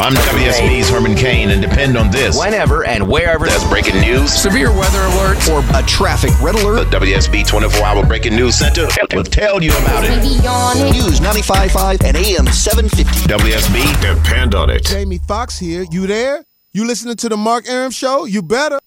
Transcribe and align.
I'm 0.00 0.14
WSB's 0.14 0.88
Herman 0.88 1.14
Cain, 1.14 1.50
and 1.50 1.60
depend 1.60 1.98
on 1.98 2.10
this. 2.10 2.38
Whenever 2.38 2.86
and 2.86 3.06
wherever 3.06 3.44
There's 3.46 3.68
breaking 3.68 4.00
news. 4.00 4.32
severe 4.32 4.70
weather 4.70 4.98
alerts 4.98 5.46
or 5.52 5.60
a 5.78 5.86
traffic 5.86 6.30
red 6.40 6.54
The. 6.54 6.86
WSB 6.86 7.46
24 7.46 7.84
Hour 7.84 8.06
Breaking 8.06 8.34
News 8.34 8.54
Center 8.54 8.88
will 9.12 9.24
tell 9.24 9.62
you 9.62 9.72
about 9.72 10.04
it. 10.04 10.24
News 10.94 11.20
95.5 11.20 12.02
and 12.02 12.16
AM 12.16 12.46
750. 12.46 13.28
WSB, 13.28 14.00
depend 14.00 14.54
on 14.54 14.70
it. 14.70 14.86
Jamie 14.86 15.18
Foxx 15.18 15.58
here. 15.58 15.84
You 15.90 16.06
there? 16.06 16.46
You 16.72 16.86
listening 16.86 17.16
to 17.16 17.28
the 17.28 17.36
Mark 17.36 17.68
Arum 17.68 17.90
show? 17.90 18.24
You 18.24 18.40
better. 18.40 18.78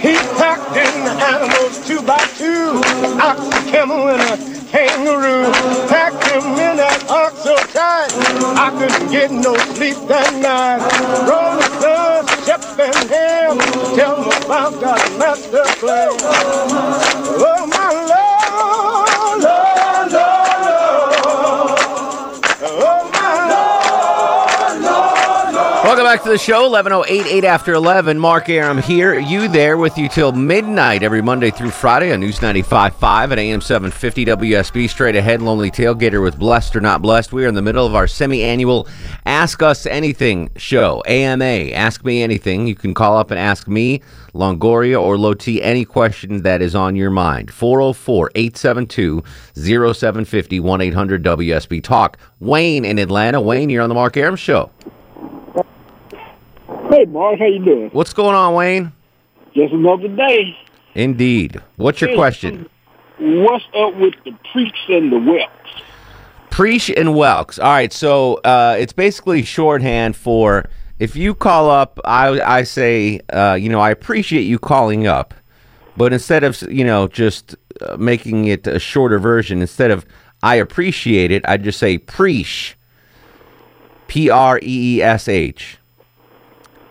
He 0.00 0.14
packed 0.36 0.76
in 0.76 1.04
the 1.04 1.12
animals 1.24 1.86
two 1.86 2.02
by 2.02 2.18
two, 2.36 2.82
ox, 3.18 3.40
a 3.40 3.70
camel, 3.70 4.08
and 4.08 4.20
a 4.20 4.49
kangaroo. 4.70 5.50
Packed 5.88 6.24
him 6.30 6.44
in 6.54 6.76
that 6.78 7.04
ox 7.10 7.42
so 7.42 7.56
tight, 7.74 8.10
I 8.56 8.70
couldn't 8.78 9.10
get 9.10 9.30
no 9.30 9.54
sleep 9.74 9.96
that 10.08 10.32
night. 10.38 10.80
Rolling 11.26 11.72
Stones, 11.78 12.30
Shep 12.46 12.62
and 12.78 13.10
Ham, 13.10 13.58
tell 13.96 14.22
them 14.22 14.44
about 14.44 14.80
God's 14.80 15.18
master 15.18 15.64
plan. 15.82 16.10
Oh 17.42 17.59
Welcome 26.00 26.16
back 26.16 26.24
to 26.24 26.30
the 26.30 26.38
show, 26.38 26.66
11.08, 26.66 27.26
8 27.26 27.44
after 27.44 27.74
11. 27.74 28.18
Mark 28.18 28.48
Arum 28.48 28.78
here, 28.78 29.18
you 29.18 29.48
there 29.48 29.76
with 29.76 29.98
you 29.98 30.08
till 30.08 30.32
midnight 30.32 31.02
every 31.02 31.20
Monday 31.20 31.50
through 31.50 31.72
Friday 31.72 32.10
on 32.10 32.20
News 32.20 32.38
95.5 32.38 33.32
at 33.32 33.38
AM 33.38 33.60
750 33.60 34.24
WSB. 34.24 34.88
Straight 34.88 35.14
ahead, 35.14 35.42
Lonely 35.42 35.70
Tailgater 35.70 36.22
with 36.22 36.38
Blessed 36.38 36.74
or 36.74 36.80
Not 36.80 37.02
Blessed. 37.02 37.34
We 37.34 37.44
are 37.44 37.48
in 37.48 37.54
the 37.54 37.60
middle 37.60 37.84
of 37.86 37.94
our 37.94 38.06
semi-annual 38.06 38.88
Ask 39.26 39.62
Us 39.62 39.84
Anything 39.84 40.48
show, 40.56 41.02
AMA. 41.02 41.44
Ask 41.44 42.02
Me 42.02 42.22
Anything. 42.22 42.66
You 42.66 42.76
can 42.76 42.94
call 42.94 43.18
up 43.18 43.30
and 43.30 43.38
ask 43.38 43.68
me, 43.68 44.00
Longoria, 44.32 44.98
or 44.98 45.18
Loti 45.18 45.62
any 45.62 45.84
question 45.84 46.44
that 46.44 46.62
is 46.62 46.74
on 46.74 46.96
your 46.96 47.10
mind. 47.10 47.50
404-872-0750, 47.50 49.22
1-800-WSB 50.62 51.82
Talk. 51.82 52.16
Wayne 52.38 52.86
in 52.86 52.98
Atlanta. 52.98 53.38
Wayne, 53.38 53.68
you're 53.68 53.82
on 53.82 53.90
the 53.90 53.94
Mark 53.94 54.16
Arum 54.16 54.36
show. 54.36 54.70
Hey, 56.90 57.04
Mark, 57.04 57.38
how 57.38 57.44
you 57.44 57.64
doing? 57.64 57.90
What's 57.90 58.12
going 58.12 58.34
on, 58.34 58.52
Wayne? 58.54 58.92
Just 59.54 59.72
another 59.72 60.08
day. 60.08 60.56
Indeed. 60.96 61.62
What's 61.76 62.00
your 62.00 62.16
question? 62.16 62.68
What's 63.16 63.64
up 63.76 63.94
with 63.94 64.14
the 64.24 64.32
Preach 64.52 64.74
and 64.88 65.12
the 65.12 65.16
Welks? 65.16 65.82
Preach 66.50 66.90
and 66.90 67.10
Welks. 67.10 67.62
All 67.62 67.70
right, 67.70 67.92
so 67.92 68.38
uh, 68.38 68.76
it's 68.76 68.92
basically 68.92 69.44
shorthand 69.44 70.16
for 70.16 70.68
if 70.98 71.14
you 71.14 71.32
call 71.32 71.70
up, 71.70 72.00
I, 72.04 72.40
I 72.40 72.62
say, 72.64 73.20
uh, 73.32 73.54
you 73.54 73.68
know, 73.68 73.78
I 73.78 73.90
appreciate 73.90 74.42
you 74.42 74.58
calling 74.58 75.06
up, 75.06 75.32
but 75.96 76.12
instead 76.12 76.42
of, 76.42 76.60
you 76.62 76.84
know, 76.84 77.06
just 77.06 77.54
uh, 77.82 77.96
making 77.98 78.46
it 78.46 78.66
a 78.66 78.80
shorter 78.80 79.20
version, 79.20 79.60
instead 79.60 79.92
of 79.92 80.04
I 80.42 80.56
appreciate 80.56 81.30
it, 81.30 81.44
I 81.46 81.56
just 81.56 81.78
say 81.78 81.98
preach, 81.98 82.76
P 84.08 84.28
R 84.28 84.58
E 84.58 84.96
E 84.96 85.02
S 85.02 85.28
H. 85.28 85.76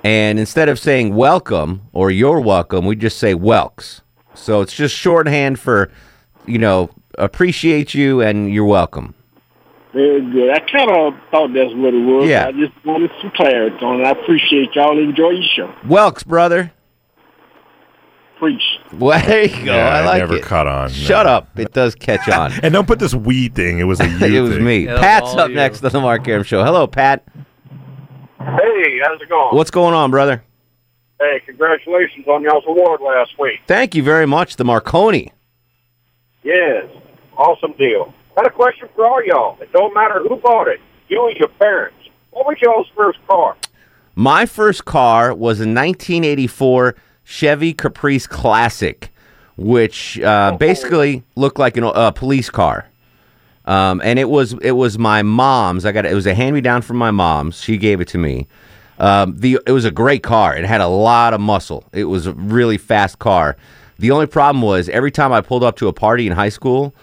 And 0.04 0.40
instead 0.40 0.70
of 0.70 0.80
saying 0.80 1.16
welcome 1.16 1.82
or 1.92 2.10
you're 2.12 2.40
welcome, 2.40 2.86
we 2.86 2.96
just 2.96 3.18
say 3.18 3.34
welks. 3.36 4.02
So 4.34 4.62
it's 4.62 4.74
just 4.74 4.96
shorthand 4.96 5.60
for, 5.60 5.92
you 6.46 6.58
know, 6.58 6.90
appreciate 7.18 7.94
you 7.94 8.22
and 8.22 8.54
you're 8.54 8.66
welcome. 8.66 9.14
Very 9.94 10.22
good. 10.32 10.52
I 10.52 10.60
kind 10.60 10.90
of 10.92 11.14
thought 11.32 11.52
that's 11.54 11.74
what 11.74 11.94
it 11.94 12.06
was. 12.06 12.30
Yeah. 12.30 12.48
I 12.48 12.52
just 12.52 12.74
wanted 12.86 13.12
some 13.22 13.32
clarity 13.32 13.76
on 13.84 14.02
it. 14.02 14.06
I 14.06 14.12
appreciate 14.12 14.74
y'all. 14.76 14.98
Enjoy 14.98 15.32
your 15.32 15.44
show. 15.44 15.74
Welks, 15.84 16.26
brother. 16.26 16.72
Preach. 18.38 18.62
Well, 18.94 19.20
there 19.26 19.48
you 19.48 19.66
go. 19.66 19.76
Yeah, 19.76 19.90
I 19.90 20.06
like 20.06 20.20
never 20.20 20.36
it. 20.38 20.44
caught 20.44 20.66
on, 20.66 20.90
Shut 20.92 21.26
no. 21.26 21.32
up. 21.34 21.60
It 21.60 21.74
does 21.74 21.94
catch 21.96 22.30
on. 22.30 22.54
And 22.64 22.74
don't 22.74 22.88
put 22.88 23.00
this 23.00 23.14
we 23.14 23.50
thing. 23.50 23.80
It 23.80 23.84
was 23.84 24.00
a 24.00 24.08
you 24.30 24.38
it 24.38 24.40
was 24.42 24.54
thing. 24.56 24.64
me. 24.64 24.86
Pat's 24.86 25.34
up 25.36 25.52
next 25.52 25.84
on 25.84 25.92
the 25.92 26.00
Mark 26.00 26.26
Arum 26.26 26.44
Show. 26.44 26.64
Hello, 26.64 26.88
Pat. 26.88 27.26
Hey, 28.40 29.00
how's 29.04 29.22
it 29.22 29.30
going? 29.30 29.56
What's 29.56 29.72
going 29.72 29.94
on, 29.94 30.12
brother? 30.12 30.44
Hey, 31.20 31.42
congratulations 31.46 32.26
on 32.28 32.42
y'all's 32.44 32.64
award 32.66 33.02
last 33.02 33.38
week. 33.38 33.60
Thank 33.68 33.96
you 33.96 34.04
very 34.04 34.26
much, 34.26 34.56
the 34.56 34.64
Marconi. 34.64 35.34
Yes, 36.44 36.86
awesome 37.38 37.74
deal. 37.74 38.14
Got 38.36 38.48
a 38.48 38.50
question 38.50 38.88
for 38.96 39.06
all 39.06 39.24
y'all. 39.26 39.60
It 39.62 39.72
don't 39.74 39.94
matter 39.94 40.24
who 40.24 40.38
bought 40.38 40.70
it, 40.70 40.80
you 41.10 41.20
or 41.20 41.32
your 41.32 41.50
parents. 41.50 41.98
What 42.32 42.46
was 42.46 42.58
y'all's 42.62 42.88
first 42.96 43.20
car? 43.28 43.58
My 44.16 44.46
first 44.46 44.86
car 44.86 45.34
was 45.34 45.60
a 45.60 45.68
1984 45.68 46.96
Chevy 47.26 47.74
Caprice 47.74 48.26
Classic, 48.26 49.12
which 49.58 50.20
uh, 50.22 50.56
basically 50.58 51.24
looked 51.36 51.60
like 51.60 51.76
a 51.76 51.86
uh, 51.86 52.12
police 52.12 52.50
car. 52.50 52.89
Um, 53.70 54.02
and 54.04 54.18
it 54.18 54.28
was 54.30 54.54
it 54.62 54.72
was 54.72 54.98
my 54.98 55.22
mom's. 55.22 55.86
I 55.86 55.92
got 55.92 56.06
it. 56.06 56.12
It 56.12 56.16
was 56.16 56.26
a 56.26 56.34
hand 56.34 56.56
me 56.56 56.62
down 56.62 56.82
from 56.82 56.98
my 56.98 57.12
mom's. 57.12 57.62
She 57.62 57.78
gave 57.78 58.02
it 58.02 58.08
to 58.10 58.18
me. 58.18 58.48
Um, 58.98 59.38
the 59.38 59.60
it 59.68 59.72
was 59.72 59.86
a 59.86 59.92
great 59.92 60.24
car. 60.24 60.58
It 60.58 60.66
had 60.66 60.82
a 60.82 60.88
lot 60.88 61.36
of 61.36 61.40
muscle. 61.40 61.86
It 61.94 62.06
was 62.06 62.26
a 62.26 62.34
really 62.34 62.80
fast 62.80 63.20
car. 63.20 63.58
The 64.00 64.10
only 64.10 64.26
problem 64.26 64.64
was 64.64 64.90
every 64.90 65.12
time 65.12 65.32
I 65.32 65.42
pulled 65.42 65.64
up 65.64 65.76
to 65.78 65.88
a 65.88 65.94
party 65.94 66.26
in 66.26 66.34
high 66.34 66.50
school, 66.50 66.96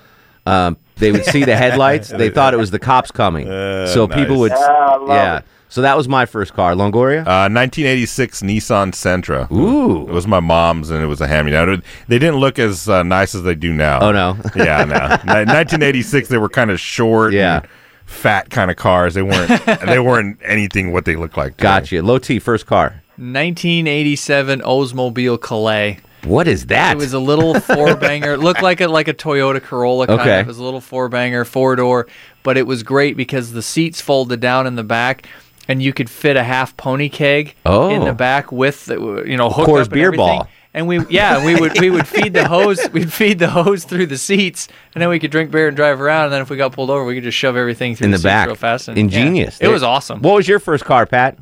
um, 0.45 0.77
they 0.97 1.13
would 1.13 1.25
see 1.25 1.45
the 1.45 1.57
headlights. 1.65 2.09
they 2.09 2.31
thought 2.31 2.53
it 2.53 2.57
was 2.57 2.73
the 2.73 2.79
cops 2.81 3.13
coming. 3.13 3.47
so 3.47 4.09
people 4.09 4.39
would, 4.41 4.51
nice. 4.51 4.61
Ah, 4.63 5.05
I 5.05 5.15
yeah. 5.15 5.41
It. 5.69 5.73
So 5.73 5.83
that 5.83 5.97
was 5.97 6.09
my 6.09 6.27
first 6.27 6.55
car, 6.55 6.73
Longoria. 6.75 7.21
Uh, 7.21 7.51
1986 7.53 8.43
Nissan 8.43 8.93
Sentra. 8.93 9.51
Ooh. 9.51 10.03
It 10.09 10.13
was 10.13 10.27
my 10.27 10.41
mom's, 10.41 10.91
and 10.91 11.03
it 11.03 11.07
was 11.07 11.21
a 11.21 11.27
hand-me-down. 11.27 11.83
They 12.09 12.19
didn't 12.19 12.37
look 12.41 12.59
as 12.59 12.89
uh, 12.89 13.03
nice 13.03 13.35
as 13.35 13.43
they 13.43 13.55
do 13.55 13.73
now. 13.73 14.01
Oh, 14.01 14.13
no? 14.13 14.37
yeah, 14.57 14.85
no. 14.85 14.99
Ni- 15.33 15.45
1986, 15.53 16.29
they 16.29 16.39
were 16.39 16.49
kind 16.49 16.71
of 16.71 16.79
short, 16.81 17.33
Yeah. 17.33 17.59
and 17.61 17.69
fat 18.07 18.51
kind 18.51 18.71
of 18.71 18.77
cars. 18.77 19.15
They 19.15 19.23
weren't. 19.23 19.65
they 19.87 19.99
weren't 19.99 20.39
anything 20.45 20.93
what 20.93 21.05
they 21.05 21.17
look 21.17 21.37
like. 21.37 21.57
today. 21.57 21.63
Gotcha. 21.65 22.03
Low 22.03 22.19
T, 22.19 22.39
first 22.39 22.67
car. 22.67 23.03
1987 23.19 24.61
Oldsmobile 24.61 25.41
Calais. 25.41 25.99
What 26.25 26.49
is 26.49 26.67
that? 26.67 26.93
It 26.93 26.99
was 26.99 27.13
a 27.13 27.19
little 27.19 27.59
four 27.61 27.97
banger. 27.97 28.33
It 28.35 28.39
looked 28.41 28.63
like 28.63 28.81
a 28.81 28.89
like 28.89 29.07
a 29.09 29.15
Toyota 29.15 29.63
Corolla 29.63 30.07
kind 30.07 30.21
Okay. 30.21 30.41
of. 30.41 30.47
It 30.47 30.49
was 30.49 30.59
a 30.59 30.63
little 30.65 30.81
four 30.81 31.09
banger, 31.09 31.45
four 31.45 31.77
door, 31.77 32.07
but 32.43 32.57
it 32.57 32.67
was 32.67 32.83
great 32.83 33.17
because 33.17 33.53
the 33.53 33.63
seats 33.63 34.01
folded 34.01 34.41
down 34.41 34.67
in 34.67 34.75
the 34.77 34.83
back 34.85 35.27
and 35.69 35.83
you 35.83 35.93
could 35.93 36.09
fit 36.11 36.37
a 36.37 36.43
half 36.45 36.77
pony 36.77 37.09
keg 37.09 37.55
Oh. 37.65 37.91
in 37.91 38.05
the 38.05 38.13
back 38.13 38.53
with 38.53 38.87
the, 38.87 39.25
you 39.27 39.37
know 39.37 39.51
hooked 39.51 39.69
Coors 39.69 39.83
up 39.85 39.91
beer 39.91 40.07
everything. 40.09 40.27
ball. 40.27 40.49
And 40.75 40.87
we 40.87 41.01
yeah, 41.09 41.43
we 41.45 41.55
would 41.59 41.81
we 41.81 41.89
would 41.89 42.07
feed 42.07 42.35
the 42.35 42.47
hose 42.49 42.79
we'd 42.93 43.11
feed 43.13 43.39
the 43.39 43.49
hose 43.49 43.85
through 43.85 44.07
the 44.07 44.19
seats 44.19 44.69
and 44.95 45.01
then 45.01 45.09
we 45.09 45.19
could 45.19 45.31
drink 45.31 45.51
beer 45.51 45.69
and 45.69 45.77
drive 45.77 46.01
around 46.03 46.25
and 46.25 46.33
then 46.35 46.43
if 46.43 46.51
we 46.51 46.57
got 46.59 46.73
pulled 46.73 46.91
over 46.91 47.05
we 47.05 47.15
could 47.15 47.25
just 47.25 47.39
shove 47.39 47.57
everything 47.57 47.97
through 47.97 48.05
in 48.07 48.11
the 48.11 48.19
seats 48.19 48.25
back. 48.25 48.47
real 48.47 48.55
fast 48.57 48.89
and 48.89 48.97
yeah, 48.99 49.03
Ingenious. 49.05 49.59
it 49.61 49.69
was 49.69 49.83
awesome. 49.83 50.21
What 50.21 50.35
was 50.35 50.47
your 50.47 50.59
first 50.59 50.85
car, 50.85 51.07
Pat? 51.07 51.39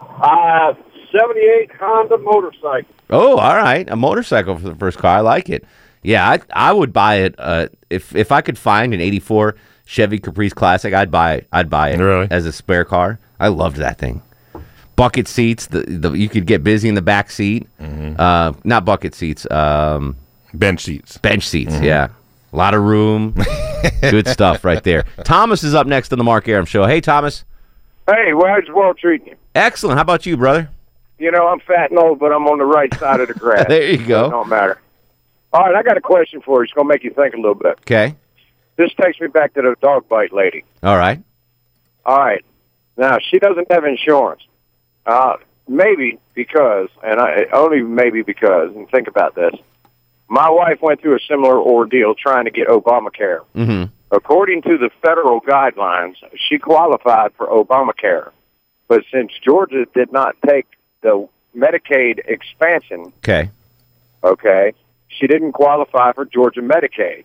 Uh, 0.00 0.74
78 1.12 1.70
Honda 1.78 2.18
motorcycle. 2.18 2.94
Oh, 3.10 3.36
all 3.38 3.56
right. 3.56 3.88
A 3.90 3.96
motorcycle 3.96 4.56
for 4.58 4.68
the 4.68 4.74
first 4.74 4.98
car. 4.98 5.16
I 5.18 5.20
like 5.20 5.48
it. 5.50 5.64
Yeah, 6.02 6.28
I 6.28 6.40
I 6.52 6.72
would 6.72 6.92
buy 6.92 7.16
it 7.16 7.34
uh, 7.38 7.68
if 7.90 8.14
if 8.16 8.32
I 8.32 8.40
could 8.40 8.58
find 8.58 8.92
an 8.92 9.00
'84 9.00 9.54
Chevy 9.84 10.18
Caprice 10.18 10.52
Classic. 10.52 10.92
I'd 10.92 11.10
buy 11.10 11.34
it. 11.34 11.48
I'd 11.52 11.70
buy 11.70 11.90
it 11.90 11.98
Really? 12.00 12.26
as 12.30 12.44
a 12.46 12.52
spare 12.52 12.84
car. 12.84 13.20
I 13.42 13.48
loved 13.48 13.76
that 13.78 13.98
thing. 13.98 14.22
Bucket 14.94 15.26
seats. 15.26 15.66
The, 15.66 15.80
the 15.82 16.12
you 16.12 16.28
could 16.28 16.46
get 16.46 16.62
busy 16.62 16.88
in 16.88 16.94
the 16.94 17.02
back 17.02 17.30
seat. 17.30 17.66
Uh, 17.80 18.52
not 18.62 18.84
bucket 18.84 19.14
seats. 19.14 19.50
Um, 19.50 20.16
bench 20.54 20.82
seats. 20.82 21.18
Bench 21.18 21.46
seats. 21.46 21.74
Yeah, 21.80 22.08
a 22.52 22.56
lot 22.56 22.74
of 22.74 22.82
room. 22.84 23.34
Good 24.00 24.28
stuff 24.36 24.64
right 24.64 24.82
there. 24.84 25.04
Thomas 25.24 25.64
is 25.64 25.74
up 25.74 25.86
next 25.86 26.12
on 26.12 26.18
the 26.18 26.24
Mark 26.24 26.46
Arum 26.48 26.66
Show. 26.66 26.86
Hey, 26.86 27.00
Thomas. 27.00 27.44
Hey, 28.06 28.32
well, 28.34 28.46
how's 28.46 28.66
the 28.66 28.74
world 28.74 28.98
treating 28.98 29.28
you? 29.28 29.36
Excellent. 29.54 29.96
How 29.96 30.02
about 30.02 30.24
you, 30.26 30.36
brother? 30.36 30.68
You 31.18 31.30
know, 31.30 31.48
I'm 31.48 31.60
fat 31.60 31.90
and 31.90 31.98
old, 31.98 32.18
but 32.18 32.32
I'm 32.32 32.46
on 32.46 32.58
the 32.58 32.64
right 32.64 32.92
side 32.94 33.20
of 33.20 33.28
the 33.28 33.34
grass. 33.38 33.66
There 33.68 33.90
you 33.92 34.06
go. 34.06 34.26
It 34.26 34.30
don't 34.30 34.48
matter. 34.48 34.80
All 35.52 35.62
right, 35.62 35.74
I 35.74 35.82
got 35.82 35.96
a 35.96 36.00
question 36.00 36.40
for 36.42 36.60
you. 36.60 36.64
It's 36.64 36.72
going 36.72 36.86
to 36.86 36.88
make 36.88 37.04
you 37.04 37.10
think 37.10 37.34
a 37.34 37.36
little 37.36 37.54
bit. 37.54 37.78
Okay. 37.80 38.14
This 38.76 38.90
takes 39.00 39.20
me 39.20 39.26
back 39.28 39.54
to 39.54 39.62
the 39.62 39.74
dog 39.80 40.08
bite 40.08 40.32
lady. 40.32 40.64
All 40.82 40.96
right. 40.96 41.22
All 42.04 42.18
right. 42.18 42.44
Now 42.96 43.18
she 43.30 43.38
doesn't 43.38 43.70
have 43.70 43.84
insurance. 43.84 44.42
Uh, 45.04 45.34
maybe 45.68 46.18
because, 46.34 46.88
and 47.02 47.20
I 47.20 47.46
only 47.52 47.82
maybe 47.82 48.22
because. 48.22 48.74
And 48.74 48.88
think 48.90 49.08
about 49.08 49.34
this: 49.34 49.54
my 50.28 50.50
wife 50.50 50.80
went 50.82 51.00
through 51.00 51.16
a 51.16 51.20
similar 51.28 51.58
ordeal 51.58 52.14
trying 52.14 52.44
to 52.44 52.50
get 52.50 52.68
Obamacare. 52.68 53.40
Mm-hmm. 53.54 53.84
According 54.10 54.62
to 54.62 54.76
the 54.76 54.90
federal 55.00 55.40
guidelines, 55.40 56.16
she 56.48 56.58
qualified 56.58 57.32
for 57.34 57.46
Obamacare, 57.46 58.30
but 58.86 59.02
since 59.10 59.32
Georgia 59.42 59.86
did 59.94 60.12
not 60.12 60.36
take 60.46 60.66
the 61.00 61.26
Medicaid 61.56 62.18
expansion, 62.26 63.12
Okay. 63.18 63.50
okay, 64.22 64.72
she 65.08 65.26
didn't 65.26 65.52
qualify 65.52 66.12
for 66.12 66.24
Georgia 66.26 66.60
Medicaid. 66.60 67.24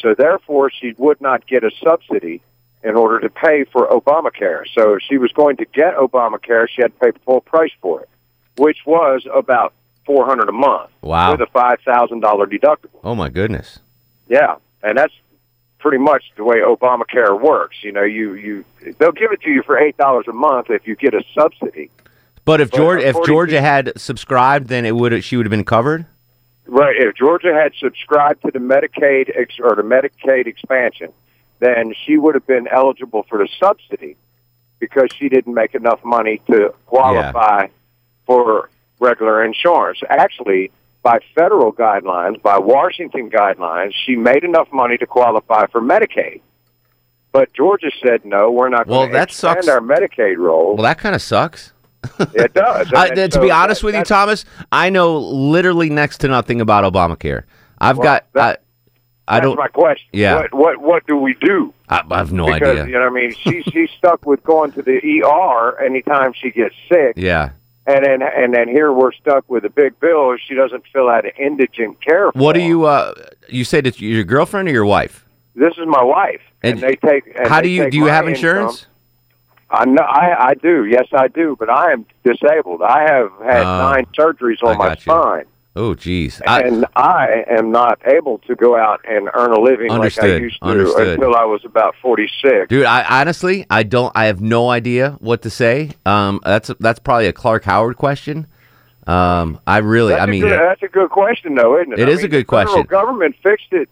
So 0.00 0.14
therefore, 0.14 0.70
she 0.70 0.94
would 0.96 1.20
not 1.20 1.46
get 1.46 1.64
a 1.64 1.70
subsidy 1.82 2.40
in 2.84 2.94
order 2.94 3.20
to 3.20 3.28
pay 3.28 3.64
for 3.64 3.86
Obamacare. 3.88 4.62
So 4.74 4.94
if 4.94 5.02
she 5.08 5.18
was 5.18 5.32
going 5.32 5.56
to 5.58 5.64
get 5.66 5.96
Obamacare, 5.96 6.68
she 6.68 6.82
had 6.82 6.92
to 6.94 6.98
pay 7.00 7.10
the 7.10 7.18
full 7.20 7.40
price 7.40 7.72
for 7.80 8.00
it, 8.02 8.08
which 8.56 8.78
was 8.86 9.26
about 9.32 9.72
four 10.06 10.24
hundred 10.26 10.48
a 10.48 10.52
month 10.52 10.90
Wow. 11.02 11.32
with 11.32 11.40
a 11.40 11.46
five 11.52 11.80
thousand 11.84 12.20
dollar 12.20 12.46
deductible. 12.46 13.00
Oh 13.04 13.14
my 13.14 13.28
goodness. 13.28 13.78
Yeah, 14.28 14.56
and 14.82 14.96
that's 14.96 15.12
pretty 15.78 15.98
much 15.98 16.24
the 16.36 16.44
way 16.44 16.56
Obamacare 16.58 17.38
works. 17.40 17.76
You 17.82 17.92
know, 17.92 18.02
you 18.04 18.34
you 18.34 18.64
they'll 18.98 19.12
give 19.12 19.32
it 19.32 19.40
to 19.42 19.50
you 19.50 19.62
for 19.62 19.78
eight 19.78 19.96
dollars 19.96 20.26
a 20.28 20.32
month 20.32 20.70
if 20.70 20.86
you 20.86 20.96
get 20.96 21.14
a 21.14 21.22
subsidy. 21.34 21.90
But 22.44 22.60
if 22.62 22.70
Georgia 22.70 23.06
if 23.08 23.16
Georgia 23.26 23.60
had 23.60 23.92
subscribed, 24.00 24.68
then 24.68 24.86
it 24.86 24.96
would 24.96 25.22
she 25.24 25.36
would 25.36 25.44
have 25.46 25.50
been 25.50 25.64
covered. 25.64 26.06
Right. 26.66 26.96
If 26.98 27.14
Georgia 27.16 27.52
had 27.54 27.72
subscribed 27.78 28.42
to 28.42 28.50
the 28.50 28.58
Medicaid 28.58 29.30
ex- 29.34 29.58
or 29.58 29.74
the 29.74 29.82
Medicaid 29.82 30.46
expansion, 30.46 31.12
then 31.60 31.92
she 32.04 32.16
would 32.16 32.34
have 32.34 32.46
been 32.46 32.68
eligible 32.68 33.24
for 33.28 33.38
the 33.38 33.48
subsidy 33.60 34.16
because 34.78 35.08
she 35.18 35.28
didn't 35.28 35.54
make 35.54 35.74
enough 35.74 36.00
money 36.04 36.40
to 36.50 36.72
qualify 36.86 37.66
for 38.26 38.70
regular 39.00 39.44
insurance. 39.44 39.98
Actually, 40.08 40.70
by 41.02 41.18
federal 41.34 41.72
guidelines, 41.72 42.40
by 42.42 42.58
Washington 42.58 43.30
guidelines, 43.30 43.92
she 44.06 44.14
made 44.16 44.44
enough 44.44 44.68
money 44.72 44.96
to 44.98 45.06
qualify 45.06 45.66
for 45.66 45.80
Medicaid. 45.80 46.40
But 47.32 47.52
Georgia 47.52 47.90
said 48.02 48.24
no, 48.24 48.50
we're 48.50 48.68
not 48.68 48.86
Well, 48.86 49.00
going 49.00 49.12
to 49.12 49.22
expand 49.22 49.64
sucks. 49.64 49.68
our 49.68 49.80
Medicaid 49.80 50.38
role. 50.38 50.74
Well, 50.76 50.84
that 50.84 50.98
kind 50.98 51.14
of 51.14 51.22
sucks. 51.22 51.72
it 52.34 52.54
does. 52.54 52.92
I, 52.96 53.10
to 53.10 53.30
so 53.30 53.40
be 53.40 53.50
honest 53.50 53.80
that- 53.82 53.86
with 53.86 53.94
you, 53.96 54.02
Thomas, 54.04 54.44
I 54.72 54.90
know 54.90 55.18
literally 55.18 55.90
next 55.90 56.18
to 56.18 56.28
nothing 56.28 56.60
about 56.60 56.90
Obamacare. 56.90 57.44
I've 57.80 57.98
Well, 57.98 58.04
got 58.04 58.32
that- 58.34 58.60
I, 58.60 58.62
I 59.28 59.34
That's 59.36 59.44
don't. 59.44 59.56
my 59.58 59.68
question. 59.68 60.08
Yeah. 60.12 60.36
What 60.36 60.54
what 60.54 60.80
what 60.80 61.06
do 61.06 61.16
we 61.16 61.34
do? 61.34 61.72
I, 61.88 62.02
I 62.10 62.18
have 62.18 62.32
no 62.32 62.46
because, 62.46 62.62
idea. 62.80 62.86
You 62.86 62.92
know, 62.92 63.10
what 63.10 63.18
I 63.18 63.20
mean, 63.20 63.34
she 63.42 63.62
she's 63.70 63.90
stuck 63.98 64.24
with 64.26 64.42
going 64.42 64.72
to 64.72 64.82
the 64.82 64.98
ER 65.22 65.78
anytime 65.84 66.32
she 66.32 66.50
gets 66.50 66.74
sick, 66.90 67.14
Yeah. 67.16 67.50
and 67.86 68.04
then 68.04 68.22
and 68.22 68.54
then 68.54 68.68
here 68.68 68.92
we're 68.92 69.12
stuck 69.12 69.48
with 69.50 69.64
a 69.64 69.70
big 69.70 70.00
bill 70.00 70.32
if 70.32 70.40
she 70.46 70.54
doesn't 70.54 70.84
fill 70.92 71.08
out 71.08 71.24
an 71.26 71.32
indigent 71.38 72.00
care. 72.00 72.30
What 72.30 72.54
do 72.54 72.60
you? 72.62 72.86
Uh, 72.86 73.12
you 73.48 73.64
said 73.64 73.86
it's 73.86 74.00
your 74.00 74.24
girlfriend 74.24 74.68
or 74.68 74.72
your 74.72 74.86
wife? 74.86 75.24
This 75.54 75.72
is 75.76 75.86
my 75.86 76.02
wife, 76.04 76.40
and, 76.62 76.74
And 76.74 76.82
they 76.82 76.96
take. 76.96 77.26
And 77.36 77.48
How 77.48 77.56
they 77.56 77.62
do 77.64 77.68
you 77.70 77.90
do? 77.90 77.96
You 77.98 78.04
have 78.06 78.24
income. 78.26 78.34
insurance? 78.34 78.86
I 79.70 79.84
know. 79.84 80.02
I 80.02 80.48
I 80.50 80.54
do. 80.54 80.84
Yes, 80.86 81.06
I 81.12 81.28
do. 81.28 81.54
But 81.58 81.68
I 81.68 81.92
am 81.92 82.06
disabled. 82.24 82.80
I 82.82 83.02
have 83.02 83.30
had 83.44 83.64
nine 83.64 84.06
surgeries 84.18 84.62
on 84.62 84.78
my 84.78 84.90
you. 84.92 84.96
spine. 85.00 85.44
Oh, 85.78 85.94
geez. 85.94 86.42
I, 86.44 86.62
and 86.62 86.86
I 86.96 87.44
am 87.48 87.70
not 87.70 88.00
able 88.04 88.38
to 88.48 88.56
go 88.56 88.76
out 88.76 89.00
and 89.08 89.30
earn 89.32 89.52
a 89.52 89.60
living 89.60 89.90
like 89.90 90.18
I 90.18 90.26
used 90.36 90.58
to 90.60 90.66
understood. 90.66 91.20
until 91.20 91.36
I 91.36 91.44
was 91.44 91.64
about 91.64 91.94
forty 92.02 92.28
six. 92.42 92.68
Dude, 92.68 92.84
I 92.84 93.20
honestly, 93.20 93.64
I 93.70 93.84
don't. 93.84 94.10
I 94.16 94.24
have 94.24 94.40
no 94.40 94.70
idea 94.70 95.12
what 95.20 95.42
to 95.42 95.50
say. 95.50 95.92
Um, 96.04 96.40
that's 96.44 96.72
that's 96.80 96.98
probably 96.98 97.28
a 97.28 97.32
Clark 97.32 97.62
Howard 97.62 97.96
question. 97.96 98.48
Um, 99.06 99.60
I 99.66 99.78
really, 99.78 100.10
That's 100.10 100.22
I 100.22 100.24
a 100.24 100.26
mean, 100.26 100.42
good, 100.42 100.60
that's 100.60 100.82
a 100.82 100.88
good 100.88 101.08
question, 101.10 101.54
though, 101.54 101.80
isn't 101.80 101.92
it? 101.94 101.98
It 102.00 102.08
I 102.08 102.10
is 102.10 102.18
a 102.18 102.22
mean, 102.22 102.30
good 102.32 102.40
the 102.42 102.44
question. 102.44 102.82
government 102.82 103.36
fixed 103.42 103.72
it 103.72 103.88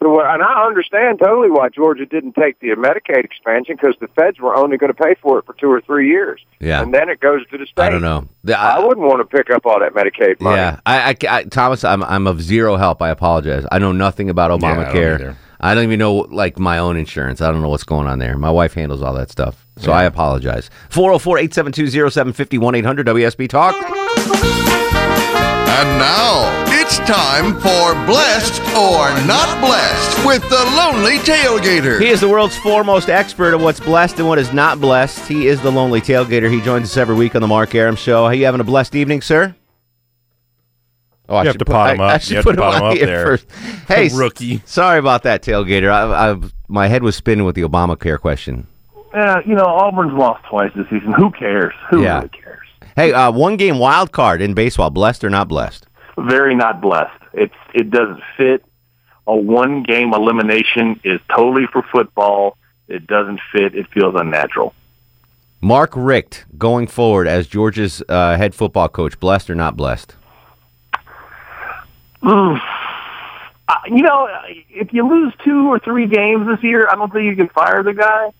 to 0.00 0.20
and 0.20 0.42
I 0.42 0.66
understand 0.66 1.18
totally 1.18 1.50
why 1.50 1.68
Georgia 1.68 2.06
didn't 2.06 2.34
take 2.34 2.60
the 2.60 2.68
Medicaid 2.68 3.24
expansion 3.24 3.76
because 3.80 3.96
the 4.00 4.08
feds 4.08 4.38
were 4.38 4.54
only 4.54 4.76
going 4.76 4.92
to 4.92 5.02
pay 5.02 5.14
for 5.20 5.38
it 5.38 5.46
for 5.46 5.54
two 5.54 5.70
or 5.70 5.80
three 5.80 6.08
years, 6.08 6.40
yeah. 6.60 6.80
and 6.82 6.94
then 6.94 7.08
it 7.08 7.20
goes 7.20 7.46
to 7.48 7.58
the 7.58 7.66
state. 7.66 7.82
I 7.82 7.88
don't 7.90 8.02
know. 8.02 8.28
The- 8.44 8.58
I, 8.58 8.76
I- 8.76 8.84
wouldn't 8.84 9.06
want 9.06 9.18
to 9.28 9.36
pick 9.36 9.50
up 9.50 9.66
all 9.66 9.80
that 9.80 9.94
Medicaid 9.94 10.40
money. 10.40 10.56
Yeah, 10.56 10.80
I, 10.86 11.10
I, 11.10 11.16
I- 11.28 11.44
Thomas, 11.44 11.84
I'm 11.84 12.02
I'm 12.04 12.26
of 12.26 12.40
zero 12.42 12.76
help. 12.76 13.02
I 13.02 13.10
apologize. 13.10 13.66
I 13.72 13.78
know 13.78 13.92
nothing 13.92 14.30
about 14.30 14.50
Yeah, 14.60 14.68
I 14.68 14.74
don't 14.74 14.84
Obamacare. 14.84 15.14
either. 15.14 15.36
I 15.60 15.74
don't 15.74 15.82
even 15.84 15.98
know 15.98 16.14
like 16.14 16.56
my 16.60 16.78
own 16.78 16.96
insurance. 16.96 17.40
I 17.40 17.50
don't 17.50 17.60
know 17.62 17.68
what's 17.68 17.82
going 17.82 18.06
on 18.06 18.20
there. 18.20 18.38
My 18.38 18.50
wife 18.50 18.74
handles 18.74 19.02
all 19.02 19.14
that 19.14 19.28
stuff, 19.30 19.66
so 19.76 19.90
I 19.90 20.04
apologize. 20.04 20.70
404-872-0750 20.90 22.76
800 22.78 23.06
WSB 23.08 23.48
Talk. 23.48 23.74
And 25.78 25.98
now 25.98 26.64
it's 26.68 26.77
time 27.08 27.54
for 27.54 27.94
Blessed 28.06 28.60
or 28.76 29.08
Not 29.26 29.58
Blessed 29.64 30.26
with 30.26 30.42
the 30.50 30.62
Lonely 30.76 31.16
Tailgater. 31.20 31.98
He 31.98 32.08
is 32.08 32.20
the 32.20 32.28
world's 32.28 32.56
foremost 32.58 33.08
expert 33.08 33.54
of 33.54 33.62
what's 33.62 33.80
blessed 33.80 34.18
and 34.18 34.28
what 34.28 34.38
is 34.38 34.52
not 34.52 34.78
blessed. 34.78 35.26
He 35.26 35.46
is 35.46 35.58
the 35.62 35.72
lonely 35.72 36.02
tailgater. 36.02 36.52
He 36.52 36.60
joins 36.60 36.84
us 36.90 36.96
every 36.98 37.14
week 37.16 37.34
on 37.34 37.40
the 37.40 37.48
Mark 37.48 37.74
Arum 37.74 37.96
Show. 37.96 38.26
Are 38.26 38.34
you 38.34 38.44
having 38.44 38.60
a 38.60 38.64
blessed 38.64 38.94
evening, 38.94 39.22
sir? 39.22 39.54
Oh, 41.30 41.36
I 41.36 41.42
You 41.42 41.46
have 41.46 41.54
should 41.54 41.58
to 41.60 41.64
put- 41.64 41.72
pot 41.72 41.94
him 41.94 42.00
I- 42.02 42.04
I 42.04 42.14
up. 42.16 42.20
should 42.20 42.30
You 42.30 42.36
have 42.36 42.44
put 42.44 42.56
to 42.56 42.62
him 42.62 42.70
pot 42.72 42.82
him 42.82 42.88
up 42.88 42.96
here 42.98 43.06
there. 43.06 43.24
first. 43.26 43.46
Hey, 43.88 44.06
s- 44.06 44.14
Rookie. 44.14 44.62
Sorry 44.66 44.98
about 44.98 45.22
that, 45.22 45.42
tailgater. 45.42 45.90
I, 45.90 46.32
I, 46.32 46.36
my 46.68 46.88
head 46.88 47.02
was 47.02 47.16
spinning 47.16 47.46
with 47.46 47.54
the 47.54 47.62
Obamacare 47.62 48.20
question. 48.20 48.66
Yeah, 49.14 49.38
you 49.46 49.54
know, 49.54 49.64
Auburn's 49.64 50.12
lost 50.12 50.44
twice 50.50 50.70
this 50.76 50.84
season. 50.90 51.14
Who 51.16 51.30
cares? 51.30 51.72
Who 51.90 52.02
Yeah. 52.02 52.16
really 52.18 52.28
cares? 52.28 52.66
Hey, 52.96 53.12
uh, 53.14 53.30
one 53.32 53.56
game 53.56 53.78
wild 53.78 54.12
card 54.12 54.42
in 54.42 54.52
baseball. 54.52 54.90
Blessed 54.90 55.24
or 55.24 55.30
not 55.30 55.48
blessed? 55.48 55.86
Very 56.26 56.54
not 56.54 56.80
blessed. 56.80 57.22
It's 57.32 57.54
it 57.74 57.90
doesn't 57.90 58.22
fit. 58.36 58.64
A 59.26 59.36
one 59.36 59.82
game 59.82 60.12
elimination 60.14 61.00
is 61.04 61.20
totally 61.34 61.66
for 61.72 61.82
football. 61.82 62.56
It 62.88 63.06
doesn't 63.06 63.40
fit. 63.52 63.74
It 63.74 63.86
feels 63.90 64.14
unnatural. 64.16 64.74
Mark 65.60 65.92
Richt 65.94 66.46
going 66.56 66.86
forward 66.86 67.28
as 67.28 67.46
Georgia's 67.46 68.02
uh, 68.08 68.36
head 68.36 68.54
football 68.54 68.88
coach. 68.88 69.20
Blessed 69.20 69.50
or 69.50 69.54
not 69.54 69.76
blessed? 69.76 70.14
Mm. 72.22 72.60
Uh, 73.68 73.74
you 73.86 74.02
know, 74.02 74.28
if 74.70 74.92
you 74.92 75.06
lose 75.06 75.32
two 75.44 75.68
or 75.68 75.78
three 75.78 76.06
games 76.06 76.46
this 76.46 76.62
year, 76.62 76.88
I 76.90 76.94
don't 76.94 77.12
think 77.12 77.26
you 77.26 77.36
can 77.36 77.48
fire 77.48 77.82
the 77.82 77.92
guy. 77.92 78.32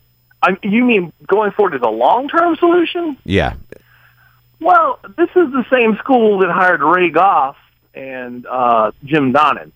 I, 0.42 0.56
you 0.62 0.84
mean 0.84 1.12
going 1.26 1.52
forward 1.52 1.74
as 1.74 1.82
a 1.82 1.90
long 1.90 2.28
term 2.28 2.56
solution? 2.56 3.16
Yeah. 3.24 3.54
Well, 4.60 4.98
this 5.16 5.28
is 5.30 5.52
the 5.52 5.64
same 5.70 5.96
school 5.98 6.38
that 6.38 6.50
hired 6.50 6.80
Ray 6.82 7.10
Goff 7.10 7.56
and 7.94 8.46
uh, 8.46 8.92
Jim 9.04 9.32
Donnan. 9.32 9.72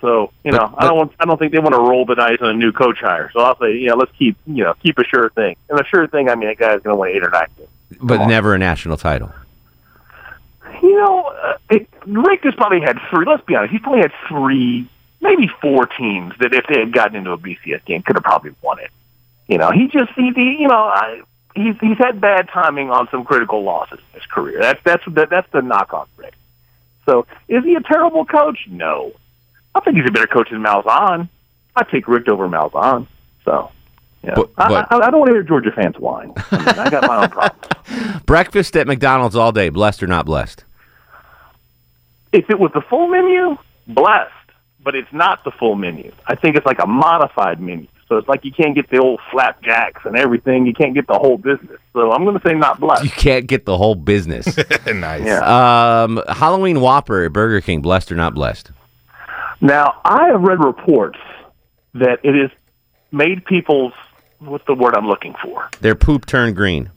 So 0.00 0.32
you 0.44 0.52
know, 0.52 0.74
I 0.76 0.86
don't 0.86 0.98
want, 0.98 1.12
I 1.18 1.24
don't 1.24 1.38
think 1.38 1.52
they 1.52 1.58
want 1.58 1.74
to 1.74 1.80
roll 1.80 2.04
the 2.04 2.14
dice 2.14 2.38
on 2.40 2.50
a 2.50 2.54
new 2.54 2.72
coach 2.72 2.98
hire. 3.00 3.30
So 3.32 3.40
I'll 3.40 3.58
say, 3.58 3.76
you 3.76 3.88
know, 3.88 3.96
let's 3.96 4.12
keep 4.12 4.36
you 4.46 4.64
know 4.64 4.74
keep 4.82 4.98
a 4.98 5.04
sure 5.04 5.30
thing. 5.30 5.56
And 5.70 5.80
a 5.80 5.84
sure 5.86 6.06
thing, 6.06 6.28
I 6.28 6.34
mean, 6.34 6.50
a 6.50 6.54
guy's 6.54 6.82
going 6.82 6.94
to 6.94 7.00
win 7.00 7.16
eight 7.16 7.24
or 7.24 7.30
nine. 7.30 7.46
games. 7.56 7.70
But 8.00 8.26
never 8.26 8.54
a 8.54 8.58
national 8.58 8.96
title. 8.96 9.32
You 10.82 10.96
know, 10.96 11.24
uh, 11.24 11.56
it, 11.70 11.88
Rick 12.06 12.44
has 12.44 12.54
probably 12.54 12.80
had 12.80 12.98
three. 13.10 13.24
Let's 13.24 13.44
be 13.44 13.54
honest, 13.56 13.72
he's 13.72 13.80
probably 13.80 14.02
had 14.02 14.12
three, 14.28 14.88
maybe 15.20 15.48
four 15.62 15.86
teams 15.86 16.34
that 16.40 16.52
if 16.52 16.66
they 16.66 16.80
had 16.80 16.92
gotten 16.92 17.16
into 17.16 17.32
a 17.32 17.38
BCS 17.38 17.84
game, 17.84 18.02
could 18.02 18.16
have 18.16 18.24
probably 18.24 18.54
won 18.60 18.80
it. 18.80 18.90
You 19.48 19.58
know, 19.58 19.70
he 19.70 19.88
just 19.88 20.12
he, 20.12 20.32
he 20.32 20.60
you 20.60 20.68
know, 20.68 20.74
I, 20.74 21.22
he's 21.54 21.78
he's 21.80 21.98
had 21.98 22.20
bad 22.20 22.48
timing 22.48 22.90
on 22.90 23.08
some 23.10 23.24
critical 23.24 23.62
losses 23.62 24.00
in 24.12 24.20
his 24.20 24.26
career. 24.26 24.60
That's 24.60 24.82
that's 24.82 25.04
the, 25.06 25.26
that's 25.26 25.50
the 25.52 25.62
knock 25.62 25.94
on 25.94 26.06
Rick. 26.16 26.34
So, 27.06 27.26
is 27.48 27.64
he 27.64 27.74
a 27.74 27.80
terrible 27.80 28.24
coach? 28.24 28.58
No, 28.68 29.12
I 29.74 29.80
think 29.80 29.96
he's 29.96 30.06
a 30.08 30.12
better 30.12 30.26
coach 30.26 30.50
than 30.50 30.62
Malzahn. 30.62 31.28
I 31.76 31.82
take 31.84 32.06
Rick 32.08 32.28
over 32.28 32.48
Malzahn. 32.48 33.06
So, 33.44 33.70
yeah, 34.22 34.34
But- 34.36 34.54
but- 34.56 34.86
I, 34.90 34.96
I, 34.96 35.06
I 35.06 35.10
don't 35.10 35.20
want 35.20 35.28
to 35.30 35.34
hear 35.34 35.42
Georgia 35.42 35.70
fans 35.72 35.98
whine. 35.98 36.32
I, 36.50 36.56
mean, 36.58 36.68
I 36.78 36.90
got 36.90 37.06
my 37.06 37.22
own 37.24 37.28
problems. 37.30 38.22
Breakfast 38.24 38.76
at 38.76 38.86
McDonald's 38.86 39.36
all 39.36 39.52
day. 39.52 39.68
Blessed 39.68 40.02
or 40.02 40.06
not 40.06 40.24
blessed? 40.26 40.64
if 42.32 42.50
it 42.50 42.58
was 42.58 42.72
the 42.74 42.80
full 42.80 43.06
menu, 43.08 43.56
blessed. 43.86 44.30
But 44.82 44.94
it's 44.94 45.12
not 45.12 45.44
the 45.44 45.50
full 45.52 45.76
menu. 45.76 46.12
I 46.26 46.34
think 46.34 46.56
it's 46.56 46.66
like 46.66 46.78
a 46.82 46.86
modified 46.86 47.60
menu. 47.60 47.86
So 48.08 48.16
it's 48.16 48.28
like 48.28 48.44
you 48.44 48.52
can't 48.52 48.74
get 48.74 48.90
the 48.90 48.98
old 48.98 49.20
flapjacks 49.30 50.02
and 50.04 50.16
everything. 50.16 50.66
You 50.66 50.74
can't 50.74 50.94
get 50.94 51.06
the 51.06 51.18
whole 51.18 51.38
business. 51.38 51.78
So 51.92 52.12
I'm 52.12 52.24
going 52.24 52.38
to 52.38 52.46
say 52.46 52.54
not 52.54 52.80
blessed. 52.80 53.04
You 53.04 53.10
can't 53.10 53.46
get 53.46 53.64
the 53.64 53.76
whole 53.76 53.94
business. 53.94 54.46
nice. 54.86 55.24
Yeah. 55.24 56.02
Um, 56.04 56.22
Halloween 56.28 56.80
Whopper 56.80 57.24
at 57.24 57.32
Burger 57.32 57.60
King. 57.60 57.80
Blessed 57.80 58.12
or 58.12 58.14
not 58.14 58.34
blessed? 58.34 58.70
Now 59.60 60.00
I 60.04 60.28
have 60.28 60.42
read 60.42 60.62
reports 60.62 61.18
that 61.94 62.18
it 62.22 62.34
has 62.34 62.50
made 63.12 63.44
people's 63.44 63.92
what's 64.40 64.66
the 64.66 64.74
word 64.74 64.94
I'm 64.96 65.06
looking 65.06 65.34
for? 65.42 65.70
Their 65.80 65.94
poop 65.94 66.26
turned 66.26 66.56
green. 66.56 66.90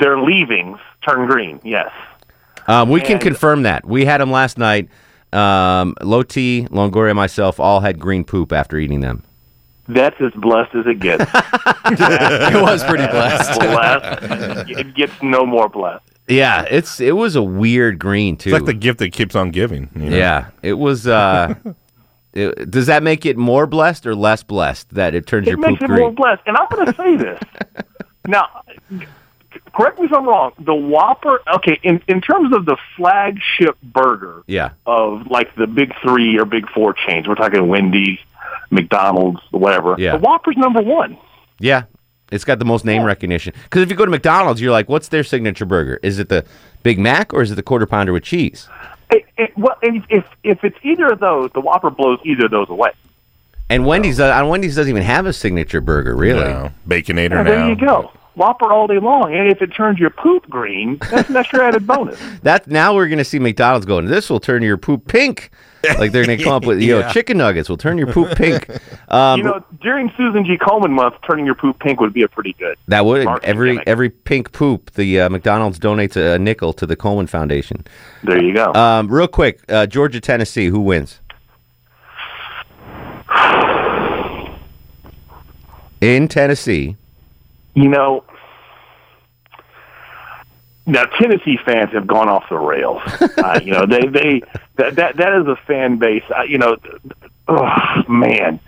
Their 0.00 0.18
leavings 0.20 0.78
turn 1.06 1.26
green. 1.26 1.60
Yes. 1.64 1.90
Um, 2.66 2.90
we 2.90 3.00
can 3.00 3.18
confirm 3.18 3.62
that. 3.62 3.84
We 3.84 4.04
had 4.04 4.20
them 4.20 4.30
last 4.30 4.58
night. 4.58 4.88
Um, 5.32 5.94
Loti, 6.02 6.64
Longoria, 6.66 7.10
and 7.10 7.16
myself 7.16 7.60
all 7.60 7.80
had 7.80 7.98
green 7.98 8.24
poop 8.24 8.52
after 8.52 8.78
eating 8.78 9.00
them. 9.00 9.22
That's 9.88 10.20
as 10.20 10.32
blessed 10.32 10.74
as 10.74 10.86
it 10.86 10.98
gets. 11.00 11.24
It 11.88 12.60
was 12.62 12.82
pretty 12.84 13.06
blessed. 13.06 13.60
blessed. 13.60 14.70
It 14.70 14.94
gets 14.94 15.12
no 15.22 15.46
more 15.46 15.68
blessed. 15.68 16.02
Yeah, 16.28 16.66
it's 16.68 16.98
it 17.00 17.12
was 17.12 17.36
a 17.36 17.42
weird 17.42 17.98
green 18.00 18.36
too. 18.36 18.50
It's 18.50 18.54
like 18.54 18.64
the 18.66 18.74
gift 18.74 18.98
that 18.98 19.12
keeps 19.12 19.36
on 19.36 19.50
giving. 19.50 19.88
you 19.94 20.10
know? 20.10 20.16
Yeah, 20.16 20.48
it 20.62 20.72
was. 20.74 21.06
uh 21.06 21.54
it, 22.32 22.68
Does 22.70 22.86
that 22.86 23.04
make 23.04 23.24
it 23.24 23.36
more 23.36 23.66
blessed 23.68 24.06
or 24.06 24.16
less 24.16 24.42
blessed 24.42 24.90
that 24.94 25.14
it 25.14 25.26
turns 25.28 25.46
It 25.46 25.50
your 25.50 25.58
makes 25.58 25.78
poop 25.78 25.82
it 25.82 25.88
makes 25.92 25.98
it 25.98 26.02
more 26.02 26.12
blessed. 26.12 26.42
And 26.46 26.56
I'm 26.56 26.66
going 26.70 26.86
to 26.86 26.94
say 26.96 27.16
this. 27.16 27.40
now, 28.26 28.48
correct 29.72 30.00
me 30.00 30.06
if 30.06 30.12
I'm 30.12 30.26
wrong. 30.26 30.52
The 30.58 30.74
Whopper, 30.74 31.40
okay, 31.54 31.78
in, 31.84 32.02
in 32.08 32.20
terms 32.20 32.52
of 32.52 32.66
the 32.66 32.76
flagship 32.96 33.78
burger 33.82 34.42
Yeah, 34.48 34.70
of 34.86 35.28
like 35.28 35.54
the 35.54 35.68
big 35.68 35.92
three 36.02 36.36
or 36.38 36.44
big 36.44 36.68
four 36.70 36.92
chains, 36.92 37.28
we're 37.28 37.36
talking 37.36 37.68
Wendy's, 37.68 38.18
McDonald's, 38.70 39.40
whatever. 39.50 39.94
Yeah. 39.98 40.12
The 40.16 40.22
Whopper's 40.22 40.56
number 40.56 40.82
one. 40.82 41.16
yeah. 41.58 41.84
It's 42.32 42.44
got 42.44 42.58
the 42.58 42.64
most 42.64 42.84
name 42.84 43.04
recognition. 43.04 43.54
Because 43.62 43.82
if 43.82 43.88
you 43.90 43.94
go 43.94 44.04
to 44.04 44.10
McDonald's, 44.10 44.60
you're 44.60 44.72
like, 44.72 44.88
"What's 44.88 45.06
their 45.08 45.22
signature 45.22 45.64
burger? 45.64 46.00
Is 46.02 46.18
it 46.18 46.28
the 46.28 46.44
Big 46.82 46.98
Mac 46.98 47.32
or 47.32 47.40
is 47.40 47.52
it 47.52 47.54
the 47.54 47.62
quarter 47.62 47.86
pounder 47.86 48.12
with 48.12 48.24
cheese?" 48.24 48.68
It, 49.12 49.24
it, 49.38 49.56
well, 49.56 49.76
if 49.80 50.24
if 50.42 50.64
it's 50.64 50.76
either 50.82 51.06
of 51.06 51.20
those, 51.20 51.52
the 51.54 51.60
Whopper 51.60 51.88
blows 51.88 52.18
either 52.24 52.46
of 52.46 52.50
those 52.50 52.68
away. 52.68 52.90
And 53.70 53.86
Wendy's, 53.86 54.18
uh, 54.18 54.32
on 54.32 54.48
Wendy's 54.48 54.74
doesn't 54.74 54.90
even 54.90 55.04
have 55.04 55.26
a 55.26 55.32
signature 55.32 55.80
burger, 55.80 56.16
really. 56.16 56.40
No. 56.44 56.72
Baconator 56.88 57.30
Yeah, 57.30 57.42
now. 57.42 57.44
there 57.44 57.68
you 57.68 57.76
go. 57.76 58.10
Whopper 58.34 58.72
all 58.72 58.88
day 58.88 58.98
long. 58.98 59.32
And 59.32 59.48
if 59.48 59.62
it 59.62 59.68
turns 59.72 60.00
your 60.00 60.10
poop 60.10 60.48
green, 60.50 60.98
that's 61.10 61.28
an 61.30 61.36
extra 61.36 61.64
added 61.64 61.86
bonus. 61.86 62.20
That 62.42 62.66
now 62.66 62.92
we're 62.92 63.06
going 63.06 63.18
to 63.18 63.24
see 63.24 63.38
McDonald's 63.38 63.86
going. 63.86 64.06
This 64.06 64.28
will 64.28 64.40
turn 64.40 64.62
your 64.64 64.76
poop 64.76 65.06
pink. 65.06 65.50
Like 65.98 66.12
they're 66.12 66.26
going 66.26 66.38
to 66.38 66.44
come 66.44 66.52
up 66.52 66.66
with 66.66 66.80
you 66.80 67.00
know 67.00 67.10
chicken 67.10 67.38
nuggets 67.38 67.68
will 67.68 67.76
turn 67.76 67.98
your 67.98 68.12
poop 68.12 68.36
pink. 68.36 68.68
Um, 69.08 69.38
you 69.38 69.44
know, 69.44 69.64
during 69.80 70.10
Susan 70.16 70.44
G. 70.44 70.58
Komen 70.58 70.90
month, 70.90 71.14
turning 71.24 71.46
your 71.46 71.54
poop 71.54 71.78
pink 71.78 72.00
would 72.00 72.12
be 72.12 72.24
a 72.24 72.28
pretty 72.28 72.54
good. 72.54 72.76
that 72.88 73.06
would 73.06 73.24
every 73.44 73.70
gimmick. 73.70 73.86
every 73.86 74.10
pink 74.10 74.50
poop. 74.50 74.90
The 74.94 75.20
uh, 75.20 75.28
McDonald's 75.28 75.78
donates 75.78 76.16
a, 76.16 76.40
nickel 76.40 76.72
to 76.72 76.86
the 76.86 76.96
Komen 76.96 77.28
Foundation. 77.28 77.86
There 78.24 78.42
you 78.42 78.52
go. 78.52 78.74
Um, 78.74 79.06
real 79.06 79.28
quick, 79.28 79.60
uh, 79.68 79.86
Georgia 79.86 80.20
Tennessee, 80.20 80.66
who 80.66 80.80
wins? 80.80 81.20
In 86.00 86.26
Tennessee, 86.26 86.96
You 87.74 87.88
know, 87.88 88.24
now 90.86 91.04
Tennessee 91.04 91.58
fans 91.64 91.92
have 91.92 92.06
gone 92.06 92.28
off 92.28 92.44
the 92.48 92.56
rails. 92.58 93.02
uh, 93.38 93.60
you 93.62 93.72
know, 93.72 93.86
they 93.86 94.06
they 94.06 94.42
that 94.76 94.96
that, 94.96 95.16
that 95.16 95.32
is 95.40 95.46
a 95.46 95.56
fan 95.66 95.98
base. 95.98 96.22
Uh, 96.36 96.42
you 96.42 96.58
know, 96.58 96.76
oh 97.48 98.02
man. 98.08 98.60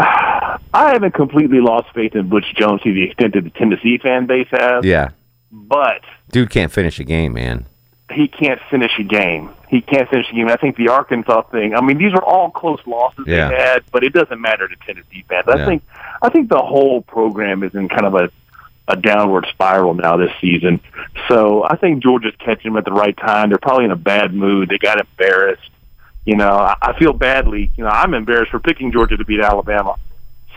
I 0.00 0.58
haven't 0.92 1.14
completely 1.14 1.60
lost 1.60 1.92
faith 1.92 2.14
in 2.14 2.28
Butch 2.28 2.54
Jones 2.54 2.82
to 2.82 2.92
the 2.94 3.02
extent 3.04 3.34
that 3.34 3.42
the 3.42 3.50
Tennessee 3.50 3.98
fan 3.98 4.26
base 4.26 4.46
has, 4.52 4.84
yeah, 4.84 5.10
but 5.50 6.02
dude 6.30 6.50
can't 6.50 6.70
finish 6.70 7.00
a 7.00 7.04
game, 7.04 7.32
man. 7.32 7.66
he 8.12 8.28
can't 8.28 8.60
finish 8.70 8.92
a 8.98 9.02
game. 9.02 9.50
He 9.68 9.80
can't 9.80 10.08
finish 10.08 10.26
a 10.30 10.34
game. 10.34 10.48
I 10.48 10.56
think 10.56 10.76
the 10.76 10.88
Arkansas 10.88 11.42
thing. 11.50 11.74
I 11.74 11.80
mean, 11.82 11.98
these 11.98 12.12
are 12.14 12.22
all 12.22 12.50
close 12.50 12.80
losses 12.86 13.24
Yeah. 13.26 13.48
they 13.50 13.56
had, 13.56 13.82
but 13.92 14.02
it 14.04 14.12
doesn't 14.14 14.40
matter 14.40 14.66
to 14.68 14.76
Tennessee 14.86 15.24
fans. 15.28 15.46
I 15.48 15.56
Yeah. 15.58 15.66
think 15.66 15.82
I 16.22 16.28
think 16.30 16.48
the 16.48 16.62
whole 16.62 17.02
program 17.02 17.62
is 17.64 17.74
in 17.74 17.88
kind 17.88 18.06
of 18.06 18.14
a 18.14 18.30
a 18.88 18.96
downward 18.96 19.46
spiral 19.50 19.94
now 19.94 20.16
this 20.16 20.32
season. 20.40 20.80
So 21.28 21.62
I 21.64 21.76
think 21.76 22.02
Georgia's 22.02 22.34
catching 22.38 22.72
them 22.72 22.78
at 22.78 22.84
the 22.84 22.92
right 22.92 23.16
time. 23.16 23.50
They're 23.50 23.58
probably 23.58 23.84
in 23.84 23.90
a 23.90 23.96
bad 23.96 24.34
mood. 24.34 24.70
They 24.70 24.78
got 24.78 24.98
embarrassed. 24.98 25.70
You 26.24 26.36
know, 26.36 26.50
I, 26.50 26.76
I 26.80 26.98
feel 26.98 27.12
badly. 27.12 27.70
You 27.76 27.84
know, 27.84 27.90
I'm 27.90 28.14
embarrassed 28.14 28.50
for 28.50 28.60
picking 28.60 28.90
Georgia 28.90 29.16
to 29.16 29.24
beat 29.24 29.40
Alabama. 29.40 29.96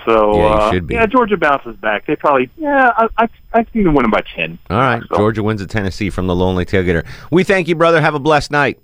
So 0.05 0.35
Yeah, 0.35 0.43
uh, 0.43 0.79
yeah, 0.89 1.05
Georgia 1.05 1.37
bounces 1.37 1.75
back. 1.75 2.07
They 2.07 2.15
probably 2.15 2.49
yeah. 2.57 2.91
I 2.97 3.07
I, 3.17 3.27
I 3.53 3.65
see 3.71 3.83
them 3.83 3.93
winning 3.93 4.11
by 4.11 4.23
ten. 4.35 4.57
All 4.69 4.77
right, 4.77 5.03
Georgia 5.15 5.43
wins 5.43 5.61
at 5.61 5.69
Tennessee 5.69 6.09
from 6.09 6.27
the 6.27 6.35
Lonely 6.35 6.65
Tailgater. 6.65 7.05
We 7.29 7.43
thank 7.43 7.67
you, 7.67 7.75
brother. 7.75 8.01
Have 8.01 8.15
a 8.15 8.19
blessed 8.19 8.49
night. 8.49 8.79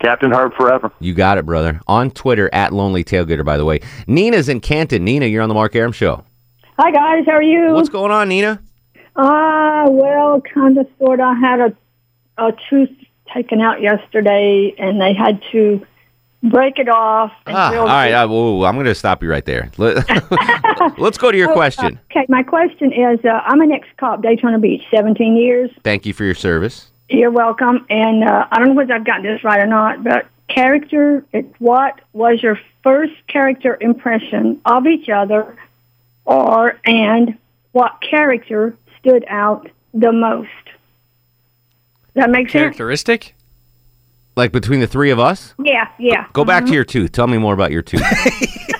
Captain 0.00 0.32
Herb 0.32 0.54
forever. 0.54 0.92
You 1.00 1.14
got 1.14 1.38
it, 1.38 1.46
brother. 1.46 1.80
On 1.86 2.10
Twitter 2.10 2.50
at 2.52 2.72
Lonely 2.72 3.04
Tailgater, 3.04 3.44
by 3.44 3.56
the 3.56 3.64
way. 3.64 3.80
Nina's 4.06 4.48
in 4.48 4.60
Canton. 4.60 5.04
Nina, 5.04 5.26
you're 5.26 5.42
on 5.42 5.48
the 5.48 5.54
Mark 5.54 5.74
Arum 5.74 5.92
Show. 5.92 6.24
Hi 6.78 6.90
guys, 6.90 7.24
how 7.26 7.32
are 7.32 7.42
you? 7.42 7.72
What's 7.72 7.88
going 7.88 8.10
on, 8.10 8.28
Nina? 8.28 8.60
Ah, 9.16 9.86
well, 9.88 10.40
kind 10.40 10.76
of, 10.78 10.88
sort 10.98 11.20
of. 11.20 11.26
I 11.26 11.34
had 11.34 11.60
a 11.60 11.76
a 12.36 12.52
tooth 12.68 12.90
taken 13.32 13.60
out 13.60 13.80
yesterday, 13.80 14.74
and 14.76 15.00
they 15.00 15.14
had 15.14 15.40
to 15.52 15.86
break 16.42 16.80
it 16.80 16.88
off. 16.88 17.30
And 17.46 17.56
Ah, 17.56 17.72
all 17.78 17.86
right, 17.86 18.10
uh, 18.12 18.26
whoa, 18.26 18.64
I'm 18.64 18.74
going 18.74 18.86
to 18.86 18.94
stop 18.94 19.22
you 19.22 19.30
right 19.30 19.44
there. 19.44 19.70
Let, 19.78 19.98
us 20.10 21.16
go 21.18 21.30
to 21.30 21.38
your 21.38 21.48
Oh, 21.50 21.52
uh, 21.52 21.54
question. 21.54 22.00
okay, 22.10 22.26
my 22.28 22.42
question 22.42 22.92
is: 22.92 23.24
uh, 23.24 23.28
I'm 23.44 23.60
an 23.60 23.70
ex-cop, 23.70 24.22
Daytona 24.22 24.58
Beach, 24.58 24.82
17 24.92 25.36
years. 25.36 25.70
Thank 25.84 26.06
you 26.06 26.12
for 26.12 26.24
your 26.24 26.34
service. 26.34 26.90
You're 27.08 27.30
welcome. 27.30 27.86
And 27.88 28.24
uh, 28.24 28.48
I 28.50 28.58
don't 28.58 28.68
know 28.70 28.74
whether 28.74 28.94
I've 28.94 29.04
gotten 29.06 29.22
this 29.22 29.44
right 29.44 29.62
or 29.62 29.66
not, 29.66 30.02
but 30.02 30.26
character. 30.48 31.24
What 31.58 32.00
was 32.12 32.42
your 32.42 32.58
first 32.82 33.12
character 33.28 33.78
impression 33.80 34.60
of 34.66 34.86
each 34.88 35.08
other, 35.08 35.56
or 36.24 36.78
and 36.84 37.36
what 37.72 37.92
character 38.08 38.76
stood 39.00 39.24
out 39.28 39.68
the 39.92 40.12
most? 40.12 40.48
Does 42.14 42.24
that 42.24 42.30
make 42.30 42.46
sense? 42.48 42.52
Characteristic? 42.52 43.34
Like 44.36 44.52
between 44.52 44.80
the 44.80 44.86
three 44.86 45.10
of 45.10 45.18
us? 45.20 45.54
Yeah, 45.62 45.88
yeah. 45.98 46.26
Go 46.32 46.44
back 46.44 46.64
to 46.64 46.70
Mhm. 46.70 46.74
your 46.74 46.84
tooth. 46.84 47.12
Tell 47.12 47.26
me 47.26 47.38
more 47.38 47.54
about 47.54 47.70
your 47.70 47.82
tooth. 47.82 48.02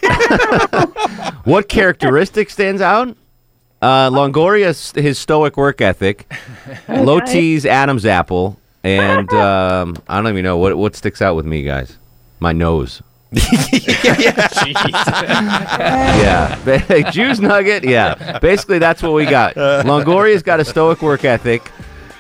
what 1.45 1.69
characteristic 1.69 2.51
stands 2.51 2.81
out? 2.83 3.17
Uh, 3.83 4.09
Longoria's 4.11 4.93
his 4.97 5.19
stoic 5.19 5.57
work 5.57 5.81
ethic. 5.81 6.33
Low 6.89 7.17
Okay. 7.19 7.33
T's 7.33 7.67
Adam's 7.67 8.07
apple, 8.07 8.59
and 8.83 9.31
um, 9.33 9.97
I 10.09 10.17
don't 10.21 10.29
even 10.29 10.45
know 10.45 10.57
what 10.57 10.77
what 10.79 10.97
sticks 10.97 11.21
out 11.21 11.37
with 11.37 11.45
me, 11.47 11.63
guys. 11.63 11.99
My 12.41 12.53
nose. 12.53 13.03
Yeah, 15.79 16.59
Ba- 16.65 17.11
Jews 17.13 17.41
nugget. 17.41 17.85
Yeah, 17.85 18.39
basically 18.39 18.79
that's 18.79 19.03
what 19.03 19.13
we 19.13 19.25
got. 19.27 19.55
Longoria's 19.55 20.43
got 20.43 20.61
a 20.61 20.65
stoic 20.65 21.03
work 21.03 21.25
ethic. 21.25 21.71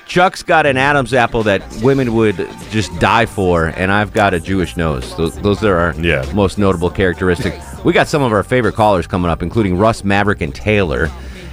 Chuck's 0.07 0.43
got 0.43 0.67
an 0.67 0.77
Adam's 0.77 1.15
apple 1.15 1.43
that 1.45 1.63
women 1.83 2.15
would 2.15 2.37
just 2.71 2.97
die 3.01 3.25
for, 3.25 3.67
and 3.77 3.91
I've 3.91 4.13
got 4.13 4.35
a 4.35 4.41
Jewish 4.41 4.77
nose. 4.77 5.17
Those, 5.17 5.35
those 5.39 5.65
are 5.65 5.77
our 5.77 5.95
most 6.35 6.59
notable 6.59 6.91
characteristics. 6.91 7.57
We 7.85 7.95
got 7.95 8.07
some 8.07 8.21
of 8.23 8.31
our 8.33 8.43
favorite 8.43 8.75
callers 8.75 9.07
coming 9.07 9.31
up, 9.31 9.43
including 9.43 9.79
Russ, 9.79 10.05
Maverick, 10.05 10.43
and 10.43 10.55
Taylor. 10.55 11.11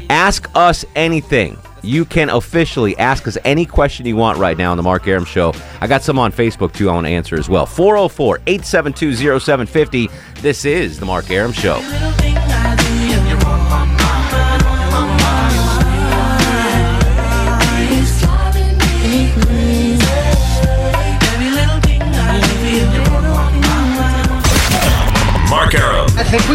Ask 0.09 0.49
us 0.53 0.83
anything. 0.95 1.57
You 1.81 2.05
can 2.05 2.29
officially 2.29 2.97
ask 2.97 3.27
us 3.27 3.37
any 3.43 3.65
question 3.65 4.05
you 4.05 4.15
want 4.15 4.37
right 4.37 4.57
now 4.57 4.71
on 4.71 4.77
the 4.77 4.83
Mark 4.83 5.07
Arum 5.07 5.25
Show. 5.25 5.53
I 5.79 5.87
got 5.87 6.03
some 6.03 6.19
on 6.19 6.31
Facebook 6.31 6.73
too 6.73 6.89
I 6.89 6.93
want 6.93 7.07
to 7.07 7.11
answer 7.11 7.35
as 7.35 7.49
well. 7.49 7.65
404 7.65 8.39
872 8.47 9.39
0750. 9.39 10.09
This 10.41 10.65
is 10.65 10.99
the 10.99 11.05
Mark 11.05 11.29
Arum 11.31 11.53
Show. 11.53 11.79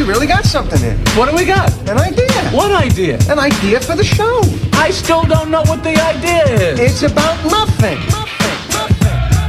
Really 0.07 0.27
got 0.27 0.45
something 0.45 0.81
in. 0.83 0.97
What 1.17 1.29
do 1.29 1.37
we 1.37 1.45
got? 1.45 1.73
An 1.89 1.99
idea. 1.99 2.51
What 2.51 2.71
idea? 2.71 3.19
An 3.29 3.39
idea 3.39 3.81
for 3.81 3.97
the 3.97 4.05
show. 4.05 4.41
I 4.73 4.91
still 4.91 5.25
don't 5.25 5.51
know 5.51 5.63
what 5.65 5.83
the 5.83 5.97
idea 6.01 6.45
is. 6.45 6.79
It's 6.79 7.03
about 7.03 7.45
nothing. 7.51 7.99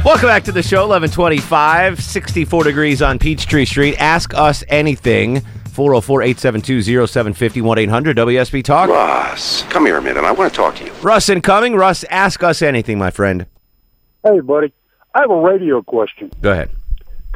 Welcome 0.04 0.28
back 0.28 0.44
to 0.44 0.52
the 0.52 0.62
show, 0.62 0.88
1125, 0.88 2.02
64 2.02 2.64
degrees 2.64 3.02
on 3.02 3.18
Peachtree 3.18 3.64
Street. 3.64 3.96
Ask 3.98 4.34
us 4.34 4.64
anything. 4.68 5.42
404 5.72 6.22
872 6.22 7.06
0750 7.06 7.60
1 7.60 7.78
800 7.78 8.16
WSB 8.16 8.64
Talk. 8.64 8.90
Russ, 8.90 9.62
come 9.64 9.86
here 9.86 9.96
a 9.96 10.02
minute. 10.02 10.24
I 10.24 10.32
want 10.32 10.52
to 10.52 10.56
talk 10.56 10.74
to 10.76 10.84
you. 10.84 10.92
Russ 11.02 11.28
incoming. 11.28 11.76
Russ, 11.76 12.04
ask 12.10 12.42
us 12.42 12.62
anything, 12.62 12.98
my 12.98 13.10
friend. 13.10 13.46
Hey, 14.24 14.40
buddy. 14.40 14.72
I 15.14 15.20
have 15.20 15.30
a 15.30 15.40
radio 15.40 15.82
question. 15.82 16.32
Go 16.42 16.50
ahead. 16.50 16.70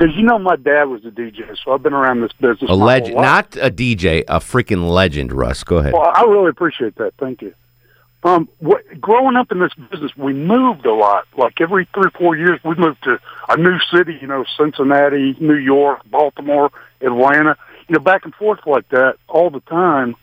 Because 0.03 0.17
you 0.17 0.25
know 0.25 0.37
my 0.37 0.57
dad 0.57 0.89
was 0.89 1.05
a 1.05 1.13
DJ, 1.13 1.57
so 1.65 1.73
I've 1.73 1.83
been 1.85 1.93
around 1.93 2.23
this 2.23 2.33
business. 2.33 2.69
A 2.69 2.75
legend, 2.75 3.15
not 3.15 3.55
a 3.55 3.71
DJ, 3.71 4.25
a 4.27 4.41
freaking 4.41 4.91
legend, 4.91 5.33
Russ. 5.33 5.63
Go 5.63 5.77
ahead. 5.77 5.93
Well, 5.93 6.11
I 6.13 6.23
really 6.23 6.49
appreciate 6.49 6.97
that. 6.97 7.15
Thank 7.19 7.41
you. 7.41 7.55
Um, 8.25 8.49
what, 8.59 8.83
growing 9.01 9.37
up 9.37 9.53
in 9.53 9.61
this 9.61 9.73
business, 9.75 10.11
we 10.17 10.33
moved 10.33 10.87
a 10.87 10.93
lot. 10.93 11.29
Like 11.37 11.61
every 11.61 11.89
three 11.95 12.07
or 12.07 12.11
four 12.19 12.37
years, 12.37 12.59
we 12.65 12.75
moved 12.75 13.05
to 13.05 13.21
a 13.49 13.57
new 13.57 13.79
city. 13.95 14.19
You 14.21 14.27
know, 14.27 14.45
Cincinnati, 14.59 15.37
New 15.39 15.55
York, 15.55 16.01
Baltimore, 16.11 16.73
Atlanta. 17.01 17.57
You 17.87 17.95
know, 17.95 18.01
back 18.01 18.25
and 18.25 18.35
forth 18.35 18.67
like 18.67 18.89
that 18.89 19.19
all 19.29 19.51
the 19.51 19.61
time. 19.61 20.17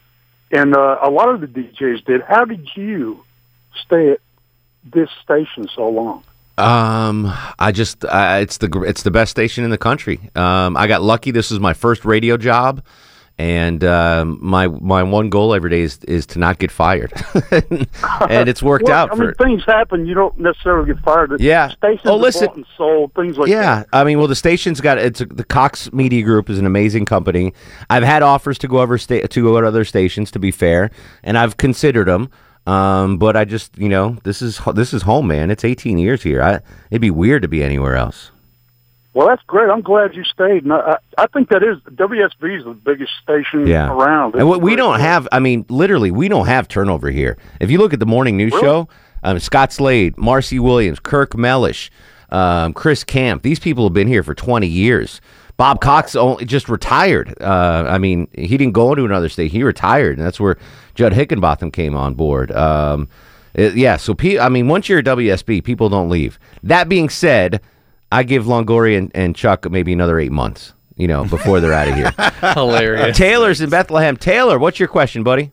And 0.51 0.75
uh, 0.75 0.98
a 1.01 1.09
lot 1.09 1.29
of 1.29 1.39
the 1.39 1.48
DJs 1.48 2.03
did. 2.03 2.21
How 2.21 2.43
did 2.43 2.67
you 2.75 3.24
stay 3.86 4.12
at 4.12 4.19
this 4.83 5.09
station 5.24 5.69
so 5.74 5.88
long? 5.88 6.25
Um, 6.60 7.34
I 7.58 7.72
just 7.72 8.04
uh, 8.06 8.39
it's 8.42 8.58
the 8.58 8.68
gr- 8.68 8.86
it's 8.86 9.04
the 9.04 9.12
best 9.12 9.32
station 9.32 9.63
in 9.63 9.70
the 9.70 9.78
country. 9.78 10.20
Um, 10.36 10.75
I 10.78 10.88
got 10.88 11.01
lucky. 11.01 11.32
This 11.32 11.51
is 11.51 11.60
my 11.60 11.74
first 11.74 12.06
radio 12.06 12.38
job, 12.38 12.84
And 13.38 13.84
um, 13.86 14.38
my 14.42 14.68
my 14.68 15.01
one 15.04 15.30
goal 15.30 15.54
every 15.54 15.70
day 15.70 15.82
is 15.82 16.00
is 16.08 16.25
to 16.28 16.39
not 16.39 16.60
get 16.60 16.72
fired, 16.72 17.13
and 18.30 18.50
it's 18.50 18.62
worked 18.62 18.86
Well, 18.86 18.94
out 18.94 19.12
I 19.13 19.16
for 19.16 19.25
mean, 19.28 19.34
things 19.36 19.63
happen. 19.66 20.06
You 20.06 20.13
don't 20.13 20.38
necessarily 20.39 20.94
get 20.94 21.01
fired. 21.04 21.30
The 21.32 21.38
Yeah. 21.44 21.70
Stations 21.70 22.01
Oh, 22.06 22.18
listen. 22.18 22.50
and 22.54 22.66
sold 22.78 23.13
things 23.13 23.38
like 23.38 23.50
yeah, 23.50 23.75
that. 23.84 23.88
I 23.94 24.04
mean, 24.04 24.18
well, 24.18 24.28
the 24.28 24.36
station's 24.36 24.82
got 24.82 24.98
it's 24.98 25.22
a, 25.22 25.25
the 25.25 25.46
Cox 25.46 25.92
Media 25.94 26.24
Group 26.24 26.50
is 26.50 26.60
an 26.60 26.66
amazing 26.66 27.06
company. 27.06 27.54
I've 27.89 28.04
had 28.04 28.22
offers 28.24 28.58
to 28.60 28.68
go 28.68 28.80
over 28.82 28.98
sta- 28.98 29.28
to 29.28 29.42
go 29.44 29.62
to 29.62 29.68
other 29.68 29.86
stations. 29.86 30.32
To 30.32 30.39
be 30.39 30.51
fair, 30.51 30.92
and 31.24 31.38
I've 31.38 31.56
considered 31.58 32.08
them. 32.10 32.30
Um, 32.68 33.18
but 33.18 33.36
I 33.36 33.46
just, 33.46 33.78
you 33.78 33.89
know, 33.89 34.18
this 34.24 34.42
is 34.42 34.60
this 34.75 34.94
is 34.94 35.01
home, 35.04 35.28
man. 35.28 35.50
It's 35.50 35.63
18 35.63 35.98
years 35.98 36.22
here. 36.24 36.42
I, 36.42 36.60
it'd 36.92 37.01
be 37.01 37.10
weird 37.12 37.42
to 37.42 37.48
be 37.48 37.63
anywhere 37.63 37.96
else. 37.96 38.32
Well, 39.13 39.28
that's 39.28 39.42
great. 39.44 39.70
I'm 39.70 39.82
glad 39.82 40.16
you 40.16 40.24
stayed. 40.24 40.63
And 40.63 40.72
I, 40.74 40.98
I 41.18 41.25
think 41.28 41.50
that 41.50 41.63
is 41.63 41.80
WSB 41.96 42.60
is 42.60 42.66
the 42.66 42.74
biggest 42.74 43.12
station 43.24 43.66
Yeah, 43.66 43.92
around. 43.92 44.36
And 44.36 44.48
what 44.48 44.62
we 44.62 44.75
don't 44.75 45.00
have, 45.00 45.28
I 45.32 45.39
mean, 45.39 45.66
literally, 45.68 46.12
we 46.12 46.28
don't 46.28 46.46
have 46.46 46.68
turnover 46.68 47.10
here. 47.10 47.38
If 47.60 47.72
you 47.72 47.80
look 47.80 47.92
at 47.92 48.00
the 48.00 48.06
morning 48.06 48.38
news 48.38 48.54
Really? 48.54 48.63
show, 48.63 48.89
um, 49.24 49.39
Scott 49.39 49.74
Slade, 49.74 50.16
Marcy 50.18 50.60
Williams, 50.60 51.00
Kirk 51.00 51.36
Mellish, 51.36 51.89
um, 52.30 52.72
Chris 52.74 53.04
Camp, 53.04 53.42
these 53.42 53.60
people 53.60 53.84
have 53.84 53.94
been 53.94 54.08
here 54.08 54.22
for 54.24 54.36
20 54.36 54.68
years. 54.68 55.22
Bob 55.60 55.82
Cox 55.82 56.16
only 56.16 56.46
just 56.46 56.70
retired. 56.70 57.36
Uh, 57.42 57.84
I 57.86 57.98
mean, 57.98 58.30
he 58.34 58.56
didn't 58.58 58.72
go 58.72 58.94
into 58.94 59.04
another 59.04 59.28
state; 59.28 59.51
he 59.51 59.62
retired, 59.62 60.18
and 60.18 60.25
that's 60.25 60.39
where 60.39 60.58
Judd 60.96 61.12
Hickinbotham 61.12 61.74
came 61.74 61.98
on 61.98 62.13
board. 62.13 62.50
Um, 62.54 63.10
it- 63.54 63.75
yeah, 63.75 63.98
so 63.98 64.13
pe- 64.13 64.39
I 64.39 64.48
mean, 64.48 64.70
once 64.70 64.88
you're 64.88 65.00
a 65.00 65.04
WSB, 65.04 65.62
people 65.66 65.89
don't 65.89 66.08
leave. 66.08 66.39
That 66.63 66.88
being 66.88 67.10
said, 67.10 67.60
I 68.10 68.24
give 68.24 68.46
Longoria 68.46 68.98
and, 69.00 69.12
and 69.13 69.36
Chuck 69.36 69.70
maybe 69.70 69.92
another 69.92 70.18
eight 70.18 70.32
months, 70.32 70.72
you 70.96 71.10
know, 71.10 71.25
before 71.25 71.60
they're 71.60 71.74
out 71.74 71.89
of 71.89 71.96
here. 71.96 72.12
Hilarious. 72.54 73.18
Taylor's 73.18 73.60
in 73.60 73.70
Bethlehem. 73.70 74.16
Taylor, 74.16 74.58
what's 74.60 74.80
your 74.80 74.88
question, 74.88 75.24
buddy? 75.24 75.51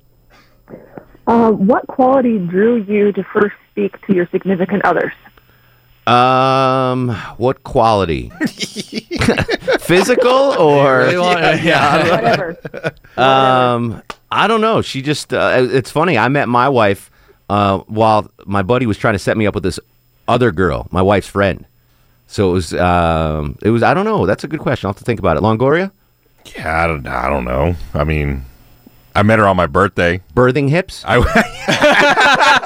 Uh, 1.27 1.51
what 1.51 1.85
quality 1.89 2.39
drew 2.39 2.77
you 2.85 3.11
to 3.11 3.25
first 3.25 3.57
speak 3.73 4.01
to 4.07 4.15
your 4.15 4.29
significant 4.31 4.85
others? 4.85 5.13
Um, 6.07 7.11
what 7.37 7.65
quality? 7.65 8.31
Physical 9.81 10.31
or 10.31 10.99
really 10.99 11.19
want- 11.19 11.41
yeah. 11.63 12.11
Whatever. 12.17 12.57
Um, 13.17 14.03
I 14.31 14.47
don't 14.47 14.61
know. 14.61 14.83
She 14.83 15.03
just 15.03 15.33
uh, 15.33 15.67
it's 15.71 15.91
funny. 15.91 16.17
I 16.19 16.29
met 16.29 16.49
my 16.49 16.69
wife 16.69 17.11
uh, 17.49 17.79
while 17.87 18.31
my 18.45 18.63
buddy 18.63 18.87
was 18.87 18.99
trying 18.99 19.15
to 19.15 19.19
set 19.19 19.37
me 19.37 19.47
up 19.47 19.55
with 19.55 19.65
this 19.65 19.81
other 20.29 20.53
girl, 20.53 20.87
my 20.91 21.03
wife's 21.03 21.29
friend. 21.29 21.65
So 22.29 22.51
it 22.51 22.53
was 22.55 22.75
um, 22.75 23.57
it 23.63 23.71
was 23.71 23.83
I 23.83 23.95
don't 23.95 24.05
know. 24.05 24.27
That's 24.27 24.45
a 24.45 24.49
good 24.49 24.61
question. 24.61 24.87
I'll 24.87 24.93
have 24.93 24.99
to 24.99 25.05
think 25.05 25.19
about 25.21 25.37
it. 25.37 25.43
Longoria, 25.43 25.91
Yeah, 26.57 26.85
I 26.85 26.87
don't, 26.87 27.07
I 27.07 27.29
don't 27.29 27.45
know. 27.45 27.75
I 27.95 28.05
mean, 28.05 28.45
I 29.15 29.23
met 29.23 29.39
her 29.39 29.47
on 29.47 29.57
my 29.57 29.67
birthday. 29.67 30.21
birthing 30.35 30.69
hips. 30.69 31.05
I 31.07 31.19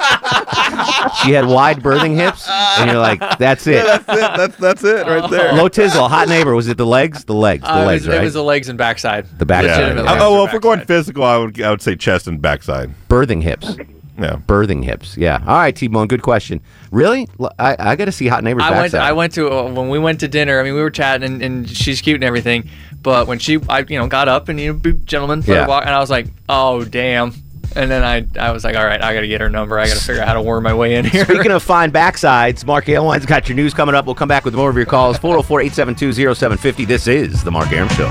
She 1.23 1.31
had 1.31 1.45
wide 1.45 1.81
birthing 1.81 2.15
hips, 2.15 2.47
and 2.49 2.89
you're 2.89 2.99
like, 2.99 3.19
that's 3.37 3.65
it. 3.67 3.85
that's 3.85 4.03
it. 4.09 4.19
That's 4.37 4.55
that's 4.57 4.83
it 4.83 5.05
right 5.07 5.29
there. 5.29 5.53
Low 5.53 5.69
Tizzle, 5.69 6.09
hot 6.09 6.27
neighbor. 6.29 6.55
Was 6.55 6.67
it 6.67 6.77
the 6.77 6.85
legs? 6.85 7.23
The 7.25 7.33
legs. 7.33 7.63
The 7.63 7.71
Uh, 7.73 7.81
it, 7.81 7.85
legs, 7.85 8.01
was, 8.07 8.09
right? 8.15 8.21
it 8.21 8.23
was 8.25 8.33
the 8.33 8.43
legs 8.43 8.69
and 8.69 8.77
backside. 8.77 9.27
The 9.37 9.45
backside. 9.45 9.71
Legitimate 9.79 10.03
Yeah. 10.03 10.11
legs 10.11 10.21
Oh, 10.23 10.25
and 10.27 10.35
well, 10.35 10.45
if 10.45 10.53
we're 10.53 10.59
going 10.59 10.79
backside. 10.79 10.87
physical, 10.97 11.23
I 11.23 11.37
would 11.37 11.61
I 11.61 11.69
would 11.69 11.81
say 11.81 11.95
chest 11.95 12.27
and 12.27 12.41
backside. 12.41 12.91
birthing 13.09 13.41
hips. 13.43 13.75
Yeah. 14.19 14.35
Birthing 14.45 14.83
hips. 14.83 15.17
Yeah. 15.17 15.39
All 15.47 15.55
right, 15.57 15.75
T 15.75 15.87
Bone. 15.87 16.07
Good 16.07 16.21
question. 16.21 16.61
Really? 16.91 17.27
L- 17.39 17.51
I, 17.57 17.75
I 17.79 17.95
got 17.95 18.05
to 18.05 18.11
see 18.11 18.27
hot 18.27 18.43
neighbors. 18.43 18.61
I 18.63 18.69
went. 18.71 18.81
backside. 18.83 19.01
I 19.01 19.13
went 19.13 19.33
to 19.33 19.49
uh, 19.51 19.71
when 19.71 19.89
we 19.89 19.97
went 19.97 20.19
to 20.19 20.27
dinner. 20.27 20.59
I 20.59 20.63
mean, 20.63 20.75
we 20.75 20.81
were 20.81 20.91
chatting, 20.91 21.23
and, 21.27 21.41
and 21.41 21.69
she's 21.69 22.01
cute 22.01 22.15
and 22.15 22.23
everything. 22.23 22.69
But 23.01 23.25
when 23.27 23.39
she, 23.39 23.57
I 23.67 23.79
you 23.79 23.97
know, 23.97 24.05
got 24.07 24.27
up 24.27 24.47
and 24.49 24.59
you 24.59 24.73
know, 24.73 24.79
boop, 24.79 25.05
gentlemen, 25.05 25.39
let 25.39 25.47
her 25.47 25.53
Yeah. 25.53 25.67
walk, 25.67 25.85
and 25.87 25.95
I 25.95 25.99
was 25.99 26.11
like, 26.11 26.27
oh 26.47 26.83
damn. 26.83 27.33
And 27.75 27.89
then 27.89 28.03
I, 28.03 28.25
I 28.39 28.51
was 28.51 28.63
like, 28.63 28.75
all 28.75 28.85
right, 28.85 29.01
I 29.01 29.13
got 29.13 29.21
to 29.21 29.27
get 29.27 29.41
her 29.41 29.49
number. 29.49 29.79
I 29.79 29.87
got 29.87 29.97
to 29.97 30.03
figure 30.03 30.21
out 30.21 30.27
how 30.27 30.33
to 30.33 30.41
worm 30.41 30.63
my 30.63 30.73
way 30.73 30.95
in 30.95 31.05
here. 31.05 31.25
Speaking 31.25 31.51
of 31.51 31.63
fine 31.63 31.91
backsides, 31.91 32.65
Mark 32.65 32.87
Aylwine's 32.89 33.25
got 33.25 33.47
your 33.47 33.55
news 33.55 33.73
coming 33.73 33.95
up. 33.95 34.05
We'll 34.05 34.15
come 34.15 34.27
back 34.27 34.43
with 34.45 34.55
more 34.55 34.69
of 34.69 34.75
your 34.75 34.85
calls. 34.85 35.17
404 35.17 35.61
872 35.61 36.33
0750. 36.35 36.85
This 36.85 37.07
is 37.07 37.43
The 37.43 37.51
Mark 37.51 37.71
Arum 37.71 37.89
Show. 37.89 38.07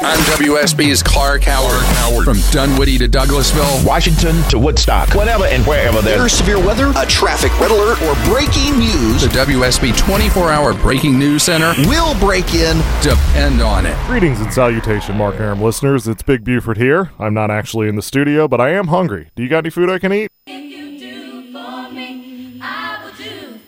I'm 0.00 0.18
WSB's 0.36 1.02
Clark 1.02 1.42
Howard. 1.42 1.82
Howard. 1.96 2.24
From 2.24 2.38
Dunwoody 2.52 2.98
to 2.98 3.08
Douglasville. 3.08 3.86
Washington 3.86 4.42
to 4.50 4.58
Woodstock. 4.58 5.12
Whenever 5.14 5.44
and 5.46 5.66
wherever 5.66 6.00
there's 6.02 6.18
There's 6.18 6.32
severe 6.32 6.58
weather, 6.58 6.92
a 6.96 7.06
traffic 7.06 7.58
red 7.58 7.70
alert, 7.70 8.00
or 8.02 8.14
breaking 8.26 8.78
news. 8.78 9.22
The 9.22 9.28
WSB 9.28 9.96
24 9.96 10.50
hour 10.50 10.74
breaking 10.74 11.18
news 11.18 11.42
center 11.44 11.72
will 11.88 12.18
break 12.20 12.54
in. 12.54 12.76
Depend 13.02 13.60
on 13.60 13.86
it. 13.86 13.96
Greetings 14.06 14.40
and 14.40 14.52
salutation, 14.52 15.16
Mark 15.16 15.36
Arum 15.40 15.60
listeners. 15.62 16.06
It's 16.06 16.22
Big 16.22 16.44
Buford 16.44 16.76
here. 16.76 17.10
I'm 17.18 17.34
not 17.34 17.50
actually 17.50 17.88
in 17.88 17.96
the 17.96 18.02
studio, 18.02 18.46
but 18.48 18.60
I 18.60 18.70
am 18.70 18.86
hungry. 18.98 19.30
Do 19.36 19.44
you 19.44 19.48
got 19.48 19.58
any 19.58 19.70
food 19.70 19.88
I 19.90 20.00
can 20.00 20.12
eat? 20.12 20.28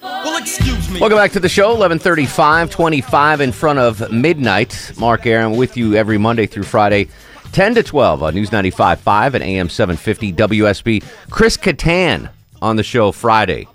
Well, 0.03 0.37
excuse 0.43 0.90
me. 0.90 0.99
Welcome 0.99 1.19
back 1.19 1.31
to 1.33 1.40
the 1.40 1.49
show. 1.49 1.69
1135, 1.69 2.69
25 2.71 3.40
in 3.40 3.53
front 3.53 3.79
of 3.79 4.11
midnight. 4.11 4.93
Mark 4.99 5.27
Arum 5.27 5.57
with 5.57 5.77
you 5.77 5.95
every 5.95 6.19
Monday 6.19 6.47
through 6.47 6.64
Friday, 6.64 7.07
10 7.53 7.77
to 7.77 7.83
12 7.85 8.25
on 8.25 8.35
News 8.35 8.51
95.5 8.51 9.35
and 9.35 9.45
AM 9.45 9.69
750 9.69 10.33
WSB. 10.33 11.05
Chris 11.31 11.57
Kattan 11.57 12.29
on 12.61 12.75
the 12.75 12.83
show 12.83 13.12
Friday. 13.12 13.69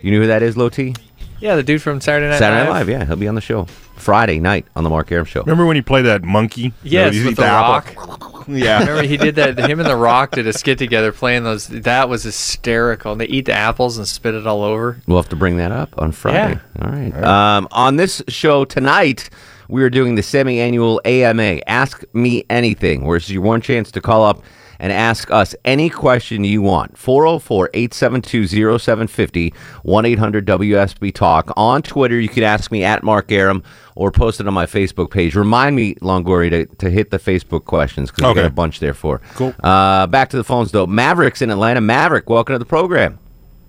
You 0.00 0.12
know 0.12 0.20
who 0.20 0.28
that 0.28 0.44
is, 0.44 0.56
Low 0.56 0.68
T? 0.68 0.94
yeah, 1.40 1.56
the 1.56 1.64
dude 1.64 1.82
from 1.82 2.00
Saturday 2.00 2.30
Night 2.30 2.38
Saturday 2.38 2.64
Night 2.64 2.70
Live. 2.70 2.86
Live, 2.86 3.00
yeah. 3.00 3.04
He'll 3.04 3.16
be 3.16 3.26
on 3.26 3.34
the 3.34 3.40
show 3.40 3.66
Friday 4.00 4.38
night 4.40 4.66
on 4.74 4.84
the 4.84 4.90
Mark 4.90 5.10
Arum 5.12 5.24
Show. 5.24 5.40
Remember 5.42 5.66
when 5.66 5.76
you 5.76 5.82
played 5.82 6.06
that 6.06 6.22
monkey? 6.24 6.72
Yes, 6.82 7.14
You 7.14 7.24
with 7.24 7.32
eat 7.32 7.36
the 7.36 7.42
rock. 7.42 7.94
Yeah. 8.48 8.80
Remember 8.80 9.02
he 9.02 9.16
did 9.16 9.36
that. 9.36 9.58
Him 9.58 9.78
and 9.78 9.88
the 9.88 9.94
Rock 9.94 10.32
did 10.32 10.46
a 10.46 10.52
skit 10.52 10.76
together 10.78 11.12
playing 11.12 11.44
those. 11.44 11.68
That 11.68 12.08
was 12.08 12.24
hysterical. 12.24 13.14
They 13.14 13.26
eat 13.26 13.44
the 13.44 13.52
apples 13.52 13.96
and 13.96 14.08
spit 14.08 14.34
it 14.34 14.44
all 14.46 14.64
over. 14.64 15.00
We'll 15.06 15.18
have 15.18 15.28
to 15.28 15.36
bring 15.36 15.58
that 15.58 15.70
up 15.70 15.94
on 15.98 16.10
Friday. 16.10 16.58
All 16.82 16.90
right. 16.90 17.14
Um, 17.22 17.68
on 17.70 17.96
this 17.96 18.22
show 18.28 18.64
tonight, 18.64 19.30
we 19.68 19.84
are 19.84 19.90
doing 19.90 20.16
the 20.16 20.22
semi-annual 20.22 21.00
AMA. 21.04 21.60
Ask 21.68 22.02
me 22.12 22.44
anything. 22.50 23.04
Where 23.04 23.18
it's 23.18 23.30
your 23.30 23.42
one 23.42 23.60
chance 23.60 23.92
to 23.92 24.00
call 24.00 24.24
up 24.24 24.42
and 24.80 24.92
ask 24.92 25.30
us 25.30 25.54
any 25.64 25.88
question 25.90 26.42
you 26.42 26.62
want. 26.62 26.94
404-872-0750, 26.96 29.52
1-800-WSB 29.84 31.14
Talk. 31.14 31.52
On 31.56 31.82
Twitter, 31.82 32.18
you 32.18 32.28
can 32.28 32.42
ask 32.42 32.72
me 32.72 32.82
at 32.82 33.02
Mark 33.02 33.30
Arum 33.30 33.62
or 33.94 34.10
post 34.10 34.40
it 34.40 34.48
on 34.48 34.54
my 34.54 34.66
Facebook 34.66 35.10
page. 35.10 35.34
Remind 35.34 35.76
me, 35.76 35.94
Longoria, 35.96 36.50
to, 36.50 36.66
to 36.76 36.90
hit 36.90 37.10
the 37.10 37.18
Facebook 37.18 37.64
questions 37.66 38.10
because 38.10 38.24
we 38.24 38.30
Okay. 38.30 38.40
got 38.42 38.46
a 38.46 38.50
bunch 38.54 38.80
there 38.80 38.94
for. 38.94 39.20
Cool. 39.34 39.54
Uh, 39.62 40.06
back 40.06 40.30
to 40.30 40.36
the 40.36 40.44
phones, 40.44 40.72
though. 40.72 40.86
Mavericks 40.86 41.42
in 41.42 41.50
Atlanta. 41.50 41.80
Maverick, 41.80 42.28
welcome 42.30 42.54
to 42.54 42.58
the 42.58 42.64
program. 42.64 43.18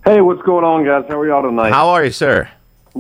Hey, 0.05 0.21
what's 0.21 0.41
going 0.43 0.63
on, 0.65 0.85
guys? 0.85 1.03
How 1.09 1.19
are 1.19 1.27
y'all 1.27 1.43
tonight? 1.43 1.71
How 1.71 1.89
are 1.89 2.03
you, 2.05 2.11
sir? 2.11 2.49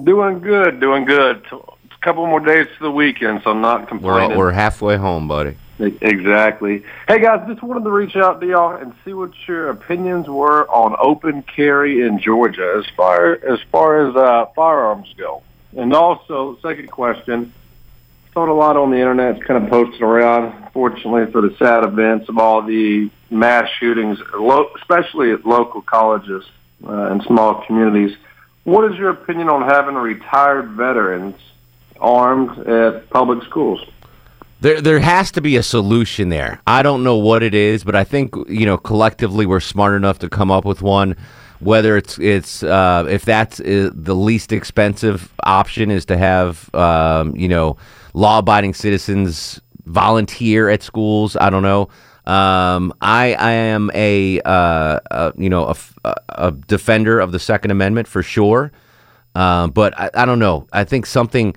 Doing 0.03 0.39
good, 0.39 0.79
doing 0.79 1.05
good. 1.05 1.43
A 1.51 2.05
couple 2.05 2.25
more 2.27 2.39
days 2.39 2.67
to 2.77 2.83
the 2.83 2.91
weekend, 2.91 3.41
so 3.43 3.51
I'm 3.51 3.61
not 3.61 3.81
We're, 3.81 3.87
complaining. 3.87 4.37
we're 4.37 4.51
halfway 4.51 4.97
home, 4.97 5.27
buddy. 5.27 5.55
Exactly. 5.81 6.83
Hey, 7.07 7.19
guys, 7.19 7.47
just 7.47 7.63
wanted 7.63 7.83
to 7.83 7.91
reach 7.91 8.15
out 8.15 8.39
to 8.39 8.47
y'all 8.47 8.75
and 8.75 8.93
see 9.03 9.13
what 9.13 9.31
your 9.47 9.69
opinions 9.69 10.27
were 10.27 10.69
on 10.69 10.95
open 10.99 11.41
carry 11.43 12.01
in 12.01 12.19
Georgia 12.19 12.75
as 12.77 12.85
far 12.95 13.33
as 13.33 13.59
far 13.71 14.07
as 14.07 14.15
uh, 14.15 14.45
firearms 14.55 15.13
go. 15.17 15.41
And 15.75 15.93
also, 15.93 16.57
second 16.61 16.91
question. 16.91 17.53
Saw 18.33 18.49
a 18.49 18.53
lot 18.53 18.77
on 18.77 18.91
the 18.91 18.97
internet, 18.97 19.43
kind 19.43 19.61
of 19.61 19.69
posted 19.69 20.01
around. 20.01 20.71
Fortunately, 20.71 21.29
for 21.31 21.41
the 21.41 21.53
sad 21.57 21.83
events 21.83 22.29
of 22.29 22.37
all 22.37 22.61
the 22.61 23.09
mass 23.29 23.69
shootings, 23.79 24.19
especially 24.77 25.31
at 25.31 25.45
local 25.45 25.81
colleges 25.81 26.45
uh, 26.87 27.11
and 27.11 27.23
small 27.23 27.65
communities. 27.65 28.15
What 28.63 28.89
is 28.91 28.97
your 28.97 29.09
opinion 29.09 29.49
on 29.49 29.63
having 29.63 29.95
retired 29.95 30.69
veterans 30.69 31.35
armed 31.99 32.57
at 32.67 33.09
public 33.09 33.43
schools? 33.43 33.81
There, 34.61 34.79
there 34.79 34.99
has 34.99 35.31
to 35.31 35.41
be 35.41 35.55
a 35.57 35.63
solution 35.63 36.29
there. 36.29 36.61
I 36.67 36.83
don't 36.83 37.03
know 37.03 37.17
what 37.17 37.41
it 37.41 37.55
is, 37.55 37.83
but 37.83 37.95
I 37.95 38.03
think 38.03 38.35
you 38.47 38.65
know 38.65 38.77
collectively 38.77 39.45
we're 39.47 39.59
smart 39.59 39.95
enough 39.95 40.19
to 40.19 40.29
come 40.29 40.51
up 40.51 40.65
with 40.65 40.81
one. 40.83 41.15
Whether 41.59 41.97
it's 41.97 42.17
it's 42.19 42.61
uh, 42.63 43.05
if 43.09 43.25
that's 43.25 43.59
uh, 43.59 43.89
the 43.93 44.15
least 44.15 44.51
expensive 44.51 45.31
option 45.43 45.89
is 45.89 46.05
to 46.05 46.17
have 46.17 46.73
um, 46.75 47.35
you 47.35 47.47
know 47.47 47.77
law-abiding 48.13 48.73
citizens 48.75 49.59
volunteer 49.85 50.69
at 50.69 50.83
schools. 50.83 51.35
I 51.35 51.49
don't 51.49 51.63
know. 51.63 51.89
Um, 52.31 52.93
I 53.01 53.33
I 53.33 53.51
am 53.51 53.89
a, 53.95 54.41
uh, 54.41 54.99
a 55.09 55.33
you 55.37 55.49
know 55.49 55.73
a, 56.05 56.15
a- 56.29 56.51
defender 56.51 57.19
of 57.19 57.31
the 57.31 57.39
Second 57.39 57.71
Amendment 57.71 58.07
for 58.07 58.21
sure, 58.21 58.71
um, 59.33 59.71
but 59.71 59.99
I, 59.99 60.11
I 60.13 60.25
don't 60.25 60.39
know. 60.39 60.67
I 60.71 60.83
think 60.83 61.07
something 61.07 61.55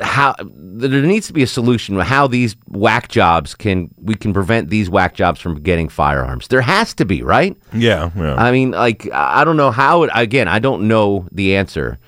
how 0.00 0.34
there 0.40 1.02
needs 1.02 1.26
to 1.28 1.32
be 1.32 1.42
a 1.42 1.46
solution 1.46 1.96
to 1.96 2.04
how 2.04 2.26
these 2.26 2.56
whack 2.68 3.08
jobs 3.08 3.54
can 3.54 3.90
we 3.96 4.14
can 4.14 4.32
prevent 4.32 4.70
these 4.70 4.90
whack 4.90 5.14
jobs 5.14 5.40
from 5.40 5.60
getting 5.62 5.88
firearms. 5.88 6.48
There 6.48 6.60
has 6.60 6.94
to 6.94 7.04
be, 7.04 7.22
right? 7.22 7.56
Yeah, 7.72 8.10
yeah. 8.16 8.34
I 8.34 8.50
mean, 8.52 8.72
like 8.72 9.10
I 9.12 9.44
don't 9.44 9.56
know 9.56 9.70
how 9.70 10.02
it. 10.04 10.10
Again, 10.14 10.48
I 10.48 10.58
don't 10.58 10.88
know 10.88 11.26
the 11.32 11.56
answer, 11.56 11.98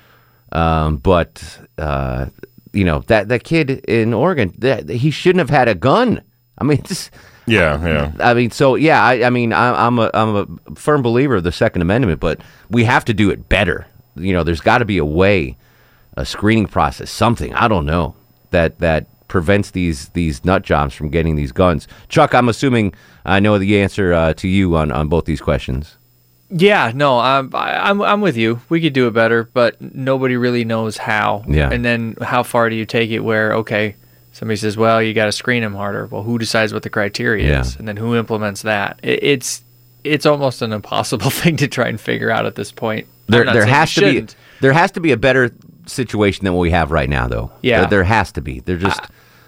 um, 0.51 0.97
but 0.97 1.59
uh, 1.77 2.27
you 2.73 2.83
know 2.83 2.99
that 3.07 3.29
that 3.29 3.43
kid 3.43 3.69
in 3.85 4.13
Oregon, 4.13 4.53
that, 4.59 4.89
he 4.89 5.11
shouldn't 5.11 5.39
have 5.39 5.49
had 5.49 5.67
a 5.67 5.75
gun 5.75 6.21
I 6.57 6.63
mean, 6.63 6.81
just 6.85 7.11
Yeah, 7.45 7.85
yeah. 7.85 8.11
I 8.19 8.33
mean, 8.33 8.51
so 8.51 8.75
yeah, 8.75 9.03
I, 9.03 9.25
I 9.25 9.29
mean, 9.29 9.53
I, 9.53 9.85
I'm 9.85 9.99
a 9.99 10.09
I'm 10.13 10.35
a 10.35 10.75
firm 10.75 11.01
believer 11.01 11.35
of 11.35 11.43
the 11.43 11.51
Second 11.51 11.81
Amendment, 11.81 12.19
but 12.19 12.41
we 12.69 12.83
have 12.83 13.05
to 13.05 13.13
do 13.13 13.29
it 13.29 13.49
better. 13.49 13.87
You 14.15 14.33
know, 14.33 14.43
there's 14.43 14.61
got 14.61 14.79
to 14.79 14.85
be 14.85 14.97
a 14.97 15.05
way, 15.05 15.57
a 16.15 16.25
screening 16.25 16.67
process, 16.67 17.09
something 17.11 17.53
I 17.53 17.67
don't 17.67 17.85
know 17.85 18.15
that 18.51 18.79
that 18.79 19.07
prevents 19.27 19.71
these 19.71 20.09
these 20.09 20.45
nut 20.45 20.61
jobs 20.63 20.93
from 20.93 21.09
getting 21.09 21.35
these 21.35 21.51
guns. 21.51 21.87
Chuck, 22.09 22.33
I'm 22.35 22.49
assuming 22.49 22.93
I 23.25 23.39
know 23.39 23.57
the 23.57 23.79
answer 23.79 24.13
uh, 24.13 24.33
to 24.35 24.47
you 24.47 24.75
on 24.75 24.91
on 24.91 25.07
both 25.07 25.25
these 25.25 25.41
questions. 25.41 25.97
Yeah, 26.49 26.91
no, 26.93 27.19
I'm 27.19 27.49
I'm 27.53 28.01
I'm 28.01 28.21
with 28.21 28.37
you. 28.37 28.61
We 28.69 28.79
could 28.79 28.93
do 28.93 29.07
it 29.07 29.11
better, 29.11 29.45
but 29.53 29.81
nobody 29.81 30.37
really 30.37 30.63
knows 30.65 30.97
how. 30.97 31.43
Yeah. 31.47 31.69
And 31.71 31.83
then 31.83 32.15
how 32.21 32.43
far 32.43 32.69
do 32.69 32.75
you 32.75 32.85
take 32.85 33.09
it? 33.09 33.21
Where 33.21 33.55
okay, 33.55 33.95
somebody 34.33 34.57
says, 34.57 34.77
well, 34.77 35.01
you 35.01 35.15
got 35.15 35.25
to 35.25 35.31
screen 35.31 35.63
them 35.63 35.73
harder. 35.73 36.05
Well, 36.05 36.21
who 36.21 36.37
decides 36.37 36.71
what 36.71 36.83
the 36.83 36.91
criteria 36.91 37.47
Yeah. 37.49 37.61
is, 37.61 37.75
and 37.77 37.87
then 37.87 37.97
who 37.97 38.15
implements 38.15 38.61
that? 38.61 38.99
It, 39.01 39.23
it's 39.23 39.63
it's 40.03 40.27
almost 40.27 40.61
an 40.61 40.73
impossible 40.73 41.29
thing 41.41 41.57
to 41.57 41.67
try 41.67 41.87
and 41.87 41.99
figure 41.99 42.29
out 42.29 42.45
at 42.45 42.53
this 42.53 42.71
point. 42.71 43.07
There 43.27 43.45
there 43.45 43.65
has 43.65 43.95
to 43.95 44.01
be 44.01 44.27
there 44.61 44.73
has 44.73 44.91
to 44.91 44.99
be 44.99 45.11
a 45.11 45.17
better 45.17 45.49
situation 45.85 46.45
than 46.45 46.53
what 46.53 46.61
we 46.61 46.71
have 46.71 46.91
right 46.91 47.09
now, 47.09 47.27
though. 47.27 47.51
Yeah. 47.61 47.81
there, 47.81 47.89
there 47.89 48.03
has 48.03 48.31
to 48.33 48.41
be. 48.41 48.59
They're 48.59 48.77
just 48.77 49.01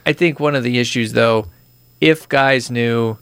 I 0.06 0.14
think 0.14 0.40
one 0.40 0.56
of 0.56 0.64
the 0.64 0.78
issues, 0.80 1.14
though, 1.14 1.48
if 2.02 2.30
guys 2.30 2.70
knew 2.70 3.18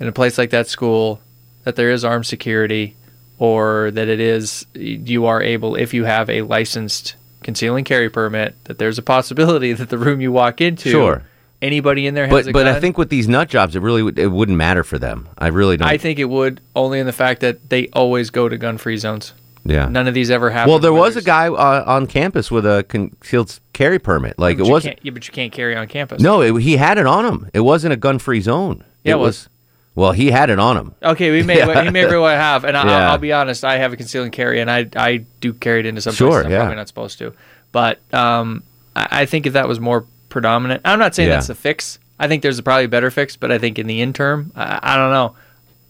in 0.00 0.08
a 0.08 0.12
place 0.12 0.38
like 0.38 0.50
that 0.50 0.66
school 0.68 1.20
that 1.64 1.76
there 1.76 1.90
is 1.90 2.04
armed 2.04 2.26
security 2.26 2.96
or 3.38 3.90
that 3.92 4.08
it 4.08 4.20
is, 4.20 4.66
you 4.74 5.26
are 5.26 5.42
able, 5.42 5.74
if 5.74 5.92
you 5.92 6.04
have 6.04 6.30
a 6.30 6.42
licensed 6.42 7.16
conceal 7.42 7.76
and 7.76 7.84
carry 7.84 8.08
permit, 8.08 8.54
that 8.64 8.78
there's 8.78 8.98
a 8.98 9.02
possibility 9.02 9.72
that 9.74 9.90
the 9.90 9.98
room 9.98 10.20
you 10.20 10.32
walk 10.32 10.60
into, 10.60 10.90
Sure. 10.90 11.22
anybody 11.60 12.06
in 12.06 12.14
there 12.14 12.26
has 12.26 12.46
but 12.46 12.52
but 12.52 12.64
gun. 12.64 12.74
I 12.76 12.80
think 12.80 12.96
with 12.98 13.10
these 13.10 13.28
nut 13.28 13.48
jobs, 13.48 13.76
it 13.76 13.82
really 13.82 14.02
would, 14.02 14.18
it 14.18 14.28
wouldn't 14.28 14.56
matter 14.58 14.84
for 14.84 14.98
them. 14.98 15.28
I 15.38 15.48
really 15.48 15.76
don't. 15.76 15.88
I 15.88 15.98
think 15.98 16.18
it 16.18 16.26
would 16.26 16.60
only 16.74 16.98
in 17.00 17.06
the 17.06 17.12
fact 17.12 17.40
that 17.40 17.68
they 17.68 17.88
always 17.88 18.30
go 18.30 18.48
to 18.48 18.56
gun 18.56 18.78
free 18.78 18.96
zones. 18.96 19.34
Yeah. 19.64 19.88
None 19.88 20.08
of 20.08 20.14
these 20.14 20.30
ever 20.30 20.50
happen. 20.50 20.70
Well, 20.70 20.78
there 20.78 20.92
was 20.92 21.16
a 21.16 21.22
guy 21.22 21.46
uh, 21.48 21.84
on 21.86 22.06
campus 22.06 22.50
with 22.50 22.66
a 22.66 22.84
concealed 22.88 23.58
carry 23.72 23.98
permit. 23.98 24.38
Like 24.38 24.58
but 24.58 24.66
it 24.66 24.70
wasn't. 24.70 24.98
Yeah, 25.02 25.12
but 25.12 25.26
you 25.26 25.32
can't 25.32 25.52
carry 25.52 25.76
on 25.76 25.86
campus. 25.88 26.20
No, 26.22 26.40
it, 26.40 26.60
he 26.62 26.76
had 26.76 26.98
it 26.98 27.06
on 27.06 27.24
him. 27.24 27.50
It 27.54 27.60
wasn't 27.60 27.92
a 27.92 27.96
gun-free 27.96 28.40
zone. 28.40 28.84
Yeah, 29.04 29.14
it 29.14 29.18
was. 29.18 29.48
Well, 29.94 30.12
he 30.12 30.30
had 30.30 30.48
it 30.48 30.58
on 30.58 30.76
him. 30.76 30.94
Okay, 31.02 31.30
we 31.30 31.42
may 31.42 31.58
Yeah. 31.66 31.84
he 31.84 31.90
may 31.90 32.04
very 32.04 32.18
well 32.18 32.34
have, 32.36 32.64
and 32.64 32.76
I, 32.76 32.84
Yeah. 32.86 32.96
I'll, 33.06 33.10
I'll 33.12 33.18
be 33.18 33.32
honest. 33.32 33.64
I 33.64 33.76
have 33.76 33.92
a 33.92 33.96
conceal 33.96 34.22
and 34.22 34.32
carry, 34.32 34.60
and 34.60 34.70
I 34.70 34.88
I 34.96 35.24
do 35.40 35.52
carry 35.52 35.80
it 35.80 35.86
into 35.86 36.00
some 36.00 36.14
Sure, 36.14 36.28
places 36.30 36.46
I'm 36.46 36.52
yeah. 36.52 36.58
probably 36.60 36.76
not 36.76 36.88
supposed 36.88 37.18
to. 37.18 37.34
But 37.72 38.00
um, 38.14 38.62
I, 38.96 39.08
I 39.22 39.26
think 39.26 39.46
if 39.46 39.52
that 39.52 39.68
was 39.68 39.80
more 39.80 40.06
predominant, 40.28 40.80
I'm 40.84 40.98
not 40.98 41.14
saying 41.14 41.28
that's 41.28 41.48
the 41.48 41.54
fix. 41.54 41.98
I 42.18 42.26
think 42.28 42.42
there's 42.42 42.58
a 42.58 42.62
probably 42.62 42.86
better 42.86 43.10
fix, 43.10 43.36
but 43.36 43.50
I 43.52 43.58
think 43.58 43.78
in 43.78 43.86
the 43.86 44.00
interim, 44.00 44.52
I, 44.56 44.78
I 44.82 44.96
don't 44.96 45.10
know. 45.10 45.34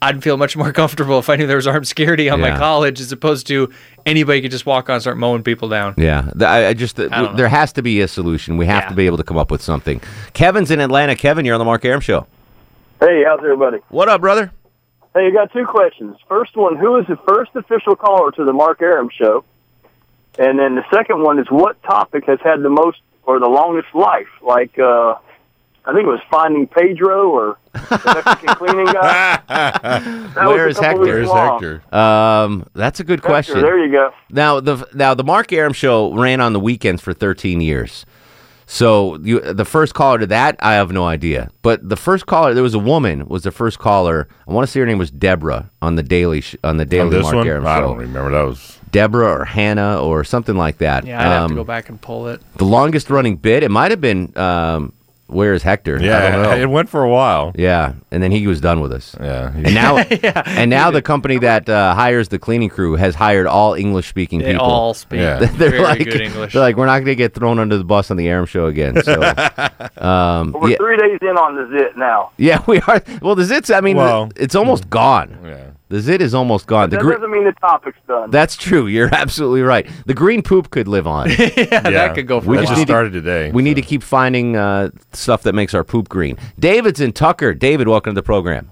I'd 0.03 0.23
feel 0.23 0.37
much 0.37 0.57
more 0.57 0.73
comfortable 0.83 1.19
if 1.21 1.31
I 1.31 1.37
knew 1.37 1.47
there 1.47 1.57
was 1.57 1.67
armed 1.67 1.87
security 1.87 2.29
on 2.29 2.41
my 2.41 2.57
college, 2.59 3.01
as 3.01 3.13
opposed 3.13 3.47
to 3.47 3.73
anybody 4.05 4.43
could 4.43 4.51
just 4.51 4.67
walk 4.67 4.91
on 4.91 4.95
and 4.95 5.03
start 5.03 5.17
mowing 5.17 5.45
people 5.45 5.69
down. 5.69 5.95
Yeah, 5.97 6.29
I, 6.41 6.67
I 6.67 6.75
just 6.75 6.99
I 6.99 7.33
there 7.35 7.49
has 7.49 7.73
to 7.75 7.83
be 7.83 8.01
a 8.01 8.09
solution. 8.09 8.57
We 8.57 8.67
have 8.67 8.89
to 8.89 8.95
be 8.95 9.07
able 9.07 9.19
to 9.19 9.25
come 9.25 9.39
up 9.39 9.51
with 9.51 9.63
something. 9.63 10.03
Kevin's 10.35 10.71
in 10.73 10.81
Atlanta. 10.81 11.15
Kevin, 11.15 11.47
you're 11.47 11.55
on 11.55 11.61
the 11.61 11.65
Mark 11.65 11.85
Arum 11.85 12.01
show. 12.01 12.27
Hey, 13.01 13.23
how's 13.25 13.39
everybody? 13.39 13.79
What 13.89 14.09
up, 14.09 14.21
brother? 14.21 14.53
Hey, 15.15 15.27
you 15.27 15.33
got 15.33 15.53
two 15.53 15.67
questions. 15.67 16.17
First 16.29 16.57
one, 16.57 16.77
who 16.77 16.99
is 16.99 17.07
the 17.07 17.17
first 17.29 17.51
official 17.55 17.95
caller 17.95 18.33
to 18.33 18.45
the 18.45 18.53
Mark 18.53 18.83
Arum 18.83 19.09
show? 19.17 19.45
And 20.39 20.59
then 20.59 20.75
the 20.75 20.85
second 20.93 21.23
one 21.23 21.39
is 21.39 21.47
what 21.51 21.81
topic 21.83 22.25
has 22.27 22.39
had 22.43 22.63
the 22.63 22.71
most 22.71 22.99
or 23.25 23.39
the 23.39 23.49
longest 23.49 23.95
life? 23.95 24.29
Like, 24.41 24.79
uh, 24.79 25.15
I 25.85 25.93
think 25.93 26.05
it 26.05 26.11
was 26.11 26.21
Finding 26.31 26.67
Pedro 26.69 27.29
or 27.31 27.59
the 27.73 28.23
Mexican 28.25 28.55
cleaning 28.57 28.87
guy. 28.87 29.41
Where 30.35 30.69
is 30.69 30.79
was 30.79 30.99
Where 30.99 31.19
a 31.19 31.23
is 31.23 31.29
couple 31.29 31.59
Hector? 31.59 31.95
Um, 31.97 32.67
that's 32.75 33.01
a 33.01 33.05
good 33.05 33.19
Hector, 33.21 33.29
question. 33.29 33.61
there 33.63 33.85
you 33.85 33.91
go. 33.91 34.11
Now 34.31 34.61
the 34.61 34.87
now 34.95 35.15
the 35.15 35.25
Mark 35.25 35.53
Arum 35.53 35.73
show 35.73 36.13
ran 36.15 36.41
on 36.41 36.53
the 36.53 36.61
weekends 36.61 37.03
for 37.03 37.13
13 37.13 37.61
years. 37.61 38.07
So 38.65 39.19
you, 39.19 39.41
the 39.41 39.65
first 39.67 39.93
caller 39.93 40.21
to 40.21 40.27
that, 40.29 40.57
I 40.61 40.75
have 40.75 40.93
no 40.93 41.05
idea. 41.05 41.51
But 41.63 41.87
the 41.87 41.97
first 41.97 42.25
caller, 42.27 42.55
there 42.55 42.63
was 42.63 42.73
a 42.75 42.79
woman, 42.79 43.27
was 43.27 43.43
the 43.43 43.51
first 43.51 43.79
caller. 43.79 44.29
I 44.49 44.53
want 44.53 44.67
to 44.67 44.71
say 44.73 44.81
her 44.81 44.87
name 44.87 44.99
was 44.99 45.11
Deborah 45.11 45.69
on 45.83 45.97
the 45.97 46.03
daily 46.03 46.41
sh- 46.41 46.57
on 46.65 46.77
the 46.79 46.87
daily 46.87 47.11
this 47.11 47.23
Mark 47.25 47.35
one? 47.35 47.49
Arum 47.49 47.65
show. 47.65 47.69
I 47.71 47.81
don't 47.81 47.99
remember. 47.99 48.31
That 48.31 48.43
was 48.47 48.79
Deborah 48.93 49.41
or 49.41 49.45
Hannah 49.45 50.01
or 50.01 50.23
something 50.25 50.57
like 50.57 50.79
that. 50.79 51.05
Yeah, 51.05 51.21
I'd 51.21 51.25
have 51.25 51.41
to 51.49 51.53
Um, 51.53 51.55
go 51.57 51.65
back 51.65 51.89
and 51.91 52.01
pull 52.01 52.29
it. 52.29 52.41
The 52.57 52.65
longest 52.65 53.11
running 53.11 53.37
bit, 53.37 53.63
it 53.63 53.71
might 53.71 53.91
have 53.91 54.01
been 54.01 54.33
um, 54.39 54.93
Where 55.33 55.55
is 55.55 55.63
Hector? 55.63 55.99
I 55.99 56.03
Yeah, 56.03 56.31
don't 56.33 56.43
know. 56.43 56.57
it 56.57 56.67
went 56.71 56.89
for 56.89 57.03
a 57.03 57.09
while. 57.09 57.53
Yeah, 57.57 57.95
and 58.11 58.23
then 58.23 58.31
he 58.33 58.47
was 58.47 58.61
done 58.61 58.81
with 58.81 58.93
us. 58.93 59.17
Yeah, 59.21 59.53
and 59.55 59.75
now 59.75 59.97
and 60.47 60.71
now 60.71 60.91
the 60.91 61.03
company 61.03 61.39
that 61.39 61.69
uh, 61.69 61.95
hires 61.95 62.29
the 62.29 62.39
cleaning 62.39 62.69
crew 62.69 62.97
has 62.97 63.15
hired 63.15 63.47
all 63.47 63.75
English 63.75 64.09
speaking 64.09 64.41
They 64.41 64.53
people. 64.53 64.67
all 64.67 64.95
speak 64.95 65.19
they're 65.41 65.47
very 65.49 65.81
like, 65.81 66.05
good 66.05 66.21
English. 66.21 66.53
They're 66.53 66.63
like, 66.63 66.77
we're 66.77 66.87
not 66.87 66.97
going 66.99 67.07
to 67.07 67.15
get 67.17 67.35
thrown 67.35 67.59
under 67.59 67.77
the 67.77 67.85
bus 67.85 68.11
on 68.11 68.17
the 68.17 68.29
Arum 68.29 68.47
show 68.47 68.67
again. 68.67 69.03
So, 69.03 69.15
um, 69.97 70.53
We're 70.53 70.71
yeah, 70.71 70.77
three 70.77 70.97
days 70.97 71.19
in 71.23 71.37
on 71.37 71.57
the 71.57 71.77
zit 71.79 71.97
now. 71.97 72.31
yeah, 72.37 72.63
we 72.67 72.81
are. 72.83 73.03
Well, 73.21 73.35
the 73.35 73.45
zits. 73.45 73.75
I 73.75 73.81
mean, 73.81 73.97
Well, 73.97 74.31
it's 74.37 74.55
almost 74.55 74.89
gone. 74.91 75.39
Yeah, 75.45 75.71
the 75.93 76.01
zit 76.01 76.23
is 76.23 76.33
almost 76.35 76.67
gone. 76.67 76.89
The 76.89 76.97
That 76.97 77.03
gre- 77.03 77.13
doesn't 77.13 77.31
mean 77.31 77.45
the 77.45 77.53
topic's 77.53 77.99
done. 78.09 78.31
That's 78.31 78.57
true. 78.57 78.87
You're 78.87 79.09
absolutely 79.15 79.61
right. 79.61 79.87
The 80.07 80.15
green 80.15 80.43
poop 80.43 80.71
could 80.71 80.89
live 80.89 81.07
on. 81.07 81.29
yeah, 81.39 81.81
that 81.81 82.15
could 82.15 82.27
go 82.27 82.41
for 82.41 82.49
we 82.49 82.57
a 82.59 82.63
just 82.63 82.73
while. 82.77 82.85
started 82.87 83.13
today, 83.13 83.51
We 83.53 83.63
need 83.63 83.75
to 83.75 83.83
keep 83.83 84.03
finding 84.03 84.57
uh, 84.57 84.91
stuff 85.13 85.43
that 85.43 85.55
makes 85.55 85.75
our 85.75 85.85
poop 85.85 86.09
green. 86.09 86.39
David's 86.59 87.01
in 87.01 87.13
Tucker. 87.13 87.53
David, 87.53 87.89
welcome 87.89 88.13
to 88.13 88.19
the 88.19 88.23
program. 88.25 88.71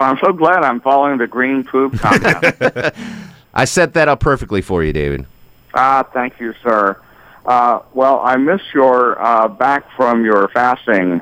I'm 0.00 0.16
so 0.24 0.32
glad 0.32 0.64
I'm 0.64 0.80
following 0.80 1.18
the 1.18 1.26
green 1.26 1.62
poop 1.62 1.98
comment. 2.00 2.94
I 3.54 3.66
set 3.66 3.92
that 3.94 4.08
up 4.08 4.20
perfectly 4.20 4.62
for 4.62 4.82
you, 4.82 4.92
David. 4.94 5.26
ah, 5.74 6.02
thank 6.14 6.40
you, 6.40 6.54
sir. 6.62 6.98
Uh, 7.44 7.80
well, 7.92 8.20
I 8.24 8.36
missed 8.36 8.72
your 8.72 9.20
uh, 9.22 9.46
back 9.48 9.84
from 9.94 10.24
your 10.24 10.48
fasting 10.54 11.20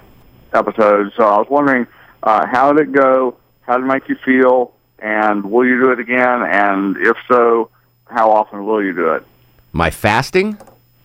episode, 0.52 1.12
so 1.16 1.24
I 1.24 1.38
was 1.38 1.48
wondering 1.50 1.86
uh, 2.22 2.46
how 2.46 2.72
did 2.72 2.88
it 2.88 2.92
go? 2.92 3.36
How 3.62 3.76
did 3.78 3.84
it 3.84 3.88
make 3.88 4.08
you 4.08 4.16
feel? 4.24 4.72
And 5.00 5.50
will 5.50 5.66
you 5.66 5.80
do 5.80 5.90
it 5.92 5.98
again? 5.98 6.42
And 6.42 6.96
if 6.98 7.16
so, 7.28 7.70
how 8.06 8.30
often 8.30 8.66
will 8.66 8.82
you 8.82 8.92
do 8.94 9.08
it? 9.14 9.24
My 9.72 9.90
fasting 9.90 10.58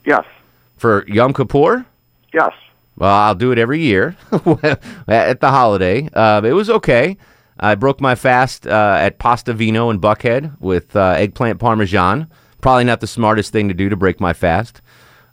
Yes. 0.06 0.26
for 0.78 1.06
Yom 1.08 1.34
Kippur. 1.34 1.86
Yes. 2.34 2.52
Well, 2.98 3.14
I'll 3.14 3.36
do 3.36 3.52
it 3.52 3.58
every 3.58 3.80
year 3.82 4.16
at 5.08 5.40
the 5.42 5.50
holiday. 5.50 6.10
Um, 6.10 6.46
it 6.46 6.52
was 6.54 6.70
okay. 6.70 7.18
I 7.60 7.76
broke 7.76 8.02
my 8.02 8.16
fast 8.16 8.68
uh, 8.68 8.98
at 9.00 9.18
Pasta 9.20 9.54
Vino 9.54 9.90
in 9.90 10.00
Buckhead 10.00 10.60
with 10.60 10.96
uh, 10.96 11.16
eggplant 11.18 11.60
parmesan. 11.60 12.28
Probably 12.62 12.84
not 12.84 13.00
the 13.02 13.08
smartest 13.08 13.52
thing 13.52 13.68
to 13.70 13.74
do 13.74 13.90
to 13.90 13.96
break 13.96 14.20
my 14.20 14.34
fast, 14.34 14.82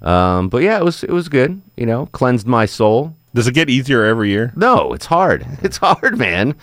um, 0.02 0.48
but 0.48 0.62
yeah, 0.62 0.78
it 0.78 0.84
was 0.84 1.02
it 1.02 1.10
was 1.10 1.28
good. 1.28 1.62
You 1.76 1.86
know, 1.86 2.06
cleansed 2.06 2.46
my 2.46 2.66
soul. 2.66 3.16
Does 3.34 3.46
it 3.48 3.54
get 3.54 3.70
easier 3.70 4.04
every 4.04 4.28
year? 4.30 4.52
No, 4.54 4.92
it's 4.92 5.06
hard. 5.06 5.46
It's 5.62 5.78
hard, 5.78 6.18
man. 6.18 6.54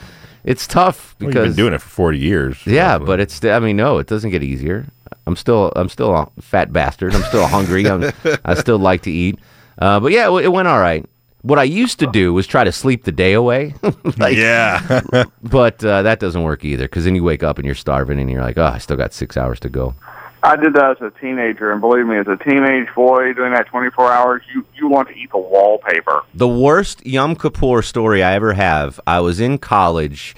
It's 0.43 0.65
tough 0.67 1.15
Well, 1.19 1.27
because 1.27 1.47
you've 1.47 1.55
been 1.55 1.63
doing 1.63 1.73
it 1.73 1.81
for 1.81 1.89
forty 1.89 2.19
years. 2.19 2.57
Yeah, 2.65 2.97
but 2.97 3.19
it's. 3.19 3.43
I 3.43 3.59
mean, 3.59 3.77
no, 3.77 3.97
it 3.97 4.07
doesn't 4.07 4.29
get 4.31 4.43
easier. 4.43 4.85
I'm 5.27 5.35
still. 5.35 5.71
I'm 5.75 5.89
still 5.89 6.15
a 6.15 6.29
fat 6.41 6.71
bastard. 6.71 7.13
I'm 7.13 7.23
still 7.23 7.45
hungry. 7.47 7.87
I'm, 7.87 8.11
I 8.45 8.53
still 8.55 8.79
like 8.79 9.01
to 9.03 9.11
eat. 9.11 9.39
Uh, 9.77 9.99
but 9.99 10.11
yeah, 10.11 10.29
it, 10.29 10.45
it 10.45 10.49
went 10.49 10.67
all 10.67 10.79
right. 10.79 11.05
What 11.41 11.57
I 11.57 11.63
used 11.63 11.99
to 11.99 12.07
do 12.07 12.33
was 12.33 12.45
try 12.47 12.65
to 12.65 12.71
sleep 12.71 13.05
the 13.05 13.13
day 13.13 13.33
away. 13.33 13.73
Like- 14.17 14.35
yeah. 14.35 15.01
but 15.43 15.83
uh, 15.85 16.01
that 16.01 16.19
doesn't 16.19 16.43
work 16.43 16.65
either 16.65 16.83
because 16.83 17.05
then 17.05 17.15
you 17.15 17.23
wake 17.23 17.43
up 17.43 17.57
and 17.57 17.65
you're 17.65 17.75
starving 17.75 18.19
and 18.19 18.29
you're 18.29 18.41
like, 18.41 18.57
oh, 18.57 18.65
I 18.65 18.77
still 18.79 18.97
got 18.97 19.13
six 19.13 19.37
hours 19.37 19.59
to 19.61 19.69
go. 19.69 19.95
I 20.43 20.55
did 20.55 20.73
that 20.73 20.91
as 20.91 21.01
a 21.01 21.11
teenager, 21.19 21.71
and 21.71 21.81
believe 21.81 22.05
me, 22.05 22.17
as 22.17 22.27
a 22.27 22.37
teenage 22.37 22.87
boy 22.95 23.33
doing 23.33 23.51
that 23.53 23.67
24 23.67 24.11
hours, 24.11 24.41
you, 24.53 24.65
you 24.79 24.87
want 24.87 25.09
to 25.09 25.15
eat 25.15 25.31
the 25.31 25.37
wallpaper. 25.37 26.23
The 26.33 26.47
worst 26.47 27.05
Yom 27.05 27.35
Kippur 27.35 27.81
story 27.81 28.23
I 28.23 28.33
ever 28.33 28.53
have. 28.53 28.99
I 29.05 29.19
was 29.19 29.39
in 29.39 29.57
college, 29.57 30.35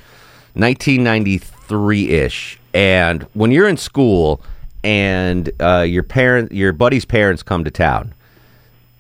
1993 0.54 2.10
ish, 2.10 2.60
and 2.74 3.24
when 3.34 3.52
you're 3.52 3.68
in 3.68 3.78
school 3.78 4.42
and 4.84 5.52
uh, 5.60 5.86
your 5.88 6.04
parent, 6.04 6.52
your 6.52 6.74
buddy's 6.74 7.06
parents 7.06 7.44
come 7.44 7.64
to 7.64 7.72
town, 7.72 8.14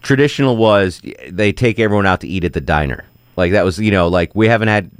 traditional 0.01 0.57
was 0.57 1.01
they 1.29 1.51
take 1.51 1.79
everyone 1.79 2.05
out 2.05 2.21
to 2.21 2.27
eat 2.27 2.43
at 2.43 2.53
the 2.53 2.61
diner. 2.61 3.05
Like 3.37 3.51
that 3.53 3.65
was, 3.65 3.79
you 3.79 3.91
know, 3.91 4.07
like 4.07 4.35
we 4.35 4.47
haven't 4.47 4.67
had, 4.67 4.91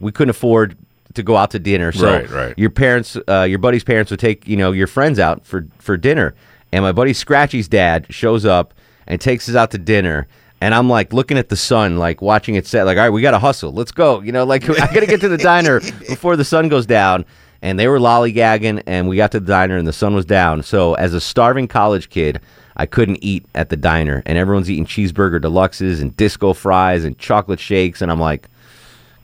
we 0.00 0.12
couldn't 0.12 0.30
afford 0.30 0.76
to 1.14 1.22
go 1.22 1.36
out 1.36 1.50
to 1.52 1.58
dinner. 1.58 1.92
So 1.92 2.10
Right, 2.12 2.30
right. 2.30 2.58
your 2.58 2.70
parents, 2.70 3.16
uh, 3.28 3.42
your 3.48 3.58
buddy's 3.58 3.84
parents 3.84 4.10
would 4.10 4.20
take, 4.20 4.46
you 4.46 4.56
know, 4.56 4.72
your 4.72 4.86
friends 4.86 5.18
out 5.18 5.46
for, 5.46 5.66
for 5.78 5.96
dinner. 5.96 6.34
And 6.72 6.84
my 6.84 6.92
buddy 6.92 7.12
Scratchy's 7.14 7.68
dad 7.68 8.06
shows 8.10 8.44
up 8.44 8.74
and 9.08 9.20
takes 9.20 9.48
us 9.48 9.56
out 9.56 9.72
to 9.72 9.78
dinner. 9.78 10.28
And 10.60 10.74
I'm 10.74 10.88
like 10.88 11.12
looking 11.12 11.38
at 11.38 11.48
the 11.48 11.56
sun, 11.56 11.98
like 11.98 12.22
watching 12.22 12.54
it 12.54 12.66
set, 12.66 12.84
like, 12.84 12.96
all 12.96 13.04
right, 13.04 13.10
we 13.10 13.22
got 13.22 13.32
to 13.32 13.38
hustle. 13.38 13.72
Let's 13.72 13.92
go. 13.92 14.20
You 14.20 14.30
know, 14.30 14.44
like, 14.44 14.68
I 14.70 14.92
got 14.94 15.00
to 15.00 15.06
get 15.06 15.20
to 15.22 15.28
the 15.28 15.38
diner 15.38 15.80
before 16.08 16.36
the 16.36 16.44
sun 16.44 16.68
goes 16.68 16.86
down. 16.86 17.24
And 17.60 17.76
they 17.76 17.88
were 17.88 17.98
lollygagging, 17.98 18.84
and 18.86 19.08
we 19.08 19.16
got 19.16 19.32
to 19.32 19.40
the 19.40 19.46
diner, 19.46 19.76
and 19.76 19.88
the 19.88 19.92
sun 19.92 20.14
was 20.14 20.24
down. 20.24 20.62
So, 20.62 20.94
as 20.94 21.12
a 21.12 21.20
starving 21.20 21.66
college 21.66 22.08
kid, 22.08 22.40
I 22.76 22.86
couldn't 22.86 23.18
eat 23.20 23.46
at 23.56 23.68
the 23.68 23.76
diner. 23.76 24.22
And 24.26 24.38
everyone's 24.38 24.70
eating 24.70 24.86
cheeseburger 24.86 25.40
deluxes 25.40 26.00
and 26.00 26.16
disco 26.16 26.52
fries 26.52 27.04
and 27.04 27.18
chocolate 27.18 27.58
shakes. 27.58 28.00
And 28.00 28.12
I'm 28.12 28.20
like, 28.20 28.48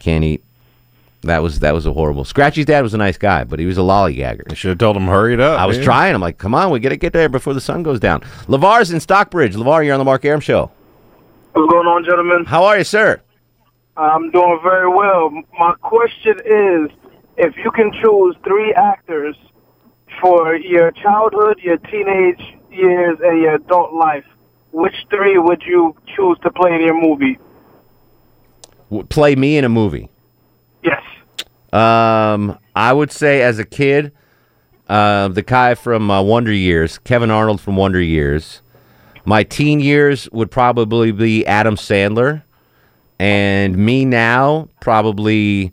Can't 0.01 0.25
eat. 0.25 0.44
That 1.27 1.43
was 1.43 1.61
that 1.61 1.75
was 1.75 1.87
a 1.87 1.93
horrible. 1.93 2.25
Scratchy's 2.25 2.67
dad 2.67 2.83
was 2.83 2.95
a 2.95 2.99
nice 2.99 3.17
guy, 3.19 3.45
but 3.45 3.59
he 3.59 3.67
was 3.67 3.79
a 3.79 3.83
lollygagger. 3.83 4.49
You 4.51 4.57
should 4.57 4.69
have 4.71 4.79
told 4.79 4.97
him 4.97 5.07
hurry 5.07 5.35
it 5.35 5.41
up. 5.41 5.59
I 5.59 5.67
was 5.67 5.77
man. 5.79 5.85
trying. 5.85 6.15
I'm 6.15 6.21
like, 6.21 6.39
come 6.39 6.55
on, 6.55 6.71
we 6.71 6.81
gotta 6.81 6.97
get 6.97 7.13
there 7.13 7.29
before 7.29 7.55
the 7.55 7.61
sun 7.61 7.83
goes 7.83 8.01
down. 8.01 8.21
Lavar's 8.47 8.91
in 8.91 9.01
Stockbridge. 9.01 9.55
Lavar, 9.55 9.85
you're 9.85 9.95
on 9.95 9.99
the 10.01 10.05
Mark 10.05 10.25
Arum 10.25 10.41
show. 10.41 10.71
What's 11.53 11.71
going 11.71 11.87
on, 11.87 12.05
gentlemen? 12.05 12.45
How 12.45 12.65
are 12.65 12.79
you, 12.79 12.85
sir? 12.85 13.21
I'm 13.97 14.31
doing 14.33 14.59
very 14.63 14.89
well. 14.89 15.31
My 15.59 15.75
question 15.83 16.39
is, 16.45 16.91
if 17.37 17.57
you 17.57 17.71
can 17.71 17.93
choose 18.03 18.35
three 18.45 18.73
actors 18.75 19.37
for 20.21 20.57
your 20.57 20.91
childhood, 20.93 21.59
your 21.63 21.77
teenage 21.79 22.41
years, 22.71 23.19
and 23.23 23.41
your 23.41 23.55
adult 23.55 23.93
life, 23.95 24.25
which 24.73 24.95
three 25.11 25.39
would 25.39 25.63
you 25.65 25.95
choose 26.17 26.37
to 26.43 26.51
play 26.51 26.75
in 26.75 26.81
your 26.81 27.01
movie? 27.01 27.39
W- 28.91 29.07
Play 29.07 29.37
me 29.37 29.57
in 29.57 29.65
a 29.65 29.69
movie. 29.69 30.09
Um, 31.75 32.57
I 32.77 32.93
would 32.93 33.11
say 33.11 33.43
as 33.43 33.59
a 33.59 33.65
kid, 33.65 34.13
uh, 34.89 35.29
the 35.29 35.43
guy 35.43 35.75
from 35.75 36.11
uh, 36.11 36.23
Wonder 36.23 36.53
Years, 36.53 36.99
Kevin 36.99 37.31
Arnold 37.31 37.61
from 37.61 37.77
Wonder 37.77 38.01
Years. 38.01 38.63
My 39.25 39.43
teen 39.43 39.81
years 39.81 40.31
would 40.31 40.51
probably 40.51 41.11
be 41.11 41.45
Adam 41.47 41.77
Sandler, 41.77 42.43
and 43.19 43.77
me 43.77 44.05
now 44.05 44.69
probably 44.81 45.73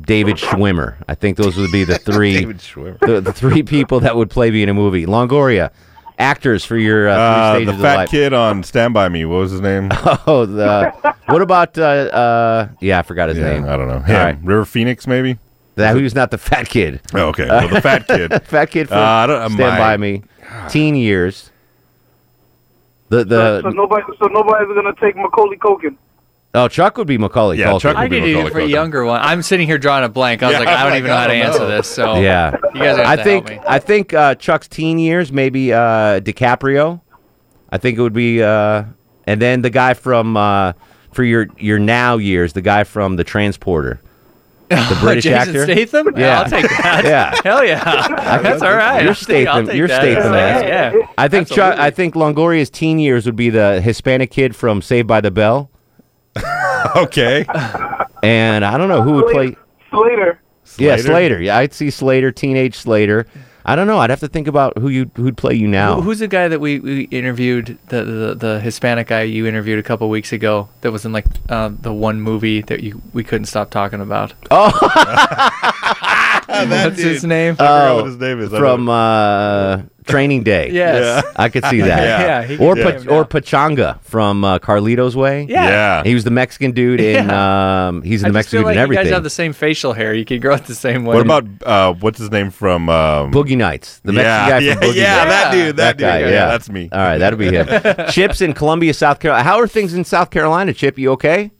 David 0.00 0.36
Schwimmer. 0.36 0.96
I 1.08 1.14
think 1.14 1.36
those 1.36 1.56
would 1.56 1.72
be 1.72 1.84
the 1.84 1.98
three 1.98 2.44
the, 2.44 3.20
the 3.22 3.32
three 3.32 3.62
people 3.62 4.00
that 4.00 4.16
would 4.16 4.30
play 4.30 4.50
me 4.50 4.62
in 4.62 4.68
a 4.68 4.74
movie. 4.74 5.04
Longoria, 5.04 5.70
actors 6.18 6.64
for 6.64 6.76
your 6.76 7.08
uh, 7.08 7.16
Uh, 7.16 7.54
three 7.56 7.64
the 7.64 7.72
stages 7.72 7.80
of 7.80 7.84
fat 7.84 7.96
life. 7.96 8.10
kid 8.10 8.32
on 8.32 8.62
Stand 8.62 8.94
By 8.94 9.08
Me. 9.08 9.24
What 9.24 9.36
was 9.38 9.50
his 9.52 9.60
name? 9.60 9.90
Oh, 10.26 10.46
the 10.46 10.92
what 11.26 11.42
about 11.42 11.76
uh, 11.78 11.82
uh 11.82 12.68
yeah, 12.80 12.98
I 12.98 13.02
forgot 13.02 13.28
his 13.28 13.38
Yeah, 13.38 13.50
name. 13.54 13.64
I 13.68 13.76
don't 13.76 13.88
know. 13.88 13.94
All 13.94 14.00
Him. 14.02 14.16
right. 14.16 14.38
River 14.42 14.64
Phoenix, 14.64 15.06
maybe. 15.06 15.38
That 15.76 15.94
who's 15.96 16.14
not 16.14 16.30
the 16.30 16.38
fat 16.38 16.68
kid. 16.68 17.00
Oh, 17.14 17.28
okay. 17.28 17.46
Well, 17.48 17.68
the 17.68 17.80
fat 17.80 18.06
kid. 18.06 18.32
fat 18.44 18.66
kid 18.70 18.88
from 18.88 18.98
Uh, 18.98 19.02
I 19.02 19.26
don't- 19.26 19.50
Stand 19.52 19.58
my- 19.58 19.78
By 19.78 19.96
Me. 19.96 20.22
Teen 20.68 20.94
years. 20.94 21.50
The 23.08 23.24
the 23.24 23.60
so 23.62 23.68
nobody, 23.70 24.02
so 24.18 24.26
nobody's 24.28 24.68
gonna 24.74 24.94
take 25.00 25.16
Macaulay 25.16 25.56
Culkin. 25.56 25.96
Oh 26.54 26.68
Chuck 26.68 26.96
would 26.98 27.06
be 27.06 27.18
Macaulay 27.18 27.58
Yeah, 27.58 27.66
Culkin. 27.72 27.80
Chuck 27.80 27.96
I 27.96 28.08
could 28.08 28.22
do 28.22 28.46
it 28.46 28.52
for 28.52 28.60
a 28.60 28.66
younger 28.66 29.04
one. 29.04 29.20
I'm 29.20 29.42
sitting 29.42 29.66
here 29.66 29.78
drawing 29.78 30.04
a 30.04 30.08
blank. 30.08 30.42
I 30.42 30.46
was 30.46 30.52
Yeah, 30.54 30.58
like, 30.60 30.68
I 30.68 30.82
don't 30.84 30.92
I'm 30.92 30.98
even 30.98 31.10
like, 31.10 31.16
know 31.16 31.16
how 31.20 31.26
to 31.26 31.34
don't 31.34 31.46
answer 31.46 31.58
know. 31.60 31.68
this. 31.68 31.88
So 31.88 32.20
yeah, 32.20 32.56
you 32.74 32.80
guys 32.80 32.96
have 32.96 33.06
I 33.06 33.16
to 33.16 33.24
think 33.24 33.48
help 33.48 33.60
me. 33.62 33.66
I 33.68 33.78
think 33.78 34.14
uh, 34.14 34.34
Chuck's 34.36 34.68
teen 34.68 34.98
years 34.98 35.32
maybe 35.32 35.72
uh, 35.72 36.20
DiCaprio. 36.20 37.00
I 37.70 37.78
think 37.78 37.98
it 37.98 38.02
would 38.02 38.12
be, 38.12 38.42
uh, 38.42 38.84
and 39.26 39.42
then 39.42 39.62
the 39.62 39.70
guy 39.70 39.94
from 39.94 40.36
uh, 40.36 40.74
for 41.12 41.24
your 41.24 41.48
your 41.58 41.78
now 41.78 42.16
years, 42.18 42.52
the 42.52 42.62
guy 42.62 42.84
from 42.84 43.16
the 43.16 43.24
Transporter, 43.24 44.00
the 44.68 44.96
British 45.00 45.24
Jason 45.24 45.48
actor. 45.56 45.64
Statham? 45.64 46.16
Yeah, 46.16 46.40
I'll 46.42 46.48
take 46.50 46.68
that. 46.68 47.04
yeah. 47.04 47.34
Hell 47.42 47.64
yeah. 47.64 48.38
That's 48.38 48.62
all 48.62 48.74
right. 48.76 49.00
You're 49.02 49.08
I'll 49.10 49.14
take- 49.16 49.48
I'll 49.48 49.54
Statham. 49.54 49.66
take 49.66 49.76
You're 49.76 49.88
that. 49.88 50.02
Statham. 50.02 50.32
Yeah, 50.34 50.38
ass. 50.38 50.94
yeah. 50.94 51.06
I 51.18 51.26
think 51.28 51.48
Chuck, 51.48 51.76
I 51.78 51.90
think 51.90 52.14
Longoria's 52.14 52.70
teen 52.70 52.98
years 53.00 53.26
would 53.26 53.34
be 53.36 53.50
the 53.50 53.80
Hispanic 53.80 54.30
kid 54.30 54.54
from 54.54 54.80
Saved 54.80 55.08
by 55.08 55.20
the 55.20 55.32
Bell, 55.32 55.68
okay. 56.96 57.44
and 58.22 58.64
I 58.64 58.76
don't 58.78 58.88
know 58.88 59.02
who 59.02 59.12
would 59.14 59.32
play. 59.32 59.56
Slater. 59.90 60.40
Yeah, 60.78 60.96
Slater? 60.96 61.02
Slater. 61.02 61.42
Yeah, 61.42 61.58
I'd 61.58 61.72
see 61.72 61.90
Slater, 61.90 62.32
teenage 62.32 62.74
Slater. 62.76 63.26
I 63.66 63.76
don't 63.76 63.86
know. 63.86 63.98
I'd 63.98 64.10
have 64.10 64.20
to 64.20 64.28
think 64.28 64.46
about 64.46 64.76
who 64.76 64.88
you 64.90 65.10
who'd 65.16 65.38
play 65.38 65.54
you 65.54 65.66
now. 65.68 65.94
Who- 65.96 66.02
Who's 66.02 66.18
the 66.18 66.28
guy 66.28 66.48
that 66.48 66.60
we, 66.60 66.80
we 66.80 67.02
interviewed? 67.04 67.78
The, 67.88 68.04
the 68.04 68.34
the 68.34 68.60
Hispanic 68.60 69.06
guy 69.06 69.22
you 69.22 69.46
interviewed 69.46 69.78
a 69.78 69.82
couple 69.82 70.08
weeks 70.10 70.32
ago. 70.32 70.68
That 70.82 70.92
was 70.92 71.06
in 71.06 71.12
like 71.12 71.24
uh, 71.48 71.70
the 71.80 71.92
one 71.92 72.20
movie 72.20 72.60
that 72.62 72.82
you 72.82 73.00
we 73.14 73.24
couldn't 73.24 73.46
stop 73.46 73.70
talking 73.70 74.02
about. 74.02 74.34
Oh, 74.50 74.70
what's 76.84 77.00
his 77.00 77.24
name? 77.24 77.56
Oh, 77.58 77.96
what 77.96 78.06
his 78.06 78.16
name 78.16 78.40
is. 78.40 78.52
I 78.52 78.58
from 78.58 78.88
uh, 78.88 79.82
Training 80.06 80.42
Day. 80.42 80.70
Yes. 80.72 81.24
I 81.36 81.48
could 81.48 81.64
see 81.66 81.80
that. 81.82 82.02
Yeah. 82.02 82.20
Yeah, 82.20 82.42
he 82.44 82.56
or 82.58 82.74
could 82.74 82.82
Pa- 82.84 82.90
play 82.90 83.00
him 83.00 83.06
now. 83.06 83.12
or 83.14 83.24
Pachanga 83.24 84.00
from 84.02 84.44
uh, 84.44 84.58
Carlito's 84.58 85.16
Way. 85.16 85.44
Yeah. 85.48 85.68
Yeah. 85.68 86.02
He 86.04 86.14
was 86.14 86.24
the 86.24 86.30
Mexican 86.30 86.72
dude 86.72 87.00
in. 87.00 87.30
Um, 87.30 88.02
he's 88.02 88.22
in 88.22 88.28
I 88.28 88.30
the 88.32 88.38
just 88.40 88.50
feel 88.50 88.60
Mexican 88.60 88.60
dude 88.60 88.66
like 88.66 88.72
in 88.72 88.76
you 88.76 88.82
everything. 88.82 89.04
guys 89.04 89.12
have 89.12 89.22
the 89.22 89.30
same 89.30 89.52
facial 89.52 89.92
hair. 89.92 90.12
You 90.14 90.24
could 90.24 90.42
grow 90.42 90.54
it 90.54 90.64
the 90.64 90.74
same 90.74 91.04
way. 91.04 91.16
What 91.16 91.24
about 91.24 91.44
uh, 91.64 91.94
what's 91.94 92.18
his 92.18 92.30
name 92.30 92.50
from 92.50 92.88
um, 92.88 93.32
Boogie 93.32 93.56
Nights, 93.56 94.00
the 94.04 94.12
yeah, 94.12 94.22
Mexican 94.22 94.48
guy 94.50 94.58
yeah, 94.58 94.74
from 94.74 94.82
Boogie 94.82 94.94
yeah, 94.96 95.14
Nights. 95.16 95.30
that 95.30 95.52
dude, 95.52 95.76
that, 95.76 95.96
dude, 95.96 96.00
guy, 96.06 96.18
yeah, 96.20 96.28
yeah, 96.28 96.46
that's 96.46 96.68
me. 96.70 96.88
All 96.92 96.98
right, 96.98 97.18
that'll 97.18 97.38
be 97.38 97.50
him. 97.50 97.66
Chips 98.10 98.40
in 98.40 98.52
Columbia, 98.52 98.92
South 98.94 99.20
Carolina. 99.20 99.44
How 99.44 99.58
are 99.60 99.66
things 99.68 99.94
in 99.94 100.04
South 100.04 100.30
Carolina, 100.30 100.72
Chip? 100.74 100.98
You 100.98 101.12
okay? 101.12 101.50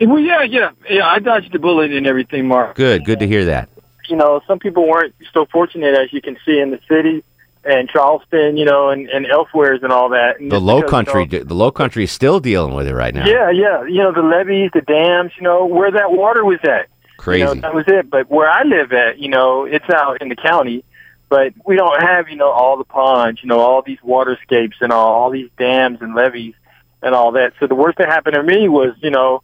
Well, 0.00 0.18
yeah, 0.18 0.42
yeah, 0.42 0.70
yeah. 0.90 1.06
I 1.06 1.20
dodged 1.20 1.52
the 1.52 1.58
bullet 1.58 1.92
and 1.92 2.06
everything, 2.06 2.46
Mark. 2.48 2.74
Good. 2.76 3.04
Good 3.04 3.20
to 3.20 3.26
hear 3.26 3.44
that. 3.46 3.68
You 4.08 4.16
know, 4.16 4.40
some 4.46 4.58
people 4.58 4.88
weren't 4.88 5.14
so 5.32 5.46
fortunate 5.46 5.96
as 5.98 6.12
you 6.12 6.20
can 6.20 6.36
see 6.44 6.58
in 6.58 6.70
the 6.70 6.80
city 6.88 7.24
and 7.64 7.88
Charleston, 7.88 8.56
you 8.56 8.64
know, 8.64 8.90
and, 8.90 9.08
and 9.08 9.26
elsewheres 9.26 9.82
and 9.82 9.92
all 9.92 10.10
that. 10.10 10.38
And 10.38 10.52
The 10.52 10.60
Low 10.60 10.80
because, 10.80 10.90
Country, 10.90 11.28
you 11.30 11.38
know, 11.38 11.44
the 11.44 11.54
Low 11.54 11.70
Country 11.70 12.04
is 12.04 12.12
still 12.12 12.40
dealing 12.40 12.74
with 12.74 12.86
it 12.86 12.94
right 12.94 13.14
now. 13.14 13.26
yeah, 13.26 13.50
yeah. 13.50 13.84
You 13.84 14.02
know, 14.02 14.12
the 14.12 14.22
levees, 14.22 14.70
the 14.74 14.82
dams, 14.82 15.32
you 15.36 15.42
know, 15.42 15.64
where 15.64 15.90
that 15.90 16.12
water 16.12 16.44
was 16.44 16.58
at. 16.64 16.88
Crazy. 17.16 17.40
You 17.40 17.46
know, 17.46 17.54
that 17.62 17.74
was 17.74 17.84
it. 17.88 18.10
But 18.10 18.30
where 18.30 18.50
I 18.50 18.64
live 18.64 18.92
at, 18.92 19.18
you 19.18 19.28
know, 19.28 19.64
it's 19.64 19.88
out 19.88 20.20
in 20.20 20.28
the 20.28 20.36
county, 20.36 20.84
but 21.28 21.54
we 21.64 21.76
don't 21.76 22.00
have, 22.02 22.28
you 22.28 22.36
know, 22.36 22.50
all 22.50 22.76
the 22.76 22.84
ponds, 22.84 23.42
you 23.42 23.48
know, 23.48 23.60
all 23.60 23.82
these 23.82 23.98
waterscapes 24.02 24.76
and 24.80 24.92
all, 24.92 25.14
all 25.14 25.30
these 25.30 25.48
dams 25.58 25.98
and 26.02 26.14
levees 26.14 26.54
and 27.02 27.14
all 27.14 27.32
that. 27.32 27.54
So 27.60 27.66
the 27.66 27.74
worst 27.74 27.98
that 27.98 28.08
happened 28.08 28.34
to 28.34 28.42
me 28.42 28.68
was, 28.68 28.94
you 29.00 29.10
know, 29.10 29.42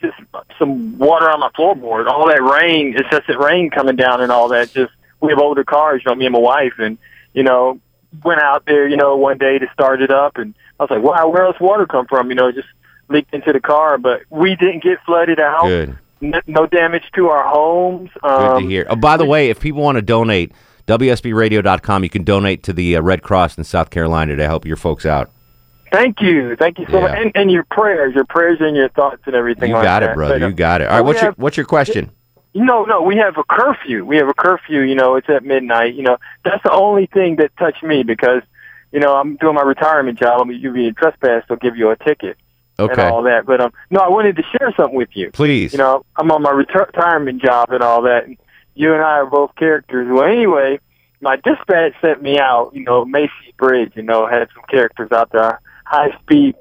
just 0.00 0.16
some 0.58 0.98
water 0.98 1.30
on 1.30 1.40
my 1.40 1.50
floorboard. 1.50 2.06
All 2.08 2.26
that 2.28 2.42
rain, 2.42 2.96
incessant 2.96 3.38
rain 3.38 3.70
coming 3.70 3.96
down 3.96 4.20
and 4.20 4.30
all 4.32 4.48
that. 4.48 4.72
Just 4.72 4.92
we 5.20 5.30
have 5.30 5.38
older 5.38 5.64
cars, 5.64 6.02
you 6.04 6.10
know, 6.10 6.14
me 6.16 6.26
and 6.26 6.32
my 6.32 6.38
wife, 6.40 6.74
and 6.78 6.98
you 7.32 7.42
know, 7.42 7.78
went 8.24 8.40
out 8.40 8.64
there, 8.66 8.88
you 8.88 8.96
know, 8.96 9.16
one 9.16 9.38
day 9.38 9.58
to 9.58 9.66
start 9.72 10.02
it 10.02 10.10
up, 10.10 10.36
and 10.36 10.54
I 10.78 10.82
was 10.84 10.90
like, 10.90 11.02
wow, 11.02 11.28
where 11.28 11.44
else 11.44 11.60
water 11.60 11.86
come 11.86 12.06
from? 12.06 12.28
You 12.30 12.34
know, 12.36 12.48
it 12.48 12.54
just 12.54 12.68
leaked 13.08 13.32
into 13.34 13.52
the 13.52 13.60
car, 13.60 13.98
but 13.98 14.22
we 14.30 14.56
didn't 14.56 14.82
get 14.82 14.98
flooded 15.06 15.38
out. 15.40 15.64
Good. 15.66 15.98
N- 16.22 16.42
no 16.46 16.66
damage 16.66 17.04
to 17.16 17.28
our 17.28 17.44
homes. 17.48 18.10
Good 18.22 18.28
Um, 18.30 18.62
to 18.62 18.68
hear. 18.68 18.86
Oh, 18.88 18.96
by 18.96 19.16
the 19.16 19.24
way, 19.24 19.48
if 19.50 19.58
people 19.60 19.82
want 19.82 19.96
to 19.96 20.02
donate, 20.02 20.52
WSBRadio.com, 20.86 22.04
you 22.04 22.10
can 22.10 22.24
donate 22.24 22.62
to 22.64 22.72
the 22.72 22.96
uh, 22.96 23.00
Red 23.02 23.22
Cross 23.22 23.58
in 23.58 23.64
South 23.64 23.90
Carolina 23.90 24.36
to 24.36 24.44
help 24.44 24.64
your 24.66 24.76
folks 24.76 25.04
out. 25.06 25.30
Thank 25.92 26.20
you, 26.20 26.56
thank 26.56 26.78
you 26.78 26.86
so 26.88 26.98
Yeah. 26.98 27.08
much, 27.08 27.18
and, 27.18 27.32
and 27.34 27.50
your 27.50 27.64
prayers, 27.64 28.14
your 28.14 28.24
prayers 28.24 28.58
and 28.60 28.76
your 28.76 28.88
thoughts 28.90 29.22
and 29.26 29.34
everything. 29.34 29.70
You 29.70 29.74
like 29.76 29.84
got 29.84 30.02
it, 30.02 30.06
that. 30.06 30.14
brother. 30.16 30.34
But, 30.38 30.44
uh, 30.44 30.48
You 30.48 30.54
got 30.54 30.80
it. 30.80 30.88
All 30.88 30.96
right, 30.98 31.04
what's 31.04 31.22
your 31.22 31.32
what's 31.32 31.56
your 31.56 31.66
question? 31.66 32.10
No, 32.54 32.84
no, 32.84 33.02
we 33.02 33.16
have 33.16 33.36
a 33.38 33.44
curfew. 33.44 34.04
We 34.04 34.16
have 34.16 34.28
a 34.28 34.34
curfew. 34.34 34.80
You 34.80 34.94
know, 34.96 35.14
it's 35.16 35.28
at 35.28 35.44
midnight. 35.44 35.94
You 35.94 36.02
know, 36.02 36.16
that's 36.44 36.62
the 36.64 36.72
only 36.72 37.06
thing 37.06 37.36
that 37.36 37.56
touched 37.56 37.82
me 37.84 38.02
because, 38.02 38.42
you 38.92 38.98
know, 38.98 39.14
I'm 39.16 39.36
doing 39.36 39.54
my 39.54 39.62
retirement 39.62 40.18
job. 40.18 40.40
I'm 40.40 40.50
you 40.50 40.72
being 40.72 40.94
trespassed, 40.94 41.48
they'll 41.48 41.58
give 41.58 41.76
you 41.76 41.90
a 41.90 41.96
ticket 41.96 42.36
and 42.78 42.98
all 42.98 43.22
that. 43.24 43.46
But 43.46 43.60
um, 43.60 43.72
no, 43.90 44.00
I 44.00 44.08
wanted 44.08 44.36
to 44.36 44.42
share 44.56 44.72
something 44.76 44.96
with 44.96 45.10
you. 45.12 45.30
Please. 45.30 45.72
You 45.72 45.78
know, 45.78 46.04
I'm 46.16 46.30
on 46.32 46.42
my 46.42 46.50
retir- 46.50 46.86
retirement 46.86 47.40
job 47.42 47.70
and 47.70 47.82
all 47.82 48.02
that. 48.02 48.26
And 48.26 48.36
you 48.74 48.92
and 48.94 49.02
I 49.02 49.18
are 49.18 49.26
both 49.26 49.54
characters. 49.56 50.08
Well, 50.10 50.24
anyway, 50.24 50.80
my 51.20 51.36
dispatch 51.36 51.92
sent 52.00 52.20
me 52.22 52.38
out. 52.40 52.70
You 52.74 52.82
know, 52.84 53.04
Macy 53.04 53.30
Bridge. 53.58 53.92
You 53.94 54.02
know, 54.02 54.26
had 54.26 54.48
some 54.54 54.64
characters 54.68 55.12
out 55.12 55.30
there, 55.30 55.60
high 55.90 56.16
speed, 56.20 56.54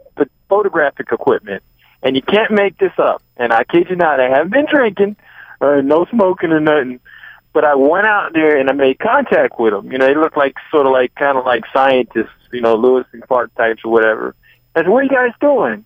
photographic 0.50 1.12
equipment. 1.12 1.64
And 2.02 2.16
you 2.16 2.22
can't 2.22 2.52
make 2.52 2.78
this 2.80 2.94
up. 2.98 3.22
And 3.38 3.54
I 3.54 3.64
kid 3.64 3.88
you 3.90 3.96
not, 3.96 4.20
I 4.20 4.30
haven't 4.30 4.52
been 4.52 4.66
drinking, 4.66 5.16
or 5.62 5.82
no 5.82 6.06
smoking 6.06 6.52
or 6.52 6.60
nothing. 6.60 7.00
But 7.54 7.64
I 7.64 7.76
went 7.76 8.08
out 8.08 8.34
there 8.34 8.58
and 8.58 8.70
I 8.70 8.74
made 8.74 9.00
contact 9.00 9.60
with 9.60 9.74
them. 9.74 9.92
You 9.92 9.98
know, 9.98 10.08
they 10.08 10.16
look 10.16 10.36
like 10.36 10.56
sort 10.72 10.86
of 10.86 10.92
like 10.92 11.14
kind 11.16 11.38
of 11.38 11.46
like 11.46 11.64
scientists, 11.72 12.30
you 12.52 12.62
know, 12.62 12.76
Lewis 12.76 13.06
and 13.12 13.22
Clark 13.22 13.54
types 13.56 13.82
or 13.84 13.92
whatever. 13.92 14.36
I 14.76 14.80
said, 14.80 14.90
"What 14.90 15.00
are 15.00 15.04
you 15.04 15.10
guys 15.10 15.32
doing?" 15.42 15.84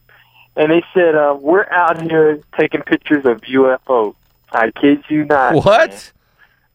And 0.56 0.72
they 0.72 0.84
said, 0.94 1.16
uh, 1.16 1.36
"We're 1.40 1.68
out 1.72 2.02
here 2.02 2.42
taking 2.60 2.82
pictures 2.82 3.26
of 3.26 3.42
UFOs." 3.42 4.16
I 4.52 4.72
kid 4.72 5.04
you 5.10 5.26
not. 5.26 5.56
What? 5.56 5.90
man. 5.90 6.02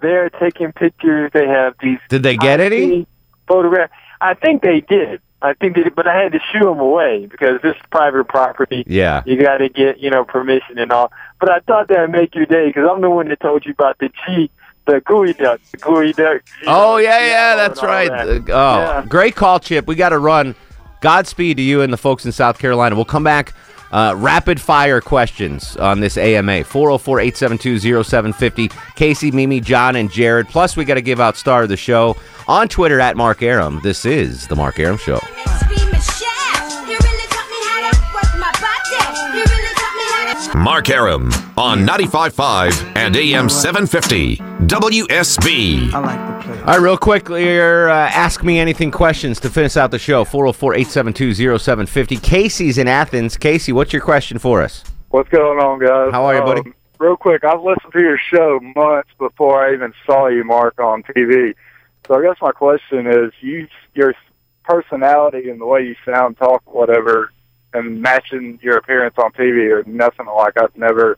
They're 0.00 0.30
taking 0.30 0.72
pictures. 0.72 1.30
They 1.32 1.46
have 1.46 1.74
these. 1.80 1.98
Did 2.08 2.22
they 2.22 2.36
get 2.36 2.60
any? 2.60 3.06
Photograph. 3.46 3.90
I 4.20 4.34
think 4.34 4.62
they 4.62 4.80
did. 4.80 5.20
I 5.40 5.54
think 5.54 5.76
did, 5.76 5.94
but 5.94 6.08
I 6.08 6.20
had 6.20 6.32
to 6.32 6.40
shoo 6.52 6.64
them 6.64 6.80
away 6.80 7.26
because 7.26 7.60
this 7.62 7.76
is 7.76 7.82
private 7.90 8.24
property. 8.26 8.82
Yeah. 8.86 9.22
You 9.24 9.40
got 9.40 9.58
to 9.58 9.68
get, 9.68 9.98
you 10.00 10.10
know, 10.10 10.24
permission 10.24 10.78
and 10.78 10.90
all. 10.90 11.12
But 11.40 11.50
I 11.50 11.60
thought 11.60 11.88
that 11.88 12.00
would 12.00 12.10
make 12.10 12.34
your 12.34 12.46
day 12.46 12.66
because 12.68 12.88
I'm 12.90 13.00
the 13.00 13.10
one 13.10 13.28
that 13.28 13.38
told 13.40 13.64
you 13.64 13.70
about 13.72 13.98
the 13.98 14.10
G, 14.26 14.50
the 14.86 15.00
geoduck, 15.00 15.60
the 15.70 15.76
geoduck. 15.78 16.40
Oh 16.66 16.96
yeah, 16.96 17.24
yeah, 17.24 17.56
that's 17.56 17.82
right. 17.82 18.08
that. 18.10 18.28
Oh, 18.50 18.78
Yeah. 18.80 19.04
great 19.08 19.36
call, 19.36 19.60
Chip. 19.60 19.86
We 19.86 19.94
got 19.94 20.08
to 20.08 20.18
run. 20.18 20.54
Godspeed 21.00 21.58
to 21.58 21.62
you 21.62 21.82
and 21.82 21.92
the 21.92 21.96
folks 21.96 22.26
in 22.26 22.32
South 22.32 22.58
Carolina. 22.58 22.96
We'll 22.96 23.04
come 23.04 23.22
back. 23.22 23.54
Uh, 23.90 24.14
rapid 24.16 24.60
fire 24.60 25.00
questions 25.00 25.76
on 25.78 26.00
this 26.00 26.16
AMA 26.16 26.64
404 26.64 27.20
872 27.20 28.02
0750. 28.04 28.68
Casey, 28.96 29.30
Mimi, 29.30 29.60
John, 29.60 29.96
and 29.96 30.10
Jared. 30.10 30.48
Plus, 30.48 30.76
we 30.76 30.84
got 30.84 30.94
to 30.94 31.02
give 31.02 31.20
out 31.20 31.36
star 31.36 31.62
of 31.62 31.68
the 31.68 31.76
show 31.76 32.16
on 32.46 32.68
Twitter 32.68 33.00
at 33.00 33.16
Mark 33.16 33.42
Arum. 33.42 33.80
This 33.82 34.04
is 34.04 34.46
The 34.46 34.56
Mark 34.56 34.78
Arum 34.78 34.98
Show. 34.98 35.20
Mark 40.54 40.88
Arum 40.90 41.30
on 41.56 41.86
95.5 41.86 42.96
and 42.96 43.16
AM 43.16 43.48
750 43.48 44.36
WSB. 44.36 45.92
I 45.92 45.98
like 45.98 46.44
the 46.44 46.52
play. 46.52 46.60
All 46.60 46.66
right, 46.66 46.80
real 46.80 46.96
quickly 46.96 47.42
here, 47.42 47.88
uh, 47.88 48.08
ask 48.08 48.42
me 48.42 48.58
anything 48.58 48.90
questions 48.90 49.40
to 49.40 49.50
finish 49.50 49.76
out 49.76 49.90
the 49.90 49.98
show. 49.98 50.24
404 50.24 50.74
872 50.74 51.58
0750. 51.58 52.16
Casey's 52.18 52.78
in 52.78 52.88
Athens. 52.88 53.36
Casey, 53.36 53.72
what's 53.72 53.92
your 53.92 54.02
question 54.02 54.38
for 54.38 54.62
us? 54.62 54.84
What's 55.10 55.28
going 55.28 55.58
on, 55.58 55.78
guys? 55.80 56.12
How 56.12 56.24
are 56.24 56.36
you, 56.36 56.42
buddy? 56.42 56.60
Um, 56.60 56.74
real 56.98 57.16
quick, 57.16 57.44
I've 57.44 57.62
listened 57.62 57.92
to 57.92 58.00
your 58.00 58.18
show 58.18 58.60
months 58.76 59.10
before 59.18 59.66
I 59.66 59.72
even 59.74 59.92
saw 60.06 60.28
you, 60.28 60.44
Mark, 60.44 60.78
on 60.78 61.02
TV. 61.02 61.54
So 62.06 62.18
I 62.18 62.22
guess 62.22 62.36
my 62.40 62.52
question 62.52 63.06
is, 63.06 63.32
you, 63.40 63.68
your 63.94 64.14
personality 64.64 65.50
and 65.50 65.60
the 65.60 65.66
way 65.66 65.82
you 65.82 65.94
sound, 66.04 66.36
talk, 66.38 66.62
whatever, 66.72 67.32
and 67.74 68.00
matching 68.02 68.58
your 68.62 68.76
appearance 68.76 69.14
on 69.18 69.32
TV 69.32 69.70
or 69.70 69.88
nothing 69.88 70.26
like 70.26 70.60
I've 70.60 70.76
never. 70.76 71.16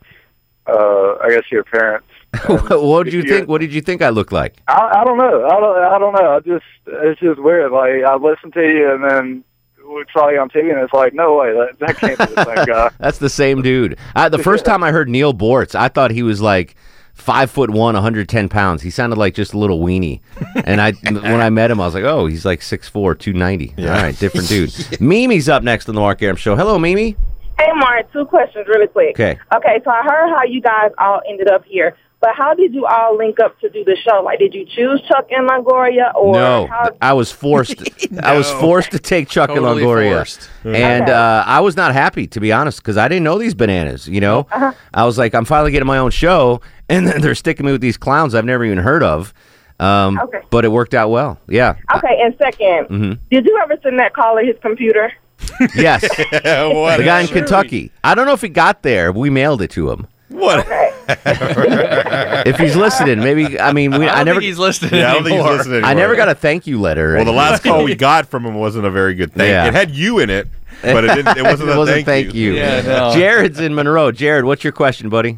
Uh, 0.67 1.15
I 1.23 1.29
guess 1.29 1.51
your 1.51 1.63
parents. 1.63 2.07
what 2.47 3.03
did 3.03 3.13
you 3.13 3.23
think? 3.23 3.49
What 3.49 3.61
did 3.61 3.73
you 3.73 3.81
think 3.81 4.01
I 4.01 4.09
looked 4.09 4.31
like? 4.31 4.61
I, 4.67 5.01
I 5.01 5.03
don't 5.03 5.17
know. 5.17 5.45
I 5.45 5.59
don't. 5.59 5.83
I 5.83 5.99
don't 5.99 6.13
know. 6.13 6.35
I 6.35 6.39
just 6.39 6.65
it's 6.85 7.19
just 7.19 7.41
weird. 7.41 7.71
Like 7.71 8.03
I 8.03 8.15
listen 8.15 8.51
to 8.51 8.61
you 8.61 8.93
and 8.93 9.03
then 9.03 9.43
we 9.91 10.05
saw 10.13 10.29
you 10.29 10.39
on 10.39 10.49
TV 10.49 10.71
and 10.71 10.79
it's 10.79 10.93
like, 10.93 11.13
no 11.13 11.37
way, 11.37 11.51
that 11.53 11.79
that 11.79 11.97
can't 11.97 12.17
be 12.17 12.25
the 12.25 12.45
same 12.45 12.65
guy. 12.65 12.89
That's 12.99 13.17
the 13.17 13.29
same 13.29 13.61
dude. 13.61 13.97
Uh, 14.15 14.29
the 14.29 14.37
first 14.37 14.65
time 14.71 14.83
I 14.83 14.91
heard 14.91 15.09
Neal 15.09 15.33
Boortz, 15.33 15.75
I 15.75 15.87
thought 15.87 16.11
he 16.11 16.23
was 16.23 16.41
like 16.41 16.75
five 17.21 17.51
foot 17.51 17.69
one, 17.69 17.93
110 17.93 18.49
pounds. 18.49 18.81
He 18.81 18.89
sounded 18.89 19.17
like 19.17 19.35
just 19.35 19.53
a 19.53 19.57
little 19.57 19.79
weenie. 19.79 20.19
And 20.65 20.81
I, 20.81 20.91
when 21.03 21.39
I 21.39 21.49
met 21.49 21.71
him, 21.71 21.79
I 21.79 21.85
was 21.85 21.93
like, 21.93 22.03
oh, 22.03 22.25
he's 22.25 22.45
like 22.45 22.59
6'4", 22.61 23.17
290. 23.17 23.75
All 23.77 23.89
right, 23.89 24.17
different 24.17 24.47
dude. 24.49 24.71
Mimi's 24.99 25.47
up 25.47 25.63
next 25.63 25.87
on 25.87 25.95
the 25.95 26.01
Mark 26.01 26.21
Arum 26.21 26.35
Show. 26.35 26.55
Hello, 26.55 26.77
Mimi. 26.79 27.15
Hey, 27.59 27.69
Mark, 27.75 28.11
two 28.11 28.25
questions 28.25 28.67
really 28.67 28.87
quick. 28.87 29.15
Okay. 29.15 29.39
Okay, 29.55 29.79
so 29.83 29.91
I 29.91 30.01
heard 30.03 30.29
how 30.35 30.43
you 30.43 30.61
guys 30.61 30.91
all 30.97 31.21
ended 31.29 31.49
up 31.49 31.63
here, 31.63 31.95
but 32.21 32.29
how 32.35 32.53
did 32.53 32.73
you 32.73 32.85
all 32.85 33.17
link 33.17 33.39
up 33.39 33.59
to 33.61 33.69
do 33.69 33.83
the 33.83 33.97
show? 34.07 34.21
Like, 34.23 34.39
did 34.39 34.53
you 34.53 34.65
choose 34.65 35.01
Chuck 35.07 35.27
and 35.31 35.49
Longoria, 35.49 36.13
or 36.15 36.33
no, 36.33 36.67
how? 36.67 36.89
I 37.01 37.13
was 37.13 37.31
forced. 37.31 37.81
I 38.23 38.37
was 38.37 38.49
forced 38.53 38.91
to 38.91 38.99
take 38.99 39.27
Chuck 39.27 39.49
Totally 39.49 39.81
and 39.83 39.89
Longoria, 39.89 40.15
forced. 40.17 40.49
and 40.63 41.03
Okay. 41.03 41.11
uh, 41.11 41.43
I 41.45 41.59
was 41.61 41.75
not 41.75 41.93
happy 41.93 42.27
to 42.27 42.39
be 42.39 42.51
honest 42.51 42.77
because 42.79 42.95
I 42.97 43.07
didn't 43.07 43.23
know 43.23 43.37
these 43.37 43.53
bananas. 43.55 44.07
You 44.07 44.21
know, 44.21 44.47
Uh-huh. 44.51 44.71
I 44.93 45.05
was 45.05 45.17
like, 45.17 45.33
I'm 45.35 45.45
finally 45.45 45.71
getting 45.71 45.87
my 45.87 45.97
own 45.97 46.11
show, 46.11 46.61
and 46.89 47.07
then 47.07 47.21
they're 47.21 47.35
sticking 47.35 47.65
me 47.65 47.71
with 47.71 47.81
these 47.81 47.97
clowns 47.97 48.35
I've 48.35 48.45
never 48.45 48.63
even 48.63 48.77
heard 48.77 49.03
of. 49.03 49.33
Um, 49.79 50.19
Okay. 50.23 50.39
But 50.51 50.63
it 50.63 50.69
worked 50.69 50.93
out 50.93 51.09
well. 51.09 51.39
Yeah. 51.47 51.75
Okay, 51.95 52.19
and 52.21 52.37
2nd 52.37 52.87
hmm 52.87 53.13
did 53.31 53.45
you 53.45 53.59
ever 53.63 53.75
send 53.81 53.97
that 53.99 54.13
caller 54.13 54.43
his 54.43 54.55
computer? 54.61 55.11
Yes. 55.75 56.01
the 56.01 57.01
guy 57.03 57.21
in 57.21 57.27
Kentucky. 57.27 57.91
I 58.03 58.13
don't 58.13 58.27
know 58.27 58.33
if 58.33 58.41
he 58.41 58.49
got 58.49 58.83
there. 58.83 59.11
We 59.11 59.29
mailed 59.31 59.61
it 59.63 59.71
to 59.71 59.89
him. 59.89 60.05
What? 60.29 60.67
If 61.25 62.57
he's 62.57 62.75
listening, 62.75 63.19
maybe. 63.19 63.59
I 63.59 63.73
mean, 63.73 63.91
we, 63.91 64.07
I 64.07 64.13
I, 64.13 64.15
don't 64.17 64.25
never. 64.25 64.39
think 64.39 64.47
he's 64.49 64.59
listening 64.59 64.95
Yeah, 64.99 65.11
I 65.11 65.13
don't 65.13 65.23
think 65.23 65.41
he's 65.41 65.67
anymore. 65.67 65.85
I 65.85 65.93
never 65.93 66.15
got 66.15 66.29
a 66.29 66.35
thank 66.35 66.67
you 66.67 66.79
letter. 66.79 67.15
Well, 67.15 67.25
the 67.25 67.31
last 67.31 67.63
call 67.63 67.83
we 67.83 67.95
got 67.95 68.27
from 68.27 68.45
him 68.45 68.55
wasn't 68.55 68.85
a 68.85 68.91
very 68.91 69.13
good 69.15 69.33
thing. 69.33 69.49
Yeah. 69.49 69.67
It 69.67 69.73
had 69.73 69.91
you 69.91 70.19
in 70.19 70.29
it, 70.29 70.47
but 70.81 71.03
it 71.03 71.15
didn't. 71.15 71.37
It 71.37 71.43
wasn't 71.43 71.69
it 71.69 71.75
a 71.75 71.77
wasn't 71.77 72.05
thank, 72.05 72.33
you. 72.33 72.55
Jared's 72.55 73.59
in 73.59 73.75
Monroe. 73.75 74.11
Jared, 74.11 74.45
what's 74.45 74.63
your 74.63 74.73
question, 74.73 75.09
buddy? 75.09 75.37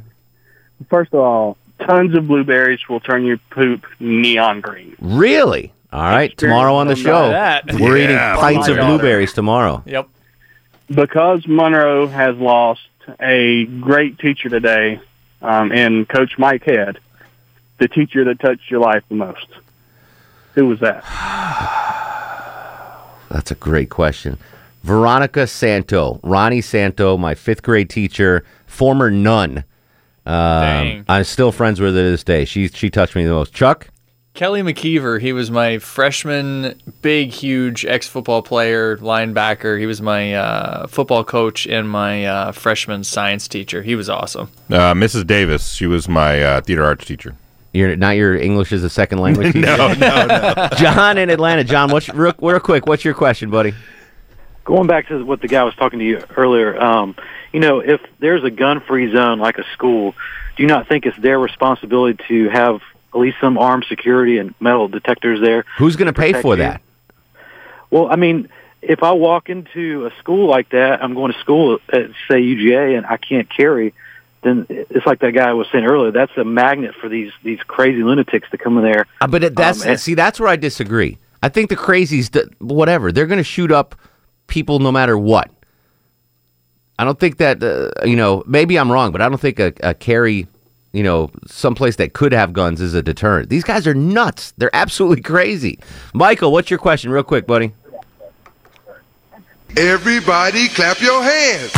First 0.90 1.14
of 1.14 1.20
all, 1.20 1.58
tons 1.86 2.16
of 2.16 2.28
blueberries 2.28 2.80
will 2.90 3.00
turn 3.00 3.24
your 3.26 3.38
poop 3.50 3.86
neon 4.00 4.62
green. 4.62 4.96
Really? 5.00 5.72
All 5.92 6.02
right. 6.02 6.36
Tomorrow 6.38 6.74
on 6.76 6.88
the 6.88 6.96
show, 6.96 7.30
we're 7.80 7.98
Yeah. 7.98 8.04
eating 8.06 8.18
pints 8.42 8.68
of 8.68 8.76
my 8.78 8.82
God. 8.82 8.88
blueberries 8.88 9.34
tomorrow. 9.34 9.84
Yep. 9.86 10.08
Because 10.90 11.48
Monroe 11.48 12.08
has 12.08 12.36
lost 12.38 12.82
a 13.22 13.66
great 13.66 14.18
teacher 14.20 14.50
today, 14.50 15.00
um, 15.44 15.72
and 15.72 16.08
Coach 16.10 16.38
Mike 16.38 16.64
Head, 16.64 17.00
the 17.78 17.88
teacher 17.88 18.24
that 18.26 18.40
touched 18.40 18.72
your 18.72 18.80
life 18.80 19.04
the 19.10 19.16
most. 19.16 19.48
Who 20.56 20.68
was 20.68 20.80
that? 20.80 21.04
That's 23.30 23.52
a 23.52 23.56
great 23.56 23.90
question. 23.90 24.38
Veronica 24.84 25.48
Santo, 25.48 26.20
Ronnie 26.24 26.62
Santo, 26.62 27.18
my 27.18 27.36
fifth 27.36 27.64
grade 27.64 27.90
teacher, 27.90 28.44
former 28.66 29.10
nun. 29.10 29.64
Um, 30.26 30.36
Dang. 30.36 31.06
I'm 31.08 31.24
still 31.24 31.52
friends 31.52 31.80
with 31.80 31.96
her 31.96 32.02
to 32.02 32.12
this 32.12 32.24
day. 32.24 32.46
She 32.46 32.68
she 32.68 32.90
touched 32.90 33.16
me 33.16 33.26
the 33.26 33.32
most. 33.32 33.54
Chuck, 33.54 33.90
Kelly 34.34 34.64
McKeever, 34.64 35.22
he 35.22 35.32
was 35.32 35.52
my 35.52 35.78
freshman, 35.78 36.82
big, 37.04 37.30
huge 37.30 37.86
ex 37.86 38.08
football 38.08 38.42
player, 38.42 38.98
linebacker. 38.98 39.80
He 39.80 39.86
was 39.86 40.02
my 40.02 40.34
uh, 40.34 40.88
football 40.88 41.24
coach 41.24 41.68
and 41.68 41.88
my 41.88 42.26
uh, 42.26 42.52
freshman 42.52 43.04
science 43.04 43.48
teacher. 43.48 43.84
He 43.84 43.94
was 43.94 44.10
awesome. 44.10 44.50
Uh, 44.72 44.96
Mrs. 44.96 45.28
Davis, 45.28 45.74
she 45.74 45.86
was 45.86 46.10
my 46.10 46.42
uh, 46.42 46.62
theater 46.62 46.84
arts 46.84 47.06
teacher. 47.06 47.36
you're 47.74 47.96
not 47.96 48.16
your 48.16 48.36
English 48.36 48.72
as 48.72 48.84
a 48.84 48.90
second 48.90 49.20
language. 49.20 49.54
teacher? 49.54 49.68
no, 49.68 49.94
no, 49.94 50.26
no. 50.26 50.70
John 50.78 51.20
in 51.20 51.30
Atlanta. 51.30 51.64
John, 51.64 51.92
what's 51.92 52.10
real, 52.10 52.34
real 52.42 52.60
quick? 52.60 52.88
What's 52.88 53.06
your 53.06 53.14
question, 53.14 53.52
buddy? 53.52 53.76
Going 54.66 54.88
back 54.88 55.10
to 55.10 55.24
what 55.24 55.42
the 55.42 55.48
guy 55.48 55.64
was 55.64 55.76
talking 55.76 56.00
to 56.00 56.06
you 56.06 56.24
earlier, 56.36 56.82
um, 56.82 57.16
you 57.52 57.60
know, 57.60 57.82
if 57.82 58.02
there's 58.18 58.44
a 58.44 58.50
gun-free 58.50 59.14
zone 59.14 59.38
like 59.38 59.60
a 59.60 59.64
school, 59.74 60.16
do 60.58 60.64
you 60.64 60.68
not 60.68 60.88
think 60.88 61.06
it's 61.06 61.20
their 61.20 61.38
responsibility 61.38 62.24
to 62.30 62.50
have 62.50 62.82
at 62.82 62.93
least 63.20 63.38
some 63.42 63.58
armed 63.58 63.86
security 63.88 64.38
and 64.38 64.54
metal 64.60 64.88
detectors 64.88 65.42
there? 65.42 65.66
Who's 65.78 65.96
going 65.96 66.08
to 66.08 66.14
pay 66.14 66.34
for 66.34 66.56
you? 66.56 66.64
that? 66.64 66.82
Well, 67.90 68.12
I 68.12 68.16
mean, 68.16 68.50
if 68.82 69.04
I 69.04 69.12
walk 69.12 69.50
into 69.50 70.06
a 70.06 70.12
school 70.20 70.48
like 70.50 70.70
that, 70.70 71.04
I'm 71.04 71.14
going 71.14 71.32
to 71.32 71.40
school 71.40 71.80
at 71.92 72.10
say 72.28 72.42
UGA, 72.42 72.98
and 72.98 73.06
I 73.06 73.18
can't 73.18 73.50
carry. 73.50 73.94
Then 74.42 74.66
it's 74.70 75.06
like 75.06 75.20
that 75.20 75.32
guy 75.32 75.54
was 75.54 75.68
saying 75.72 75.86
earlier. 75.86 76.12
That's 76.12 76.36
a 76.38 76.44
magnet 76.44 76.96
for 77.00 77.08
these 77.08 77.32
these 77.44 77.60
crazy 77.62 78.04
lunatics 78.04 78.50
to 78.52 78.58
come 78.58 78.78
in 78.78 78.84
there. 78.84 79.06
Uh, 79.22 79.28
but 79.28 79.56
that's 79.56 79.84
Um, 79.84 79.92
and- 79.92 80.00
see, 80.00 80.16
that's 80.16 80.40
where 80.40 80.50
I 80.50 80.56
disagree. 80.58 81.18
I 81.42 81.50
think 81.50 81.70
the 81.70 81.76
crazies, 81.76 82.30
whatever, 82.60 83.12
they're 83.12 83.26
going 83.26 83.38
to 83.38 83.44
shoot 83.44 83.72
up 83.72 83.96
people 84.48 84.80
no 84.80 84.92
matter 84.92 85.18
what. 85.18 85.50
I 86.98 87.04
don't 87.04 87.20
think 87.20 87.38
that 87.38 87.64
uh, 87.64 87.92
you 88.06 88.16
know. 88.16 88.44
Maybe 88.46 88.78
I'm 88.78 88.92
wrong, 88.92 89.12
but 89.12 89.22
I 89.22 89.30
don't 89.30 89.40
think 89.40 89.60
a, 89.60 89.74
a 89.82 89.94
carry, 89.94 90.48
you 90.94 91.02
know, 91.02 91.32
someplace 91.48 91.96
that 91.98 92.14
could 92.14 92.32
have 92.32 92.54
guns 92.54 92.80
is 92.80 92.94
a 92.94 93.02
deterrent. 93.02 93.50
These 93.50 93.64
guys 93.64 93.88
are 93.88 93.96
nuts. 93.96 94.54
They're 94.58 94.74
absolutely 94.74 95.22
crazy. 95.24 95.80
Michael, 96.14 96.52
what's 96.52 96.70
your 96.70 96.80
question, 96.80 97.12
real 97.12 97.24
quick, 97.24 97.48
buddy? 97.48 97.74
Everybody 99.76 100.68
clap 100.70 101.02
your 101.02 101.24
hands. 101.24 101.72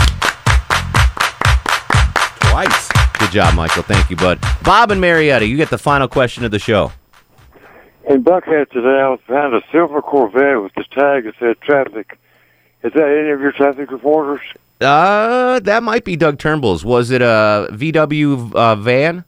Twice. 2.41 2.89
Good 3.19 3.31
job, 3.31 3.55
Michael. 3.55 3.83
Thank 3.83 4.09
you, 4.09 4.17
bud. 4.17 4.39
Bob 4.63 4.91
and 4.91 4.99
Marietta, 4.99 5.45
you 5.45 5.55
get 5.55 5.69
the 5.69 5.77
final 5.77 6.09
question 6.09 6.43
of 6.43 6.51
the 6.51 6.59
show. 6.59 6.91
In 8.09 8.23
Buckhead 8.23 8.69
today, 8.69 8.99
I 8.99 9.09
was 9.09 9.19
found 9.25 9.55
a 9.55 9.61
silver 9.71 10.01
Corvette 10.01 10.61
with 10.61 10.73
the 10.75 10.83
tag 10.91 11.23
that 11.23 11.33
said 11.39 11.59
traffic. 11.61 12.19
Is 12.85 12.93
that 12.93 13.03
any 13.19 13.31
of 13.31 13.41
your 13.41 13.51
traffic 13.51 13.91
reporters? 13.91 14.41
Uh, 14.79 15.59
that 15.61 15.81
might 15.83 16.03
be 16.05 16.15
Doug 16.15 16.37
Turnbull's. 16.37 16.85
Was 16.85 17.09
it 17.11 17.21
a 17.21 17.67
VW 17.71 18.53
uh, 18.53 18.75
van? 18.75 19.23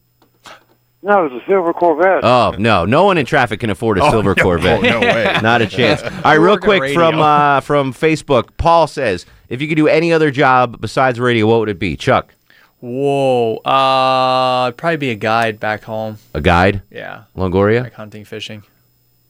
No, 1.04 1.26
it 1.26 1.32
was 1.32 1.42
a 1.42 1.46
silver 1.48 1.74
Corvette. 1.74 2.24
Oh 2.24 2.54
no, 2.58 2.84
no 2.86 3.06
one 3.06 3.18
in 3.18 3.26
traffic 3.26 3.60
can 3.62 3.70
afford 3.70 3.98
a 3.98 4.04
Oh, 4.06 4.12
silver 4.12 4.34
no, 4.36 4.44
Corvette. 4.44 4.82
no 4.82 5.00
way. 5.00 5.38
Not 5.42 5.62
a 5.62 5.68
chance. 5.68 6.02
All 6.04 6.10
right, 6.24 6.34
real 6.36 6.58
quick 6.58 6.82
radio. 6.82 6.96
from 6.96 7.20
uh, 7.20 7.62
from 7.62 7.94
Facebook, 7.94 8.50
Paul 8.58 8.88
says, 8.88 9.26
if 9.50 9.62
you 9.62 9.68
could 9.68 9.76
do 9.78 9.88
any 9.88 10.12
other 10.12 10.32
job 10.32 10.82
besides 10.82 11.20
radio, 11.20 11.48
what 11.48 11.60
would 11.62 11.70
it 11.70 11.80
be? 11.80 11.96
Chuck, 11.96 12.34
Whoa. 12.80 13.58
Uh, 13.66 14.68
I'd 14.68 14.74
probably 14.78 14.98
be 14.98 15.10
a 15.12 15.16
guide 15.16 15.60
back 15.60 15.84
home. 15.84 16.18
a 16.34 16.42
guide? 16.42 16.82
Yeah. 16.92 17.24
Longoria, 17.36 17.84
Like 17.84 17.94
hunting, 17.94 18.26
fishing. 18.26 18.64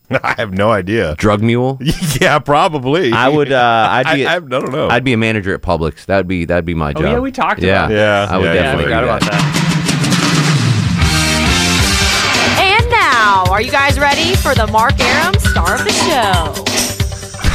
I 0.23 0.35
have 0.37 0.53
no 0.53 0.71
idea. 0.71 1.15
drug 1.17 1.41
mule. 1.41 1.77
yeah, 2.21 2.39
probably. 2.39 3.11
I 3.11 3.27
would. 3.29 3.51
Uh, 3.51 3.87
I'd 3.91 4.15
be. 4.15 4.25
I, 4.25 4.35
I 4.35 4.39
don't 4.39 4.71
know. 4.71 4.87
I'd 4.89 5.03
be 5.03 5.13
a 5.13 5.17
manager 5.17 5.53
at 5.53 5.61
Publix. 5.61 6.05
That'd 6.05 6.27
be 6.27 6.45
that'd 6.45 6.65
be 6.65 6.73
my 6.73 6.89
Oh, 6.91 6.93
job. 6.93 7.03
yeah, 7.03 7.19
we 7.19 7.31
talked 7.31 7.61
yeah. 7.61 7.85
about 7.85 7.89
that. 7.89 8.29
I 8.29 8.37
would 8.37 8.45
Yeah, 8.45 8.53
yeah, 8.53 8.59
I 8.59 8.63
definitely 8.63 8.83
forgot 8.85 9.01
do 9.01 9.05
about 9.07 9.21
that. 9.21 9.63
And 12.59 12.89
now, 12.89 13.45
are 13.51 13.61
you 13.61 13.71
guys 13.71 13.99
ready 13.99 14.35
for 14.35 14.55
the 14.55 14.67
Mark 14.67 14.99
Arum 14.99 15.33
star 15.39 15.75
of 15.75 15.83
the 15.83 15.91
show? 15.91 16.63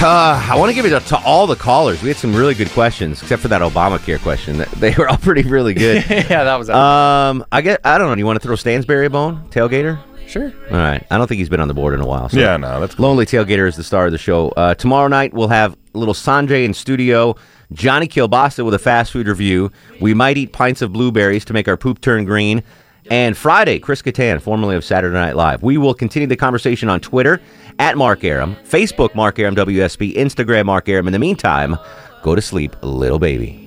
Uh, 0.05 0.45
I 0.51 0.57
want 0.59 0.69
to 0.71 0.75
give 0.75 0.85
it 0.85 0.91
to, 0.91 1.01
to 1.11 1.17
all 1.25 1.47
the 1.47 1.55
callers. 1.55 2.03
We 2.03 2.09
had 2.09 2.17
some 2.17 2.35
really 2.35 2.55
good 2.55 2.71
questions, 2.71 3.23
except 3.23 3.41
for 3.41 3.49
that 3.49 3.63
Obamacare 3.63 4.21
question. 4.21 4.65
They 4.79 4.93
were 4.99 5.09
all 5.09 5.17
pretty 5.17 5.43
really 5.43 5.75
good. 5.75 6.05
yeah, 6.11 6.43
that 6.45 6.57
was. 6.57 6.69
Um, 6.69 7.45
I 7.53 7.61
get. 7.63 7.81
I 7.85 7.99
don't 7.99 8.09
know. 8.09 8.15
Do 8.15 8.19
you 8.19 8.27
want 8.27 8.41
to 8.43 8.47
throw 8.47 8.57
Stansberry 8.57 9.07
a 9.07 9.11
bone, 9.11 9.45
tailgater? 9.51 10.01
Sure. 10.33 10.51
All 10.71 10.77
right. 10.79 11.07
I 11.11 11.19
don't 11.19 11.27
think 11.27 11.41
he's 11.41 11.51
been 11.51 11.61
on 11.61 11.69
the 11.69 11.75
board 11.75 11.93
in 11.93 12.01
a 12.01 12.07
while. 12.07 12.31
So. 12.31 12.39
Yeah, 12.39 12.57
no, 12.57 12.81
that's 12.81 12.99
Lonely 12.99 13.27
Tailgater 13.27 13.69
is 13.69 13.77
the 13.77 13.85
star 13.85 14.07
of 14.07 14.13
the 14.13 14.19
show. 14.19 14.49
Uh, 14.51 14.75
tomorrow 14.75 15.07
night 15.09 15.35
we'll 15.35 15.49
have 15.49 15.77
little 15.93 16.15
Sanjay 16.15 16.65
in 16.65 16.73
studio. 16.73 17.37
Johnny 17.75 18.09
Kilbasa 18.09 18.65
with 18.65 18.73
a 18.73 18.79
fast 18.79 19.13
food 19.13 19.29
review. 19.29 19.71
We 20.01 20.15
might 20.15 20.39
eat 20.39 20.55
pints 20.55 20.81
of 20.81 20.91
blueberries 20.91 21.45
to 21.47 21.53
make 21.53 21.69
our 21.69 21.77
poop 21.77 22.01
turn 22.01 22.25
green. 22.25 22.63
And 23.11 23.37
Friday, 23.37 23.79
Chris 23.79 24.01
Kattan, 24.01 24.41
formerly 24.41 24.75
of 24.75 24.85
Saturday 24.85 25.15
Night 25.15 25.37
Live. 25.37 25.63
We 25.63 25.77
will 25.77 25.93
continue 25.93 26.27
the 26.27 26.37
conversation 26.37 26.89
on 26.89 27.01
Twitter 27.01 27.43
at 27.79 27.99
Mark 27.99 28.25
Arum, 28.25 28.57
Facebook 28.65 29.15
Mark 29.15 29.39
Arum 29.39 29.55
WSB, 29.55 30.15
Instagram 30.15 30.65
Mark 30.65 30.89
Arum. 30.89 31.09
In 31.09 31.13
the 31.13 31.19
meantime, 31.19 31.77
go 32.23 32.35
to 32.35 32.41
sleep, 32.41 32.75
little 32.83 33.19
baby. 33.19 33.59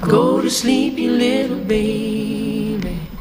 Go 0.00 0.40
to 0.40 0.50
sleep, 0.50 0.96
you 0.96 1.10
little 1.12 1.58
baby. 1.64 2.41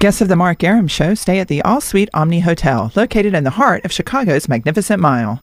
Guests 0.02 0.20
of 0.20 0.30
the 0.30 0.36
Mark 0.36 0.64
Arum 0.64 0.88
Show 0.88 1.14
stay 1.14 1.38
at 1.38 1.48
the 1.48 1.62
All 1.62 1.80
Suite 1.80 2.10
Omni 2.12 2.40
Hotel, 2.40 2.92
located 2.96 3.36
in 3.36 3.44
the 3.44 3.52
heart 3.52 3.86
of 3.86 3.92
Chicago's 3.92 4.50
Magnificent 4.50 5.00
Mile. 5.00 5.40